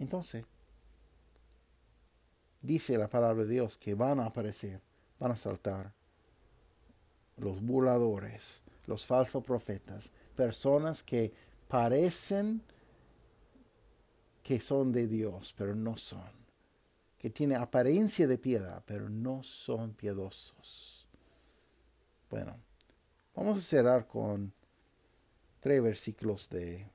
Entonces, 0.00 0.46
dice 2.62 2.96
la 2.96 3.08
palabra 3.08 3.44
de 3.44 3.52
Dios 3.52 3.76
que 3.76 3.94
van 3.94 4.18
a 4.18 4.26
aparecer, 4.26 4.80
van 5.18 5.32
a 5.32 5.36
saltar 5.36 5.92
los 7.36 7.60
burladores, 7.60 8.62
los 8.86 9.06
falsos 9.06 9.44
profetas, 9.44 10.10
personas 10.34 11.02
que 11.02 11.32
parecen 11.68 12.62
que 14.42 14.58
son 14.58 14.90
de 14.90 15.06
Dios, 15.06 15.54
pero 15.56 15.74
no 15.74 15.98
son. 15.98 16.40
Que 17.18 17.28
tiene 17.28 17.56
apariencia 17.56 18.26
de 18.26 18.38
piedad, 18.38 18.82
pero 18.86 19.10
no 19.10 19.42
son 19.42 19.92
piedosos. 19.92 21.06
Bueno, 22.30 22.56
vamos 23.34 23.58
a 23.58 23.60
cerrar 23.60 24.06
con 24.06 24.50
tres 25.60 25.82
versículos 25.82 26.48
de 26.48 26.86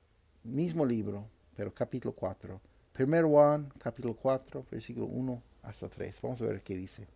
mismo 0.42 0.84
libro, 0.84 1.28
pero 1.54 1.72
capítulo 1.72 2.12
4. 2.12 2.60
Primero 2.96 3.28
Juan, 3.28 3.70
capítulo 3.78 4.14
4, 4.14 4.64
versículo 4.70 5.06
1 5.06 5.42
hasta 5.62 5.88
3. 5.88 6.18
Vamos 6.22 6.40
a 6.40 6.46
ver 6.46 6.62
qué 6.62 6.74
dice. 6.74 7.06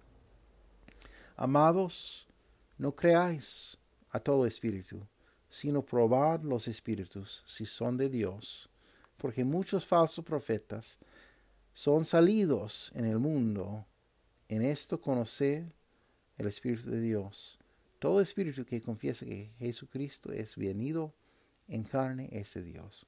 Amados, 1.36 2.28
no 2.76 2.94
creáis 2.94 3.78
a 4.10 4.20
todo 4.20 4.44
espíritu, 4.44 5.00
sino 5.48 5.82
probad 5.82 6.42
los 6.42 6.68
espíritus 6.68 7.42
si 7.46 7.64
son 7.64 7.96
de 7.96 8.10
Dios 8.10 8.70
porque 9.20 9.44
muchos 9.44 9.86
falsos 9.86 10.24
profetas 10.24 10.98
son 11.74 12.04
salidos 12.04 12.90
en 12.94 13.04
el 13.04 13.18
mundo. 13.18 13.86
En 14.48 14.62
esto 14.62 15.00
conocer 15.00 15.72
el 16.38 16.46
Espíritu 16.46 16.90
de 16.90 17.00
Dios. 17.00 17.58
Todo 17.98 18.22
espíritu 18.22 18.64
que 18.64 18.80
confiesa 18.80 19.26
que 19.26 19.52
Jesucristo 19.58 20.32
es 20.32 20.56
venido 20.56 21.14
en 21.68 21.84
carne 21.84 22.30
es 22.32 22.54
de 22.54 22.62
Dios. 22.62 23.06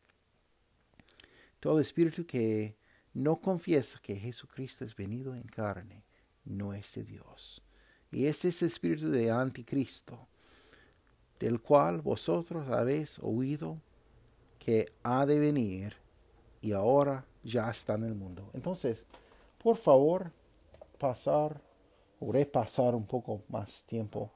Todo 1.62 1.78
espíritu 1.78 2.26
que 2.26 2.76
no 3.14 3.40
confiesa 3.40 4.00
que 4.02 4.16
Jesucristo 4.16 4.84
es 4.84 4.96
venido 4.96 5.36
en 5.36 5.44
carne 5.44 6.04
no 6.44 6.74
es 6.74 6.92
de 6.94 7.04
Dios. 7.04 7.62
Y 8.10 8.26
este 8.26 8.48
es 8.48 8.62
el 8.62 8.66
espíritu 8.66 9.08
de 9.10 9.30
anticristo, 9.30 10.26
del 11.38 11.60
cual 11.60 12.00
vosotros 12.00 12.66
habéis 12.66 13.20
oído 13.20 13.80
que 14.58 14.86
ha 15.04 15.24
de 15.24 15.38
venir 15.38 15.94
y 16.60 16.72
ahora 16.72 17.24
ya 17.44 17.70
está 17.70 17.94
en 17.94 18.06
el 18.06 18.16
mundo. 18.16 18.50
Entonces, 18.54 19.06
por 19.62 19.76
favor, 19.76 20.32
pasar 20.98 21.62
o 22.18 22.32
repasar 22.32 22.96
un 22.96 23.06
poco 23.06 23.44
más 23.48 23.84
tiempo 23.84 24.32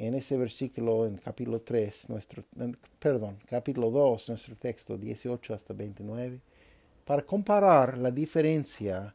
en 0.00 0.14
ese 0.14 0.38
versículo, 0.38 1.06
en 1.06 1.18
capítulo 1.18 1.60
3, 1.60 2.08
nuestro, 2.08 2.42
perdón, 2.98 3.38
capítulo 3.46 3.90
2, 3.90 4.30
nuestro 4.30 4.56
texto 4.56 4.96
18 4.96 5.52
hasta 5.52 5.74
29, 5.74 6.40
para 7.04 7.26
comparar 7.26 7.98
la 7.98 8.10
diferencia 8.10 9.14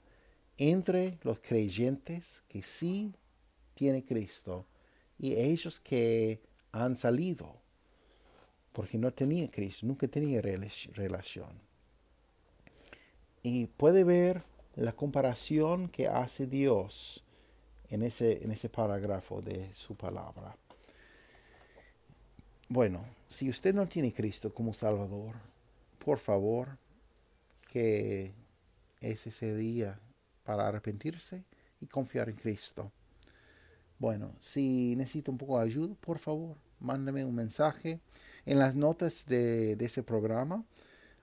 entre 0.57 1.17
los 1.23 1.39
creyentes 1.39 2.43
que 2.47 2.61
sí 2.61 3.15
tienen 3.73 4.01
Cristo 4.01 4.67
y 5.17 5.33
ellos 5.33 5.79
que 5.79 6.39
han 6.71 6.95
salido 6.95 7.55
porque 8.71 8.99
no 8.99 9.11
tenía 9.11 9.49
Cristo, 9.49 9.87
nunca 9.87 10.07
tenía 10.07 10.39
relación. 10.39 11.49
Y 13.41 13.65
puede 13.65 14.03
ver 14.03 14.43
la 14.75 14.91
comparación 14.91 15.89
que 15.89 16.07
hace 16.07 16.45
Dios 16.45 17.23
en 17.89 18.03
ese, 18.03 18.43
en 18.43 18.51
ese 18.51 18.69
parágrafo 18.69 19.41
de 19.41 19.73
su 19.73 19.95
palabra. 19.95 20.55
Bueno, 22.67 23.05
si 23.27 23.47
usted 23.47 23.75
no 23.75 23.87
tiene 23.87 24.11
Cristo 24.11 24.51
como 24.51 24.73
Salvador, 24.73 25.35
por 25.99 26.17
favor, 26.17 26.79
que 27.71 28.33
es 29.01 29.27
ese 29.27 29.55
día 29.55 29.99
para 30.43 30.67
arrepentirse 30.67 31.43
y 31.79 31.85
confiar 31.85 32.29
en 32.29 32.35
Cristo. 32.35 32.91
Bueno, 33.99 34.35
si 34.39 34.95
necesita 34.95 35.31
un 35.31 35.37
poco 35.37 35.59
de 35.59 35.65
ayuda, 35.65 35.95
por 36.01 36.17
favor, 36.17 36.57
mándame 36.79 37.23
un 37.23 37.35
mensaje. 37.35 37.99
En 38.45 38.57
las 38.57 38.75
notas 38.75 39.25
de, 39.27 39.73
ese 39.73 40.01
programa 40.01 40.65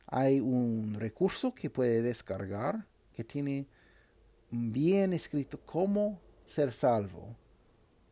hay 0.07 0.39
un 0.39 0.95
recurso 0.95 1.55
que 1.55 1.71
puede 1.71 2.03
descargar 2.03 2.87
que 3.15 3.25
tiene 3.25 3.67
bien 4.51 5.13
escrito 5.13 5.61
cómo 5.67 6.21
ser 6.45 6.73
salvo. 6.73 7.37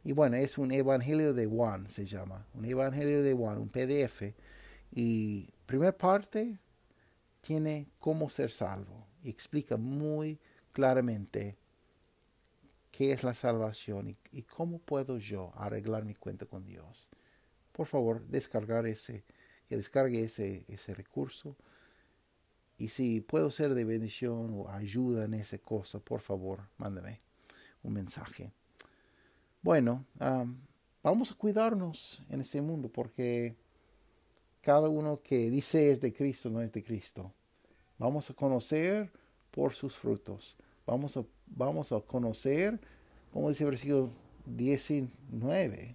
Y 0.05 0.13
bueno, 0.13 0.37
es 0.37 0.59
un 0.59 0.73
Evangelio 0.73 1.35
de 1.35 1.47
Juan, 1.47 1.89
se 1.89 2.07
llama. 2.07 2.47
Un 2.55 2.65
Evangelio 2.65 3.23
de 3.23 3.35
Juan, 3.35 3.59
un 3.59 3.69
PDF. 3.69 4.35
Y 4.93 5.53
primera 5.67 5.97
parte 5.97 6.59
tiene 7.41 7.89
cómo 7.99 8.31
ser 8.31 8.51
salvo. 8.51 9.07
Y 9.23 9.31
explica 9.31 9.77
muy 9.77 10.41
claramente 10.73 11.59
qué 12.91 13.13
es 13.13 13.23
la 13.23 13.35
salvación 13.35 14.17
y 14.33 14.43
cómo 14.43 14.79
puedo 14.79 15.19
yo 15.19 15.53
arreglar 15.57 16.05
mi 16.05 16.15
cuenta 16.15 16.47
con 16.47 16.65
Dios 16.65 17.09
por 17.81 17.87
favor, 17.87 18.27
descargar 18.27 18.87
ese, 18.87 19.25
que 19.67 19.75
descargue 19.75 20.23
ese, 20.23 20.67
ese 20.69 20.93
recurso. 20.93 21.57
Y 22.77 22.89
si 22.89 23.23
puedo 23.23 23.51
ser 23.51 23.73
de 23.73 23.87
bendición 23.87 24.51
o 24.53 24.69
ayuda 24.69 25.25
en 25.25 25.33
esa 25.33 25.57
cosa, 25.57 25.99
por 25.99 26.21
favor, 26.21 26.69
mándame 26.77 27.21
un 27.83 27.95
mensaje. 27.95 28.53
Bueno, 29.63 30.07
vamos 31.03 31.33
a 31.33 31.35
cuidarnos 31.35 32.23
en 32.31 32.41
ese 32.41 32.63
mundo 32.63 32.89
porque 32.89 33.55
cada 34.63 34.89
uno 34.89 35.21
que 35.23 35.51
dice 35.51 35.91
es 35.91 36.01
de 36.01 36.15
Cristo 36.15 36.49
no 36.49 36.63
es 36.63 36.73
de 36.73 36.83
Cristo. 36.83 37.31
Vamos 37.99 38.31
a 38.31 38.35
conocer 38.35 39.11
por 39.51 39.75
sus 39.75 39.97
frutos. 39.97 40.57
Vamos 40.87 41.19
a, 41.19 41.25
vamos 41.47 41.93
a 41.93 42.01
conocer, 42.01 42.81
como 43.35 43.51
dice 43.51 43.65
el 43.65 43.71
versículo 43.71 44.11
19, 44.47 45.95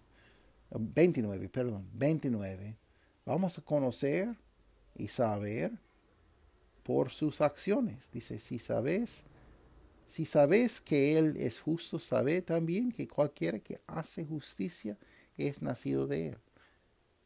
29, 0.70 1.50
perdón, 1.50 1.88
29, 1.94 2.78
vamos 3.26 3.58
a 3.58 3.62
conocer 3.64 4.36
y 4.96 5.08
saber 5.08 5.72
por 6.84 7.10
sus 7.10 7.42
acciones. 7.42 8.12
Dice, 8.12 8.38
si 8.38 8.60
sabes, 8.60 9.26
si 10.08 10.26
sabes 10.26 10.82
que 10.82 11.18
Él 11.18 11.36
es 11.38 11.60
justo, 11.60 12.00
sabe 12.00 12.42
también 12.42 12.92
que 12.92 13.08
cualquiera 13.08 13.60
que 13.60 13.82
hace 13.88 14.26
justicia 14.26 14.98
es 15.38 15.62
nacido 15.62 16.08
de 16.08 16.30
Él. 16.30 16.38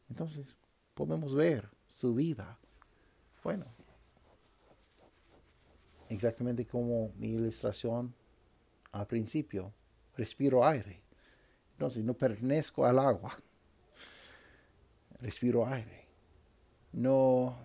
Entonces, 0.08 0.56
podemos 0.94 1.34
ver 1.34 1.68
su 1.86 2.14
vida. 2.14 2.58
Bueno, 3.44 3.66
exactamente 6.08 6.66
como 6.66 7.12
mi 7.16 7.32
ilustración 7.32 8.14
al 8.92 9.06
principio, 9.06 9.72
respiro 10.16 10.64
aire. 10.66 11.00
Entonces, 11.72 12.04
no 12.04 12.14
pertenezco 12.14 12.84
al 12.84 12.98
agua. 12.98 13.36
Respiro 15.20 15.66
aire. 15.66 16.06
No, 16.92 17.56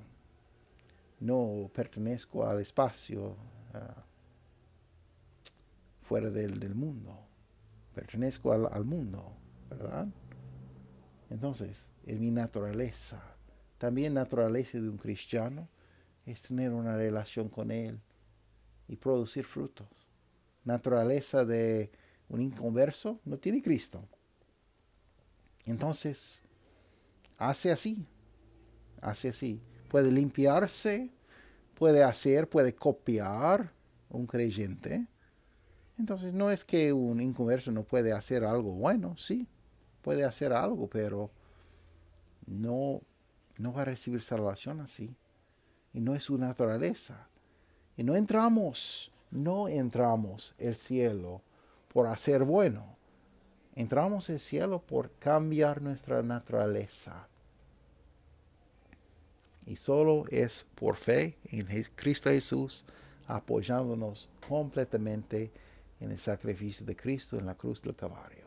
no 1.19 1.69
pertenezco 1.73 2.45
al 2.45 2.61
espacio 2.61 3.35
ah, 3.73 4.04
fuera 6.05 6.29
del, 6.29 6.75
mundo. 6.75 7.17
Pertenezco 7.93 8.53
al, 8.53 8.67
al 8.71 8.85
mundo, 8.85 9.33
¿verdad? 9.69 10.07
Entonces, 11.29 11.87
es 12.05 12.19
mi 12.19 12.29
naturaleza. 12.29 13.23
También 13.77 14.13
naturaleza 14.13 14.79
de 14.79 14.87
un 14.87 14.97
cristiano 14.97 15.67
es 16.25 16.43
tener 16.43 16.71
una 16.71 16.95
relación 16.95 17.49
con 17.49 17.71
Él 17.71 17.99
y 18.87 18.95
producir 18.95 19.45
frutos. 19.45 19.87
Naturaleza 20.63 21.43
de 21.43 21.89
un 22.29 22.41
inconverso 22.41 23.19
no 23.25 23.37
tiene 23.37 23.61
Cristo. 23.61 24.03
Entonces, 25.65 26.39
hace 27.37 27.71
así, 27.71 28.05
hace 29.01 29.29
así. 29.29 29.59
Puede 29.89 30.11
limpiarse, 30.11 31.09
puede 31.73 32.03
hacer, 32.03 32.47
puede 32.47 32.75
copiar 32.75 33.71
un 34.09 34.27
creyente. 34.27 35.07
Entonces, 35.97 36.33
no 36.33 36.51
es 36.51 36.65
que 36.65 36.91
un 36.91 37.21
inconverso 37.21 37.71
no 37.71 37.83
puede 37.83 38.11
hacer 38.11 38.43
algo 38.43 38.71
bueno, 38.71 39.15
sí, 39.17 39.47
puede 40.01 40.25
hacer 40.25 40.51
algo, 40.53 40.87
pero 40.87 41.31
no, 42.45 43.01
no 43.57 43.73
va 43.73 43.83
a 43.83 43.85
recibir 43.85 44.21
salvación 44.21 44.81
así. 44.81 45.15
Y 45.93 46.01
no 46.01 46.13
es 46.13 46.23
su 46.23 46.37
naturaleza. 46.37 47.29
Y 47.95 48.03
no 48.03 48.15
entramos, 48.15 49.11
no 49.31 49.69
entramos 49.69 50.53
el 50.57 50.75
cielo 50.75 51.41
por 51.93 52.07
hacer 52.07 52.43
bueno. 52.43 52.97
Entramos 53.73 54.29
al 54.29 54.39
cielo 54.39 54.81
por 54.81 55.11
cambiar 55.11 55.81
nuestra 55.81 56.21
naturaleza. 56.21 57.27
Y 59.65 59.77
solo 59.77 60.25
es 60.29 60.65
por 60.75 60.97
fe 60.97 61.37
en 61.45 61.67
Cristo 61.95 62.29
Jesús, 62.29 62.85
apoyándonos 63.27 64.29
completamente 64.47 65.51
en 65.99 66.11
el 66.11 66.17
sacrificio 66.17 66.85
de 66.85 66.95
Cristo 66.95 67.37
en 67.37 67.45
la 67.45 67.55
cruz 67.55 67.81
del 67.81 67.95
Calvario. 67.95 68.45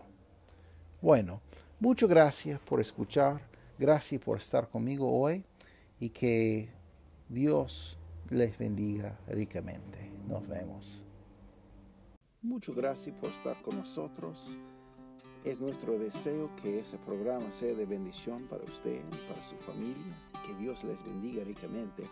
Bueno, 1.00 1.40
muchas 1.80 2.08
gracias 2.08 2.60
por 2.60 2.80
escuchar, 2.80 3.40
gracias 3.78 4.20
por 4.20 4.38
estar 4.38 4.68
conmigo 4.68 5.10
hoy 5.20 5.44
y 6.00 6.10
que 6.10 6.68
Dios 7.28 7.98
les 8.30 8.58
bendiga 8.58 9.18
ricamente. 9.28 10.10
Nos 10.26 10.46
vemos. 10.46 11.04
Muchas 12.42 12.74
gracias 12.74 13.16
por 13.16 13.30
estar 13.30 13.60
con 13.62 13.76
nosotros. 13.76 14.58
Es 15.44 15.58
nuestro 15.58 15.98
deseo 15.98 16.54
que 16.56 16.80
ese 16.80 16.98
programa 16.98 17.50
sea 17.50 17.74
de 17.74 17.86
bendición 17.86 18.46
para 18.48 18.64
usted 18.64 19.02
y 19.12 19.28
para 19.28 19.42
su 19.42 19.56
familia. 19.56 20.16
Que 20.46 20.54
Dios 20.54 20.84
les 20.84 21.02
bendiga 21.04 21.44
ricamente. 21.44 22.08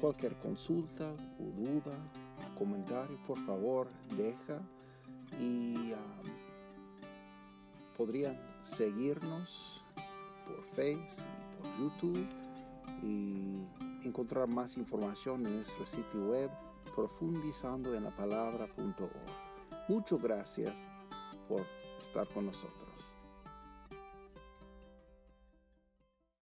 Cualquier 0.00 0.36
consulta 0.38 1.12
o 1.38 1.44
duda, 1.44 1.96
comentario, 2.62 3.18
por 3.26 3.38
favor, 3.44 3.88
deja. 4.16 4.60
Y 5.40 5.92
um, 5.92 5.98
podrían 7.96 8.38
seguirnos 8.62 9.82
por 10.46 10.62
Facebook 10.76 11.26
y 11.48 11.62
por 11.62 11.78
YouTube 11.78 12.28
y 13.02 13.66
encontrar 14.06 14.46
más 14.46 14.76
información 14.76 15.44
en 15.46 15.56
nuestro 15.56 15.86
sitio 15.86 16.28
web 16.28 16.50
profundizando 16.94 17.94
en 17.94 18.04
la 18.04 18.10
palabra.org. 18.10 19.88
Muchas 19.88 20.20
gracias 20.20 20.76
por 21.48 21.62
estar 22.00 22.28
con 22.28 22.46
nosotros. 22.46 23.14